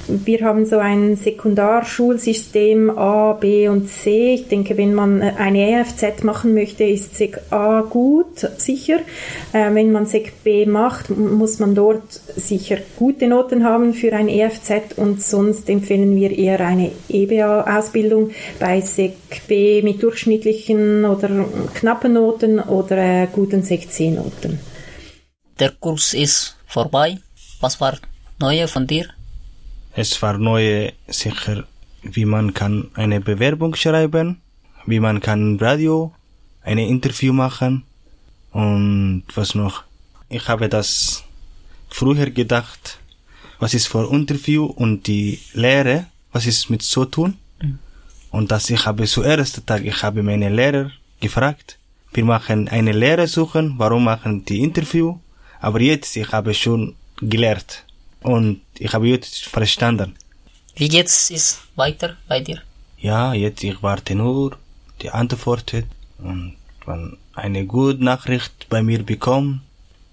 Wir 0.09 0.39
haben 0.45 0.65
so 0.65 0.77
ein 0.77 1.17
Sekundarschulsystem 1.17 2.97
A, 2.97 3.33
B 3.33 3.67
und 3.67 3.89
C. 3.89 4.35
Ich 4.35 4.47
denke, 4.47 4.77
wenn 4.77 4.93
man 4.93 5.21
eine 5.21 5.81
EFZ 5.81 6.23
machen 6.23 6.53
möchte, 6.53 6.85
ist 6.85 7.17
Sek 7.17 7.41
A 7.49 7.81
gut, 7.81 8.39
sicher. 8.57 8.99
Äh, 9.51 9.73
wenn 9.73 9.91
man 9.91 10.05
Sek 10.05 10.43
B 10.45 10.65
macht, 10.65 11.09
muss 11.09 11.59
man 11.59 11.75
dort 11.75 12.09
sicher 12.37 12.77
gute 12.95 13.27
Noten 13.27 13.65
haben 13.65 13.93
für 13.93 14.13
ein 14.13 14.29
EFZ 14.29 14.97
und 14.97 15.21
sonst 15.21 15.69
empfehlen 15.69 16.15
wir 16.15 16.31
eher 16.31 16.61
eine 16.61 16.91
EBA-Ausbildung 17.09 18.31
bei 18.59 18.79
Sek 18.79 19.47
B 19.47 19.81
mit 19.81 20.01
durchschnittlichen 20.01 21.03
oder 21.03 21.29
knappen 21.73 22.13
Noten 22.13 22.59
oder 22.59 22.97
äh, 22.97 23.27
guten 23.29 23.61
Sek 23.63 23.91
C-Noten. 23.91 24.59
Der 25.59 25.71
Kurs 25.71 26.13
ist 26.13 26.55
vorbei. 26.65 27.17
Was 27.59 27.81
war 27.81 27.97
Neue 28.39 28.67
von 28.67 28.87
dir? 28.87 29.16
Es 29.99 30.21
war 30.21 30.37
neu 30.37 30.91
sicher, 31.07 31.63
wie 32.03 32.25
man 32.25 32.53
kann 32.53 32.91
eine 32.93 33.19
Bewerbung 33.19 33.73
schreiben, 33.73 34.39
wie 34.85 34.99
man 34.99 35.21
kann 35.21 35.57
Radio 35.57 36.13
ein 36.61 36.77
Interview 36.77 37.33
machen 37.33 37.81
und 38.51 39.23
was 39.33 39.55
noch. 39.55 39.85
Ich 40.29 40.47
habe 40.49 40.69
das 40.69 41.23
früher 41.89 42.29
gedacht, 42.29 42.99
was 43.57 43.73
ist 43.73 43.87
für 43.87 44.07
Interview 44.13 44.65
und 44.65 45.07
die 45.07 45.39
Lehre, 45.53 46.05
was 46.31 46.45
ist 46.45 46.69
mit 46.69 46.83
so 46.83 47.05
tun. 47.05 47.33
Und 48.29 48.51
dass 48.51 48.69
ich 48.69 48.85
habe 48.85 49.05
zuerst 49.05 49.65
Tag, 49.65 49.83
ich 49.83 50.03
habe 50.03 50.21
meine 50.21 50.49
Lehrer 50.49 50.91
gefragt, 51.19 51.79
wir 52.13 52.23
machen 52.23 52.67
eine 52.67 52.91
Lehre 52.91 53.25
suchen, 53.25 53.73
warum 53.79 54.03
machen 54.03 54.45
die 54.45 54.61
Interview? 54.61 55.17
Aber 55.59 55.81
jetzt, 55.81 56.15
ich 56.17 56.31
habe 56.31 56.53
schon 56.53 56.93
gelernt 57.19 57.86
und 58.21 58.61
ich 58.77 58.93
habe 58.93 59.07
jetzt 59.07 59.45
verstanden. 59.45 60.15
Wie 60.75 60.89
geht's 60.89 61.29
es 61.31 61.59
weiter 61.75 62.17
bei 62.27 62.39
dir? 62.39 62.61
Ja, 62.99 63.33
jetzt 63.33 63.63
ich 63.63 63.81
warte 63.81 64.15
nur 64.15 64.57
die 65.01 65.09
Antwort 65.11 65.73
und 66.19 66.55
wenn 66.85 67.17
eine 67.33 67.65
gute 67.65 68.03
Nachricht 68.03 68.67
bei 68.69 68.81
mir 68.81 69.03
bekommt, 69.03 69.61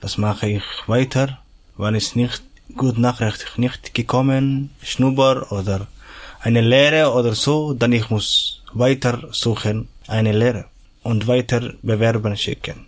das 0.01 0.19
mache 0.19 0.49
ich 0.49 0.63
weiter. 0.87 1.39
Wenn 1.77 1.95
es 1.95 2.15
nicht 2.15 2.43
gute 2.77 3.01
Nachricht 3.01 3.59
nicht 3.59 3.95
gekommen, 3.95 4.71
Schnupper 4.83 5.51
oder 5.53 5.87
eine 6.41 6.61
Lehre 6.61 7.13
oder 7.13 7.35
so, 7.35 7.73
dann 7.73 7.93
ich 7.93 8.11
muss 8.11 8.61
weiter 8.73 9.29
suchen 9.33 9.89
eine 10.07 10.33
Lehre 10.33 10.67
und 11.03 11.27
weiter 11.27 11.73
bewerben 11.83 12.37
schicken. 12.37 12.87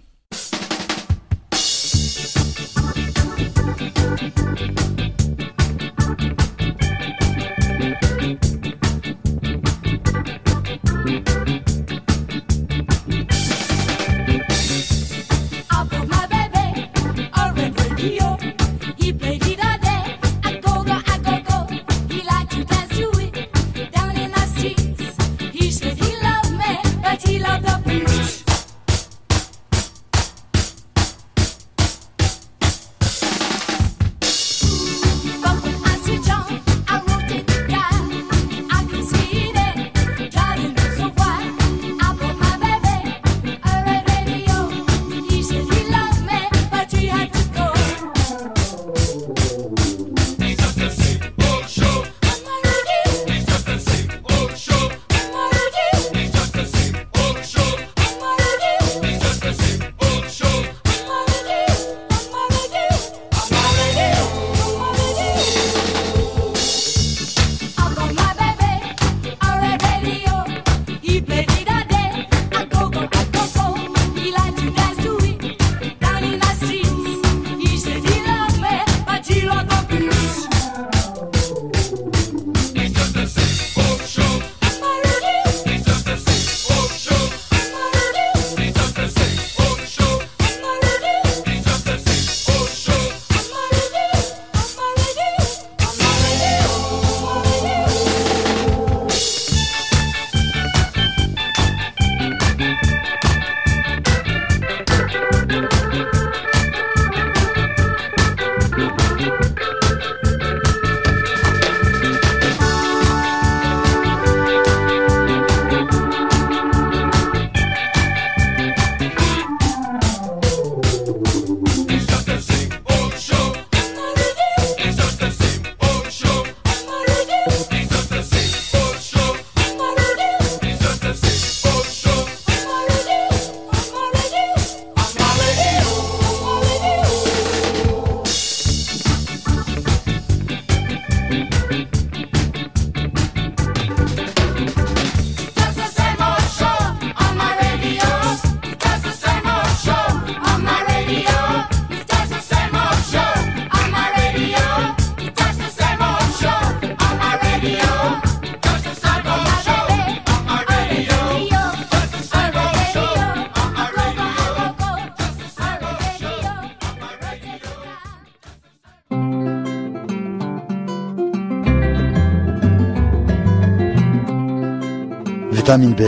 Vitamin 175.67 175.97
B. 175.97 176.05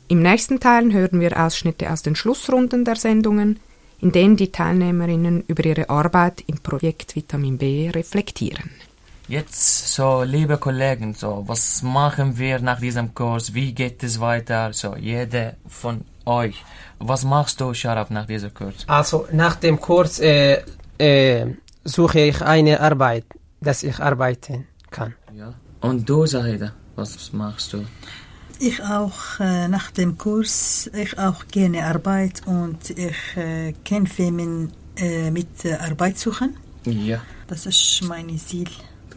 Im 0.08 0.20
nächsten 0.20 0.60
Teil 0.60 0.92
hören 0.92 1.20
wir 1.20 1.42
Ausschnitte 1.42 1.90
aus 1.90 2.02
den 2.02 2.16
Schlussrunden 2.16 2.84
der 2.84 2.96
Sendungen, 2.96 3.60
in 4.02 4.12
denen 4.12 4.36
die 4.36 4.52
Teilnehmerinnen 4.52 5.42
über 5.46 5.64
ihre 5.64 5.88
Arbeit 5.88 6.44
im 6.46 6.58
Projekt 6.58 7.16
Vitamin 7.16 7.56
B 7.56 7.88
reflektieren. 7.88 8.68
Jetzt, 9.26 9.94
so, 9.94 10.22
liebe 10.22 10.58
Kollegen, 10.58 11.14
so, 11.14 11.44
was 11.46 11.82
machen 11.82 12.36
wir 12.36 12.58
nach 12.60 12.80
diesem 12.80 13.14
Kurs? 13.14 13.54
Wie 13.54 13.72
geht 13.72 14.02
es 14.02 14.20
weiter? 14.20 14.74
So, 14.74 14.96
jeder 14.96 15.54
von 15.66 16.02
euch. 16.26 16.62
Was 16.98 17.24
machst 17.24 17.58
du, 17.62 17.72
Sharaf, 17.72 18.10
nach 18.10 18.26
diesem 18.26 18.52
Kurs? 18.52 18.84
Also 18.86 19.26
nach 19.32 19.54
dem 19.54 19.80
Kurs 19.80 20.18
äh, 20.18 20.62
äh, 21.00 21.46
suche 21.84 22.20
ich 22.20 22.42
eine 22.42 22.80
Arbeit, 22.80 23.24
dass 23.60 23.82
ich 23.82 23.98
arbeiten 23.98 24.66
kann. 24.90 25.14
Ja. 25.34 25.54
Und 25.80 26.08
du, 26.08 26.26
Zahida, 26.26 26.72
was 26.96 27.32
machst 27.32 27.72
du? 27.72 27.84
Ich 28.58 28.82
auch 28.82 29.40
äh, 29.40 29.68
nach 29.68 29.90
dem 29.90 30.18
Kurs, 30.18 30.90
ich 30.92 31.18
auch 31.18 31.46
gerne 31.50 31.86
Arbeit 31.86 32.42
und 32.44 32.90
ich 32.90 33.36
äh, 33.36 33.72
kämpfe 33.84 34.30
mit, 34.30 34.70
äh, 34.96 35.30
mit 35.30 35.48
Arbeit 35.80 36.18
suchen. 36.18 36.56
Ja. 36.84 37.20
Das 37.48 37.64
ist 37.64 38.02
mein 38.06 38.38
Ziel 38.38 38.68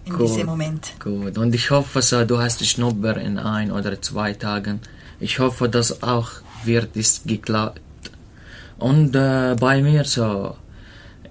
in 0.05 0.13
Gut, 0.13 0.29
diesem 0.29 0.47
Moment. 0.47 0.93
Gut. 0.99 1.37
Und 1.37 1.53
ich 1.53 1.69
hoffe, 1.71 2.01
so, 2.01 2.23
du 2.23 2.39
hast 2.39 2.61
die 2.61 2.65
Schnupper 2.65 3.17
in 3.17 3.37
ein 3.37 3.71
oder 3.71 4.01
zwei 4.01 4.33
Tagen. 4.33 4.79
Ich 5.19 5.39
hoffe, 5.39 5.67
dass 5.67 6.03
auch 6.03 6.29
wird 6.63 6.95
es 6.95 7.21
geklappt. 7.25 7.81
Und 8.77 9.15
äh, 9.15 9.55
bei 9.59 9.81
mir 9.81 10.05
so, 10.05 10.55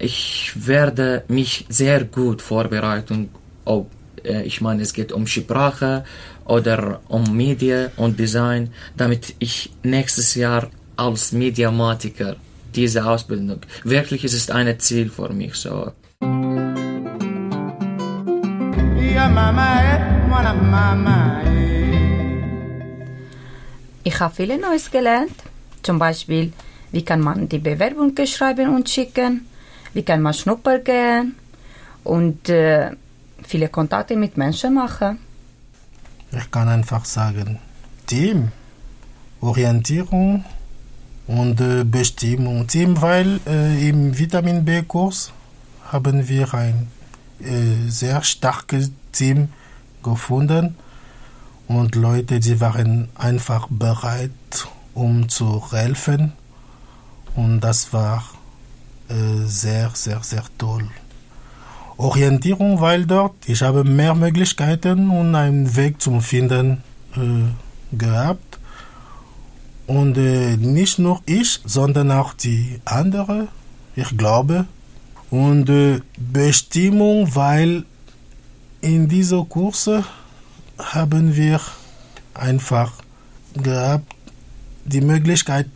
ich 0.03 0.53
werde 0.57 1.25
mich 1.29 1.65
sehr 1.69 2.05
gut 2.05 2.43
vorbereiten. 2.43 3.31
Ob, 3.65 3.89
äh, 4.25 4.43
ich 4.43 4.61
meine, 4.61 4.83
es 4.83 4.93
geht 4.93 5.13
um 5.13 5.27
Sprache 5.27 6.05
oder 6.45 7.01
um 7.09 7.25
Medien 7.37 7.91
und 7.97 8.19
Design, 8.19 8.73
damit 8.97 9.35
ich 9.39 9.71
nächstes 9.85 10.35
Jahr 10.35 10.69
als 10.97 11.31
Mediamatiker 11.33 12.37
diese 12.75 13.07
Ausbildung. 13.07 13.61
Wirklich, 13.85 14.25
es 14.25 14.35
ist 14.35 14.51
ein 14.51 14.79
Ziel 14.81 15.09
für 15.09 15.33
mich 15.33 15.55
so. 15.55 15.93
Eh, 16.21 16.27
eh. 19.07 20.01
Ich 24.05 24.19
habe 24.19 24.35
viel 24.35 24.59
Neues 24.59 24.91
gelernt. 24.91 25.37
Zum 25.83 25.99
Beispiel, 26.01 26.53
wie 26.91 27.05
kann 27.05 27.21
man 27.21 27.49
die 27.49 27.59
Bewerbung 27.59 28.15
schreiben 28.27 28.75
und 28.75 28.89
schicken, 28.89 29.47
wie 29.95 30.03
kann 30.03 30.23
man 30.23 30.35
Schnupper 30.35 30.79
gehen 30.79 31.35
und 32.05 32.49
äh, 32.49 32.91
viele 33.43 33.69
Kontakte 33.69 34.17
mit 34.17 34.37
Menschen 34.37 34.75
machen. 34.75 35.19
Ich 36.31 36.51
kann 36.51 36.69
einfach 36.69 37.05
sagen, 37.05 37.59
Team, 38.07 38.53
Orientierung 39.41 40.45
und 41.27 41.61
äh, 41.61 41.85
Bestimmung. 41.85 42.67
Team, 42.67 43.01
weil 43.01 43.41
äh, 43.47 43.89
im 43.89 44.17
Vitamin 44.17 44.65
B-Kurs 44.65 45.33
haben 45.91 46.29
wir 46.29 46.55
ein 46.55 46.89
äh, 47.41 47.91
sehr 47.91 48.23
starkes 48.23 48.91
Team 49.13 49.49
gefunden 50.03 50.77
und 51.69 51.95
Leute, 51.95 52.41
die 52.41 52.61
waren 52.61 53.09
einfach 53.15 53.69
bereit, 53.71 54.31
um 54.95 55.29
zu 55.29 55.73
helfen 55.73 56.33
und 57.35 57.61
das 57.61 57.93
war 57.93 58.25
äh, 59.09 59.47
sehr, 59.47 59.91
sehr, 59.95 60.23
sehr 60.23 60.45
toll. 60.59 60.89
Orientierung, 61.97 62.81
weil 62.81 63.07
dort 63.07 63.35
ich 63.47 63.63
habe 63.63 63.85
mehr 63.85 64.15
Möglichkeiten 64.15 65.11
und 65.11 65.35
einen 65.35 65.77
Weg 65.77 66.01
zum 66.01 66.21
Finden 66.21 66.83
äh, 67.17 67.97
gehabt. 67.97 68.59
Und 69.87 70.17
äh, 70.17 70.57
nicht 70.57 70.99
nur 70.99 71.21
ich, 71.27 71.61
sondern 71.65 72.11
auch 72.11 72.35
die 72.35 72.81
anderen, 72.85 73.49
ich 73.95 74.17
glaube. 74.17 74.67
Und 75.31 75.69
äh, 75.69 76.01
Bestimmung, 76.17 77.35
weil 77.35 77.85
in 78.81 79.09
dieser 79.09 79.45
Kurse 79.45 80.05
haben 80.79 81.37
wir 81.37 81.61
einfach 82.35 82.93
gehabt 83.55 84.13
die 84.85 85.01
Möglichkeit, 85.01 85.67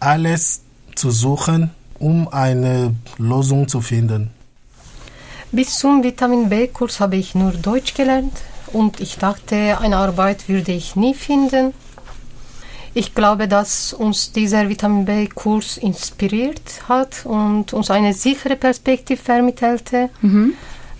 alles 0.00 0.62
zu 0.94 1.10
suchen, 1.10 1.70
um 1.98 2.28
eine 2.28 2.94
Lösung 3.18 3.68
zu 3.68 3.80
finden. 3.80 4.30
Bis 5.52 5.78
zum 5.78 6.02
Vitamin 6.02 6.48
B-Kurs 6.48 7.00
habe 7.00 7.16
ich 7.16 7.34
nur 7.34 7.52
Deutsch 7.52 7.94
gelernt 7.94 8.32
und 8.72 9.00
ich 9.00 9.16
dachte, 9.16 9.78
eine 9.80 9.96
Arbeit 9.96 10.48
würde 10.48 10.72
ich 10.72 10.96
nie 10.96 11.14
finden. 11.14 11.72
Ich 12.94 13.14
glaube, 13.14 13.46
dass 13.46 13.92
uns 13.92 14.32
dieser 14.32 14.68
Vitamin 14.68 15.04
B-Kurs 15.04 15.76
inspiriert 15.76 16.88
hat 16.88 17.24
und 17.24 17.72
uns 17.72 17.90
eine 17.90 18.12
sichere 18.14 18.56
Perspektive 18.56 19.22
vermittelte. 19.22 20.08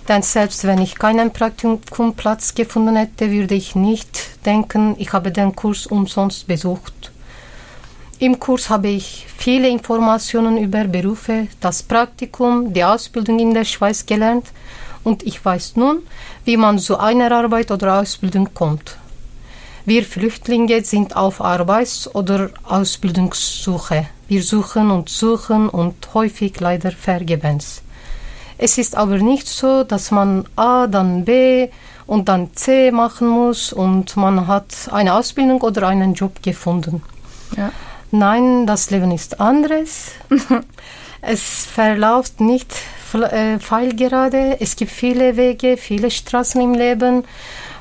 Denn 0.08 0.22
selbst 0.22 0.64
wenn 0.64 0.80
ich 0.80 0.94
keinen 0.94 1.32
Praktikumplatz 1.32 2.54
gefunden 2.54 2.96
hätte, 2.96 3.30
würde 3.30 3.54
ich 3.54 3.74
nicht 3.74 4.44
denken, 4.46 4.94
ich 4.98 5.12
habe 5.12 5.32
den 5.32 5.56
Kurs 5.56 5.86
umsonst 5.86 6.46
besucht. 6.46 7.10
Im 8.18 8.40
Kurs 8.40 8.70
habe 8.70 8.88
ich 8.88 9.26
viele 9.36 9.68
Informationen 9.68 10.56
über 10.56 10.84
Berufe, 10.84 11.48
das 11.60 11.82
Praktikum, 11.82 12.72
die 12.72 12.82
Ausbildung 12.82 13.38
in 13.38 13.52
der 13.52 13.66
Schweiz 13.66 14.06
gelernt 14.06 14.46
und 15.04 15.22
ich 15.22 15.44
weiß 15.44 15.76
nun, 15.76 15.98
wie 16.46 16.56
man 16.56 16.78
zu 16.78 16.98
einer 16.98 17.30
Arbeit 17.30 17.70
oder 17.70 18.00
Ausbildung 18.00 18.54
kommt. 18.54 18.96
Wir 19.84 20.02
Flüchtlinge 20.02 20.82
sind 20.82 21.14
auf 21.14 21.42
Arbeits- 21.42 22.12
oder 22.14 22.48
Ausbildungssuche. 22.64 24.06
Wir 24.28 24.42
suchen 24.42 24.90
und 24.90 25.10
suchen 25.10 25.68
und 25.68 26.14
häufig 26.14 26.58
leider 26.58 26.92
vergebens. 26.92 27.82
Es 28.56 28.78
ist 28.78 28.96
aber 28.96 29.18
nicht 29.18 29.46
so, 29.46 29.84
dass 29.84 30.10
man 30.10 30.46
A, 30.56 30.86
dann 30.86 31.26
B 31.26 31.68
und 32.06 32.30
dann 32.30 32.54
C 32.54 32.90
machen 32.90 33.28
muss 33.28 33.74
und 33.74 34.16
man 34.16 34.46
hat 34.46 34.88
eine 34.90 35.12
Ausbildung 35.12 35.60
oder 35.60 35.86
einen 35.86 36.14
Job 36.14 36.42
gefunden. 36.42 37.02
Ja. 37.54 37.70
Nein, 38.18 38.66
das 38.66 38.90
Leben 38.90 39.10
ist 39.10 39.40
anderes. 39.40 40.12
es 41.20 41.66
verläuft 41.66 42.40
nicht 42.40 42.72
äh, 43.12 43.58
pfeilgerade. 43.58 44.56
Es 44.58 44.74
gibt 44.74 44.90
viele 44.90 45.36
Wege, 45.36 45.76
viele 45.76 46.10
Straßen 46.10 46.58
im 46.62 46.72
Leben. 46.72 47.24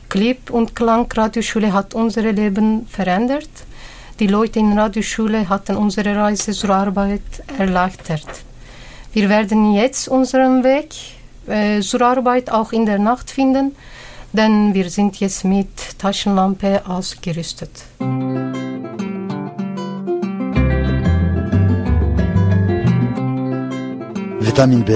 Clip 0.09 0.49
und 0.49 0.75
Klang 0.75 1.09
Radioschule 1.09 1.71
hat 1.71 1.93
unser 1.93 2.23
Leben 2.33 2.85
verändert. 2.87 3.49
Die 4.19 4.27
Leute 4.27 4.59
in 4.59 4.77
Radioschule 4.77 5.47
hatten 5.47 5.77
unsere 5.77 6.13
Reise 6.17 6.51
zur 6.51 6.71
Arbeit 6.71 7.21
erleichtert. 7.57 8.27
Wir 9.13 9.29
werden 9.29 9.73
jetzt 9.73 10.09
unseren 10.09 10.65
Weg 10.65 10.89
äh, 11.47 11.79
zur 11.79 12.01
Arbeit 12.01 12.51
auch 12.51 12.73
in 12.73 12.85
der 12.85 12.99
Nacht 12.99 13.31
finden, 13.31 13.73
denn 14.33 14.73
wir 14.73 14.89
sind 14.89 15.17
jetzt 15.21 15.45
mit 15.45 15.97
Taschenlampe 15.97 16.81
ausgerüstet. 16.85 17.71
Vitamin 24.55 24.85
B. 24.85 24.93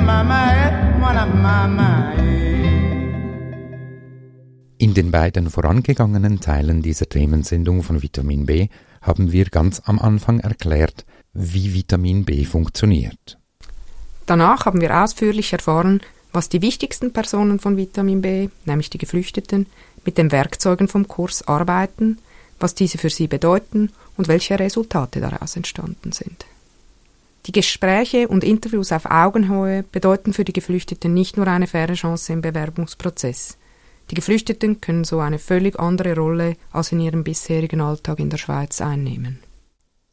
Mama 0.00 0.54
eh. 2.16 2.64
In 4.78 4.94
den 4.94 5.10
beiden 5.10 5.50
vorangegangenen 5.50 6.40
Teilen 6.40 6.80
dieser 6.80 7.10
Themensendung 7.10 7.82
von 7.82 8.02
Vitamin 8.02 8.46
B 8.46 8.68
haben 9.02 9.32
wir 9.32 9.50
ganz 9.50 9.82
am 9.84 9.98
Anfang 9.98 10.40
erklärt, 10.40 11.04
wie 11.34 11.74
Vitamin 11.74 12.24
B 12.24 12.46
funktioniert. 12.46 13.36
Danach 14.24 14.64
haben 14.64 14.80
wir 14.80 15.04
ausführlich 15.04 15.52
erfahren, 15.52 16.00
was 16.32 16.48
die 16.48 16.62
wichtigsten 16.62 17.12
Personen 17.12 17.58
von 17.58 17.76
Vitamin 17.76 18.22
B, 18.22 18.48
nämlich 18.64 18.88
die 18.88 18.96
Geflüchteten, 18.96 19.66
mit 20.06 20.16
den 20.16 20.32
Werkzeugen 20.32 20.88
vom 20.88 21.06
Kurs 21.06 21.46
arbeiten, 21.46 22.16
was 22.58 22.74
diese 22.74 22.98
für 22.98 23.10
sie 23.10 23.26
bedeuten 23.26 23.90
und 24.16 24.28
welche 24.28 24.58
Resultate 24.58 25.20
daraus 25.20 25.56
entstanden 25.56 26.12
sind. 26.12 26.46
Die 27.46 27.52
Gespräche 27.52 28.26
und 28.26 28.42
Interviews 28.42 28.90
auf 28.90 29.06
Augenhöhe 29.06 29.84
bedeuten 29.84 30.32
für 30.32 30.44
die 30.44 30.52
Geflüchteten 30.52 31.14
nicht 31.14 31.36
nur 31.36 31.46
eine 31.46 31.68
faire 31.68 31.94
Chance 31.94 32.32
im 32.32 32.40
Bewerbungsprozess. 32.40 33.56
Die 34.10 34.14
Geflüchteten 34.14 34.80
können 34.80 35.04
so 35.04 35.20
eine 35.20 35.38
völlig 35.38 35.78
andere 35.78 36.16
Rolle 36.16 36.56
als 36.72 36.90
in 36.90 37.00
ihrem 37.00 37.22
bisherigen 37.22 37.80
Alltag 37.80 38.18
in 38.18 38.30
der 38.30 38.38
Schweiz 38.38 38.80
einnehmen. 38.80 39.38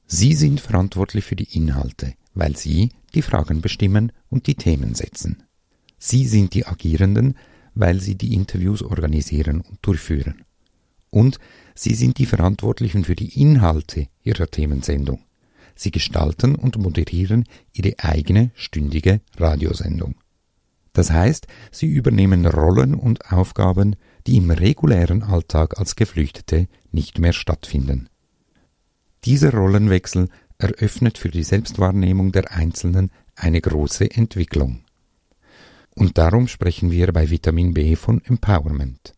Sie 0.05 0.33
sind 0.33 0.61
verantwortlich 0.61 1.25
für 1.25 1.35
die 1.35 1.57
Inhalte, 1.57 2.13
weil 2.35 2.55
Sie 2.55 2.89
die 3.15 3.21
Fragen 3.21 3.61
bestimmen 3.61 4.11
und 4.29 4.45
die 4.45 4.55
Themen 4.55 4.93
setzen. 4.93 5.43
Sie 5.97 6.27
sind 6.27 6.53
die 6.53 6.67
Agierenden, 6.67 7.35
weil 7.73 7.99
Sie 7.99 8.15
die 8.15 8.33
Interviews 8.35 8.83
organisieren 8.83 9.61
und 9.61 9.79
durchführen. 9.81 10.43
Und 11.14 11.38
Sie 11.76 11.93
sind 11.93 12.18
die 12.18 12.26
Verantwortlichen 12.26 13.03
für 13.03 13.16
die 13.16 13.39
Inhalte 13.39 14.07
Ihrer 14.24 14.47
Themensendung. 14.47 15.20
sie 15.76 15.91
gestalten 15.91 16.55
und 16.55 16.78
moderieren 16.78 17.45
ihre 17.74 17.95
eigene 17.97 18.51
stündige 18.53 19.22
Radiosendung. 19.38 20.16
Das 20.93 21.09
heißt, 21.09 21.47
sie 21.72 21.88
übernehmen 21.88 22.45
Rollen 22.45 22.93
und 22.93 23.32
Aufgaben, 23.32 23.95
die 24.28 24.38
im 24.38 24.51
regulären 24.51 25.24
Alltag 25.24 25.80
als 25.80 25.95
Geflüchtete 25.95 26.68
nicht 26.91 27.18
mehr 27.18 27.34
stattfinden. 27.34 28.07
Dieser 29.26 29.51
Rollenwechsel 29.51 30.30
eröffnet 30.59 31.18
für 31.18 31.30
die 31.30 31.43
Selbstwahrnehmung 31.43 32.32
der 32.32 32.51
Einzelnen 32.51 33.09
eine 33.36 33.59
große 33.59 34.11
Entwicklung. 34.11 34.84
Und 35.95 36.20
darum 36.20 36.47
sprechen 36.47 36.91
wir 36.91 37.11
bei 37.11 37.32
Vitamin 37.32 37.74
B 37.74 37.95
von 37.95 38.22
Empowerment. 38.24 39.16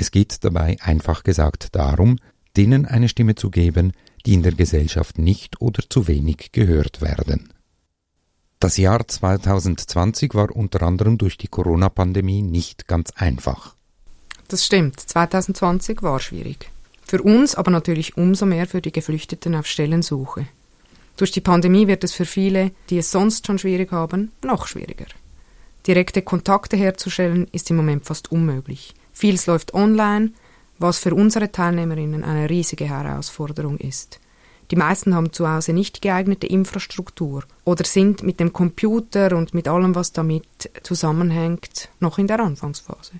Es 0.00 0.12
geht 0.12 0.44
dabei 0.44 0.76
einfach 0.80 1.24
gesagt 1.24 1.74
darum, 1.74 2.18
denen 2.56 2.86
eine 2.86 3.08
Stimme 3.08 3.34
zu 3.34 3.50
geben, 3.50 3.92
die 4.24 4.34
in 4.34 4.44
der 4.44 4.52
Gesellschaft 4.52 5.18
nicht 5.18 5.60
oder 5.60 5.82
zu 5.88 6.06
wenig 6.06 6.52
gehört 6.52 7.02
werden. 7.02 7.52
Das 8.60 8.76
Jahr 8.76 9.06
2020 9.08 10.34
war 10.34 10.54
unter 10.54 10.82
anderem 10.82 11.18
durch 11.18 11.36
die 11.36 11.48
Corona-Pandemie 11.48 12.42
nicht 12.42 12.86
ganz 12.86 13.10
einfach. 13.16 13.74
Das 14.46 14.64
stimmt, 14.64 15.00
2020 15.00 16.02
war 16.02 16.20
schwierig. 16.20 16.70
Für 17.04 17.20
uns, 17.22 17.56
aber 17.56 17.72
natürlich 17.72 18.16
umso 18.16 18.46
mehr 18.46 18.68
für 18.68 18.80
die 18.80 18.92
Geflüchteten 18.92 19.56
auf 19.56 19.66
Stellensuche. 19.66 20.46
Durch 21.16 21.32
die 21.32 21.40
Pandemie 21.40 21.88
wird 21.88 22.04
es 22.04 22.12
für 22.12 22.24
viele, 22.24 22.70
die 22.90 22.98
es 22.98 23.10
sonst 23.10 23.48
schon 23.48 23.58
schwierig 23.58 23.90
haben, 23.90 24.30
noch 24.44 24.68
schwieriger. 24.68 25.06
Direkte 25.88 26.22
Kontakte 26.22 26.76
herzustellen 26.76 27.48
ist 27.50 27.68
im 27.70 27.76
Moment 27.76 28.06
fast 28.06 28.30
unmöglich. 28.30 28.94
Vieles 29.18 29.46
läuft 29.46 29.74
online, 29.74 30.30
was 30.78 30.98
für 30.98 31.12
unsere 31.12 31.50
Teilnehmerinnen 31.50 32.22
eine 32.22 32.48
riesige 32.48 32.84
Herausforderung 32.84 33.76
ist. 33.76 34.20
Die 34.70 34.76
meisten 34.76 35.12
haben 35.12 35.32
zu 35.32 35.50
Hause 35.50 35.72
nicht 35.72 36.00
geeignete 36.00 36.46
Infrastruktur 36.46 37.42
oder 37.64 37.84
sind 37.84 38.22
mit 38.22 38.38
dem 38.38 38.52
Computer 38.52 39.36
und 39.36 39.54
mit 39.54 39.66
allem, 39.66 39.96
was 39.96 40.12
damit 40.12 40.70
zusammenhängt, 40.84 41.88
noch 41.98 42.18
in 42.18 42.28
der 42.28 42.38
Anfangsphase. 42.38 43.14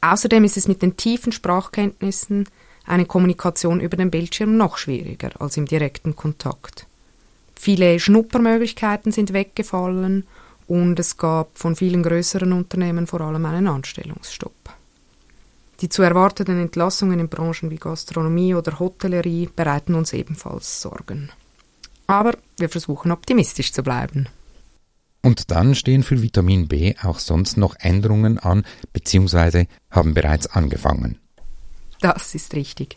Außerdem 0.00 0.42
ist 0.42 0.56
es 0.56 0.66
mit 0.66 0.82
den 0.82 0.96
tiefen 0.96 1.30
Sprachkenntnissen 1.30 2.48
eine 2.84 3.06
Kommunikation 3.06 3.78
über 3.78 3.96
den 3.96 4.10
Bildschirm 4.10 4.56
noch 4.56 4.76
schwieriger 4.76 5.40
als 5.40 5.56
im 5.56 5.66
direkten 5.66 6.16
Kontakt. 6.16 6.88
Viele 7.54 8.00
Schnuppermöglichkeiten 8.00 9.12
sind 9.12 9.32
weggefallen 9.32 10.26
und 10.66 10.98
es 10.98 11.16
gab 11.16 11.58
von 11.58 11.76
vielen 11.76 12.02
größeren 12.02 12.52
Unternehmen 12.52 13.06
vor 13.06 13.20
allem 13.20 13.44
einen 13.46 13.66
Anstellungsstopp. 13.66 14.52
Die 15.80 15.88
zu 15.88 16.02
erwartenden 16.02 16.60
Entlassungen 16.60 17.18
in 17.18 17.28
Branchen 17.28 17.70
wie 17.70 17.76
Gastronomie 17.76 18.54
oder 18.54 18.78
Hotellerie 18.78 19.48
bereiten 19.54 19.94
uns 19.94 20.12
ebenfalls 20.12 20.80
Sorgen. 20.80 21.30
Aber 22.06 22.36
wir 22.58 22.68
versuchen 22.68 23.10
optimistisch 23.10 23.72
zu 23.72 23.82
bleiben. 23.82 24.28
Und 25.22 25.50
dann 25.50 25.74
stehen 25.74 26.02
für 26.02 26.20
Vitamin 26.20 26.68
B 26.68 26.94
auch 27.02 27.18
sonst 27.18 27.56
noch 27.56 27.76
Änderungen 27.78 28.38
an 28.38 28.64
bzw. 28.92 29.66
haben 29.90 30.14
bereits 30.14 30.46
angefangen. 30.48 31.18
Das 32.00 32.34
ist 32.34 32.54
richtig. 32.54 32.96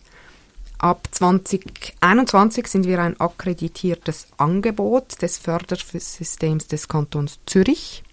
Ab 0.77 1.07
2021 1.09 2.67
sind 2.67 2.85
wir 2.85 3.01
ein 3.01 3.19
akkreditiertes 3.19 4.27
Angebot 4.37 5.21
des 5.21 5.37
Fördersystems 5.37 6.67
des 6.67 6.87
Kantons 6.87 7.39
Zürich. 7.45 8.03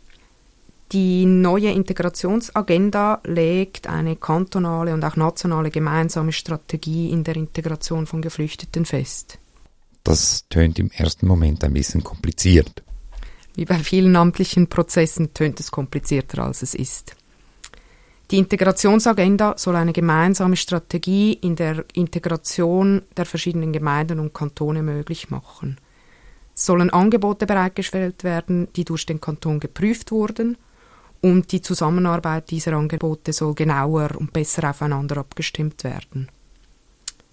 Die 0.93 1.25
neue 1.25 1.71
Integrationsagenda 1.71 3.21
legt 3.25 3.87
eine 3.89 4.15
kantonale 4.17 4.93
und 4.93 5.03
auch 5.05 5.17
nationale 5.17 5.71
gemeinsame 5.71 6.33
Strategie 6.33 7.11
in 7.11 7.25
der 7.25 7.37
Integration 7.37 8.07
von 8.07 8.21
Geflüchteten 8.21 8.85
fest. 8.85 9.39
Das 10.05 10.47
tönt 10.49 10.79
im 10.79 10.91
ersten 10.91 11.27
Moment 11.27 11.65
ein 11.65 11.73
bisschen 11.73 12.05
kompliziert. 12.05 12.83
Wie 13.55 13.65
bei 13.65 13.79
vielen 13.79 14.17
amtlichen 14.17 14.69
Prozessen 14.69 15.33
tönt 15.35 15.61
es 15.61 15.71
komplizierter, 15.71 16.45
als 16.45 16.63
es 16.63 16.75
ist. 16.75 17.17
Die 18.33 18.39
Integrationsagenda 18.39 19.59
soll 19.59 19.77
eine 19.77 19.93
gemeinsame 19.93 20.57
Strategie 20.57 21.35
in 21.35 21.55
der 21.55 21.85
Integration 21.93 23.03
der 23.15 23.27
verschiedenen 23.27 23.75
Gemeinden 23.75 24.19
und 24.21 24.33
Kantone 24.33 24.83
möglich 24.83 25.29
machen. 25.29 25.77
Es 26.55 26.65
sollen 26.65 26.89
Angebote 26.89 27.45
bereitgestellt 27.45 28.25
werden, 28.25 28.69
die 28.75 28.87
durch 28.87 29.05
den 29.05 29.21
Kanton 29.21 29.61
geprüft 29.61 30.13
wurden 30.13 30.57
und 31.21 31.53
die 31.53 31.61
Zusammenarbeit 31.61 32.51
dieser 32.51 32.73
Angebote 32.73 33.35
soll 33.35 33.55
genauer 33.55 34.13
und 34.17 34.33
besser 34.33 34.71
aufeinander 34.71 35.19
abgestimmt 35.19 35.85
werden. 35.85 36.31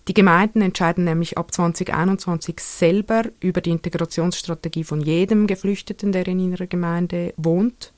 Die 0.10 0.14
Gemeinden 0.14 0.62
entscheiden 0.62 1.06
nämlich 1.06 1.38
ab 1.38 1.54
2021 1.54 2.60
selber 2.60 3.24
über 3.40 3.62
die 3.62 3.70
Integrationsstrategie 3.70 4.84
von 4.84 5.00
jedem 5.00 5.48
Geflüchteten, 5.48 6.12
der 6.12 6.28
in 6.28 6.40
ihrer 6.40 6.68
Gemeinde 6.68 7.34
wohnt. 7.38 7.94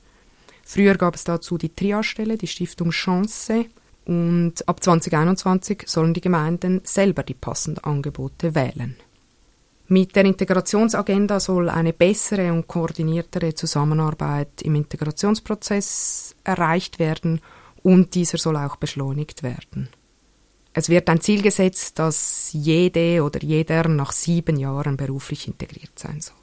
Früher 0.62 0.96
gab 0.96 1.14
es 1.14 1.24
dazu 1.24 1.58
die 1.58 1.74
Triastelle, 1.74 2.36
die 2.36 2.46
Stiftung 2.46 2.90
Chance, 2.90 3.66
und 4.04 4.68
ab 4.68 4.82
2021 4.82 5.84
sollen 5.86 6.12
die 6.14 6.20
Gemeinden 6.20 6.80
selber 6.84 7.22
die 7.22 7.34
passenden 7.34 7.84
Angebote 7.84 8.54
wählen. 8.54 8.96
Mit 9.88 10.16
der 10.16 10.24
Integrationsagenda 10.24 11.38
soll 11.38 11.68
eine 11.68 11.92
bessere 11.92 12.52
und 12.52 12.66
koordiniertere 12.66 13.54
Zusammenarbeit 13.54 14.62
im 14.62 14.74
Integrationsprozess 14.74 16.34
erreicht 16.44 16.98
werden 16.98 17.40
und 17.82 18.14
dieser 18.14 18.38
soll 18.38 18.56
auch 18.56 18.76
beschleunigt 18.76 19.42
werden. 19.42 19.88
Es 20.72 20.88
wird 20.88 21.10
ein 21.10 21.20
Ziel 21.20 21.42
gesetzt, 21.42 21.98
dass 21.98 22.50
jede 22.54 23.22
oder 23.22 23.42
jeder 23.42 23.86
nach 23.88 24.12
sieben 24.12 24.56
Jahren 24.56 24.96
beruflich 24.96 25.46
integriert 25.46 25.98
sein 25.98 26.20
soll. 26.20 26.41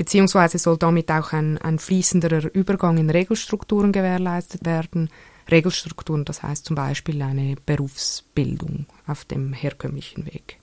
Beziehungsweise 0.00 0.56
soll 0.56 0.78
damit 0.78 1.10
auch 1.10 1.34
ein, 1.34 1.58
ein 1.58 1.78
fließenderer 1.78 2.54
Übergang 2.54 2.96
in 2.96 3.10
Regelstrukturen 3.10 3.92
gewährleistet 3.92 4.64
werden. 4.64 5.10
Regelstrukturen, 5.50 6.24
das 6.24 6.42
heißt 6.42 6.64
zum 6.64 6.74
Beispiel 6.74 7.20
eine 7.20 7.56
Berufsbildung 7.66 8.86
auf 9.06 9.26
dem 9.26 9.52
herkömmlichen 9.52 10.24
Weg. 10.24 10.58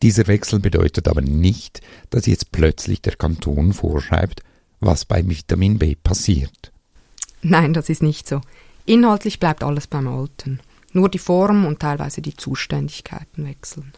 Dieser 0.00 0.26
Wechsel 0.28 0.60
bedeutet 0.60 1.08
aber 1.08 1.20
nicht, 1.20 1.82
dass 2.08 2.24
jetzt 2.24 2.50
plötzlich 2.50 3.02
der 3.02 3.16
Kanton 3.16 3.74
vorschreibt, 3.74 4.42
was 4.80 5.04
bei 5.04 5.28
Vitamin 5.28 5.78
B 5.78 5.94
passiert. 5.94 6.72
Nein, 7.42 7.74
das 7.74 7.90
ist 7.90 8.02
nicht 8.02 8.26
so. 8.26 8.40
Inhaltlich 8.86 9.40
bleibt 9.40 9.62
alles 9.62 9.88
beim 9.88 10.08
Alten. 10.08 10.60
Nur 10.94 11.10
die 11.10 11.18
Form 11.18 11.66
und 11.66 11.80
teilweise 11.80 12.22
die 12.22 12.34
Zuständigkeiten 12.34 13.44
wechseln. 13.44 13.92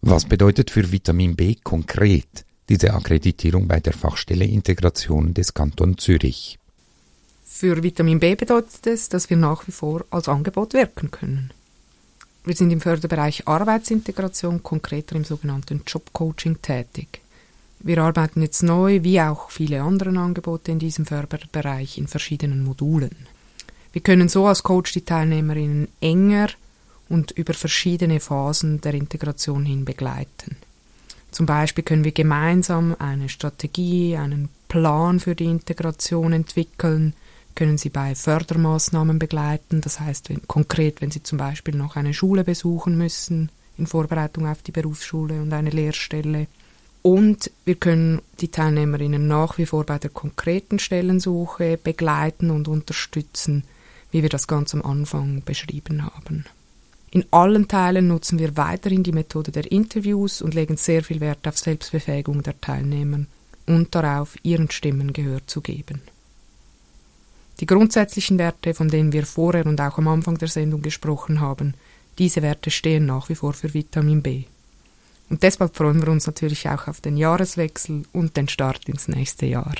Was 0.00 0.24
bedeutet 0.24 0.70
für 0.70 0.90
Vitamin 0.90 1.36
B 1.36 1.56
konkret 1.62 2.46
diese 2.72 2.94
Akkreditierung 2.94 3.68
bei 3.68 3.80
der 3.80 3.92
Fachstelle 3.92 4.46
Integration 4.46 5.34
des 5.34 5.52
Kanton 5.52 5.98
Zürich? 5.98 6.58
Für 7.44 7.82
Vitamin 7.82 8.18
B 8.18 8.34
bedeutet 8.34 8.86
es, 8.86 9.10
dass 9.10 9.28
wir 9.28 9.36
nach 9.36 9.68
wie 9.68 9.72
vor 9.72 10.06
als 10.08 10.26
Angebot 10.26 10.72
wirken 10.72 11.10
können. 11.10 11.52
Wir 12.46 12.56
sind 12.56 12.70
im 12.70 12.80
Förderbereich 12.80 13.46
Arbeitsintegration, 13.46 14.62
konkreter 14.62 15.16
im 15.16 15.24
sogenannten 15.24 15.82
Jobcoaching 15.86 16.62
tätig. 16.62 17.20
Wir 17.80 17.98
arbeiten 17.98 18.40
jetzt 18.40 18.62
neu, 18.62 19.02
wie 19.02 19.20
auch 19.20 19.50
viele 19.50 19.82
andere 19.82 20.18
Angebote 20.18 20.72
in 20.72 20.78
diesem 20.78 21.04
Förderbereich, 21.04 21.98
in 21.98 22.08
verschiedenen 22.08 22.64
Modulen. 22.64 23.26
Wir 23.92 24.00
können 24.00 24.30
so 24.30 24.46
als 24.46 24.62
Coach 24.62 24.92
die 24.92 25.04
Teilnehmerinnen 25.04 25.88
enger 26.00 26.48
und 27.10 27.32
über 27.32 27.52
verschiedene 27.52 28.18
Phasen 28.18 28.80
der 28.80 28.94
Integration 28.94 29.66
hin 29.66 29.84
begleiten. 29.84 30.56
Zum 31.32 31.46
Beispiel 31.46 31.82
können 31.82 32.04
wir 32.04 32.12
gemeinsam 32.12 32.94
eine 32.98 33.28
Strategie, 33.28 34.16
einen 34.16 34.50
Plan 34.68 35.18
für 35.18 35.34
die 35.34 35.46
Integration 35.46 36.32
entwickeln, 36.32 37.14
können 37.54 37.78
Sie 37.78 37.88
bei 37.88 38.14
Fördermaßnahmen 38.14 39.18
begleiten. 39.18 39.80
Das 39.80 39.98
heißt, 39.98 40.28
wenn, 40.28 40.46
konkret, 40.46 41.00
wenn 41.00 41.10
Sie 41.10 41.22
zum 41.22 41.38
Beispiel 41.38 41.74
noch 41.74 41.96
eine 41.96 42.14
Schule 42.14 42.44
besuchen 42.44 42.96
müssen 42.96 43.50
in 43.78 43.86
Vorbereitung 43.86 44.46
auf 44.46 44.62
die 44.62 44.72
Berufsschule 44.72 45.40
und 45.40 45.52
eine 45.52 45.70
Lehrstelle. 45.70 46.46
Und 47.00 47.50
wir 47.64 47.74
können 47.74 48.20
die 48.40 48.48
Teilnehmerinnen 48.48 49.26
nach 49.26 49.58
wie 49.58 49.66
vor 49.66 49.84
bei 49.84 49.98
der 49.98 50.10
konkreten 50.10 50.78
Stellensuche 50.78 51.78
begleiten 51.82 52.50
und 52.50 52.68
unterstützen, 52.68 53.64
wie 54.10 54.22
wir 54.22 54.28
das 54.28 54.46
ganz 54.46 54.74
am 54.74 54.82
Anfang 54.82 55.42
beschrieben 55.44 56.04
haben. 56.04 56.44
In 57.12 57.26
allen 57.30 57.68
Teilen 57.68 58.08
nutzen 58.08 58.38
wir 58.38 58.56
weiterhin 58.56 59.02
die 59.02 59.12
Methode 59.12 59.52
der 59.52 59.70
Interviews 59.70 60.40
und 60.40 60.54
legen 60.54 60.78
sehr 60.78 61.04
viel 61.04 61.20
Wert 61.20 61.46
auf 61.46 61.58
Selbstbefähigung 61.58 62.42
der 62.42 62.58
Teilnehmer 62.58 63.26
und 63.66 63.94
darauf, 63.94 64.34
ihren 64.42 64.70
Stimmen 64.70 65.12
Gehör 65.12 65.40
zu 65.46 65.60
geben. 65.60 66.00
Die 67.60 67.66
grundsätzlichen 67.66 68.38
Werte, 68.38 68.72
von 68.72 68.88
denen 68.88 69.12
wir 69.12 69.26
vorher 69.26 69.66
und 69.66 69.78
auch 69.78 69.98
am 69.98 70.08
Anfang 70.08 70.38
der 70.38 70.48
Sendung 70.48 70.80
gesprochen 70.80 71.40
haben, 71.40 71.74
diese 72.18 72.40
Werte 72.40 72.70
stehen 72.70 73.04
nach 73.04 73.28
wie 73.28 73.34
vor 73.34 73.52
für 73.52 73.74
Vitamin 73.74 74.22
B. 74.22 74.44
Und 75.28 75.42
deshalb 75.42 75.76
freuen 75.76 76.00
wir 76.00 76.10
uns 76.10 76.26
natürlich 76.26 76.66
auch 76.68 76.88
auf 76.88 77.02
den 77.02 77.18
Jahreswechsel 77.18 78.04
und 78.12 78.38
den 78.38 78.48
Start 78.48 78.88
ins 78.88 79.06
nächste 79.06 79.44
Jahr. 79.44 79.74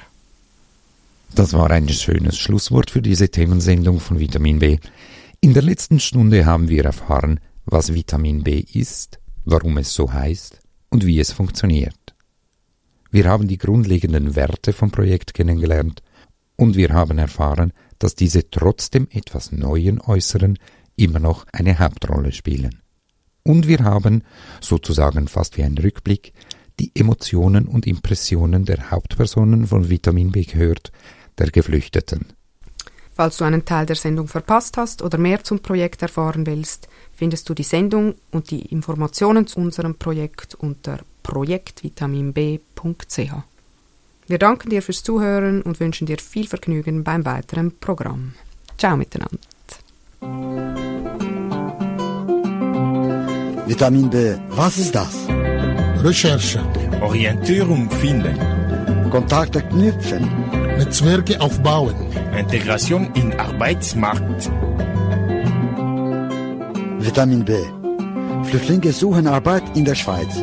Das 1.35 1.55
war 1.55 1.71
ein 1.71 1.89
schönes 1.89 2.39
Schlusswort 2.39 2.91
für 2.91 3.01
diese 3.01 3.31
Themensendung 3.31 4.01
von 4.01 4.21
Vitamin 4.21 4.59
B. 4.59 4.79
In 5.45 5.55
der 5.55 5.63
letzten 5.65 5.99
Stunde 5.99 6.47
haben 6.47 6.69
wir 6.69 6.85
erfahren, 6.85 7.41
was 7.65 7.93
Vitamin 7.93 8.45
B 8.45 8.61
ist, 8.61 9.19
warum 9.45 9.77
es 9.77 9.93
so 9.93 10.13
heißt 10.13 10.61
und 10.89 11.05
wie 11.05 11.19
es 11.19 11.33
funktioniert. 11.33 12.15
Wir 13.11 13.25
haben 13.25 13.49
die 13.49 13.59
grundlegenden 13.59 14.37
Werte 14.37 14.73
vom 14.73 14.93
Projekt 14.93 15.35
kennengelernt 15.35 16.01
und 16.55 16.77
wir 16.77 16.91
haben 16.91 17.19
erfahren, 17.19 17.73
dass 17.99 18.15
diese 18.15 18.51
trotzdem 18.51 19.09
etwas 19.11 19.51
neuen 19.51 20.01
Äußeren 20.01 20.61
immer 20.95 21.19
noch 21.19 21.45
eine 21.51 21.77
Hauptrolle 21.81 22.31
spielen. 22.31 22.79
Und 23.43 23.67
wir 23.67 23.81
haben, 23.81 24.23
sozusagen 24.61 25.27
fast 25.27 25.59
wie 25.59 25.65
ein 25.65 25.77
Rückblick, 25.77 26.35
die 26.79 26.93
Emotionen 26.95 27.67
und 27.67 27.89
Impressionen 27.89 28.65
der 28.65 28.93
Hauptpersonen 28.93 29.67
von 29.67 29.91
Vitamin 29.91 30.31
B 30.31 30.45
gehört, 30.45 30.93
der 31.37 31.51
Geflüchteten. 31.51 32.27
Falls 33.15 33.37
du 33.37 33.45
einen 33.45 33.65
Teil 33.65 33.87
der 33.87 33.97
Sendung 33.97 34.27
verpasst 34.27 34.77
hast 34.77 35.03
oder 35.03 35.19
mehr 35.19 35.45
zum 35.45 35.61
Projekt 35.61 36.03
erfahren 36.03 36.47
willst, 36.47 36.89
findest 37.13 37.49
du 37.49 37.55
die 37.55 37.63
Sendung 37.63 38.15
und 38.31 38.51
die 38.51 38.63
Informationen 38.63 39.47
zu 39.47 39.61
unserem 39.61 39.97
Projekt 39.97 40.55
unter 40.55 40.99
projektvitaminb.ch. 41.23 43.33
Wir 44.27 44.39
danken 44.39 44.71
dir 44.71 44.83
fürs 44.83 45.03
Zuhören 45.03 45.63
und 45.63 45.79
wünschen 45.79 46.07
dir 46.07 46.19
viel 46.19 46.49
Vergnügen 46.49 47.05
beim 47.05 47.25
weiteren 47.25 47.79
Programm. 47.79 48.35
Ciao 48.79 48.97
miteinander. 48.97 49.39
Vitamin 53.67 54.11
B, 54.11 54.35
was 54.49 54.79
ist 54.79 54.95
das? 54.95 55.27
Recherche. 56.03 56.61
Orientierung 57.01 57.91
finden. 57.91 58.39
Kontakte 59.11 59.63
knüpfen. 59.63 60.62
Netzwerke 60.85 61.41
aufbauen. 61.41 61.95
Integration 62.37 63.09
in 63.15 63.33
Arbeitsmarkt. 63.39 64.51
Vitamin 66.99 67.45
B. 67.45 67.55
Flüchtlinge 68.43 68.93
suchen 68.93 69.29
Arbeit 69.29 69.63
in 69.77 69.85
der 69.85 69.95
Schweiz. 69.95 70.35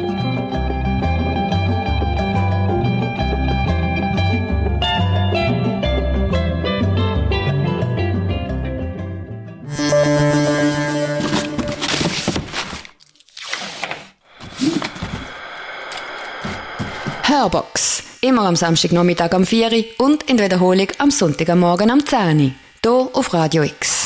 Hörbox. 17.24 17.79
Immer 18.22 18.48
am 18.48 18.56
Samstagnachmittag 18.58 19.32
am 19.32 19.46
4 19.46 19.72
Uhr 19.72 20.06
und 20.06 20.24
in 20.24 20.36
der 20.36 20.48
Wiederholung 20.48 20.88
am 20.98 21.10
Sonntagmorgen 21.10 21.90
am 21.90 22.06
10 22.06 22.40
Uhr. 22.40 22.52
Hier 22.84 23.10
auf 23.14 23.34
Radio 23.34 23.64
X. 23.64 23.99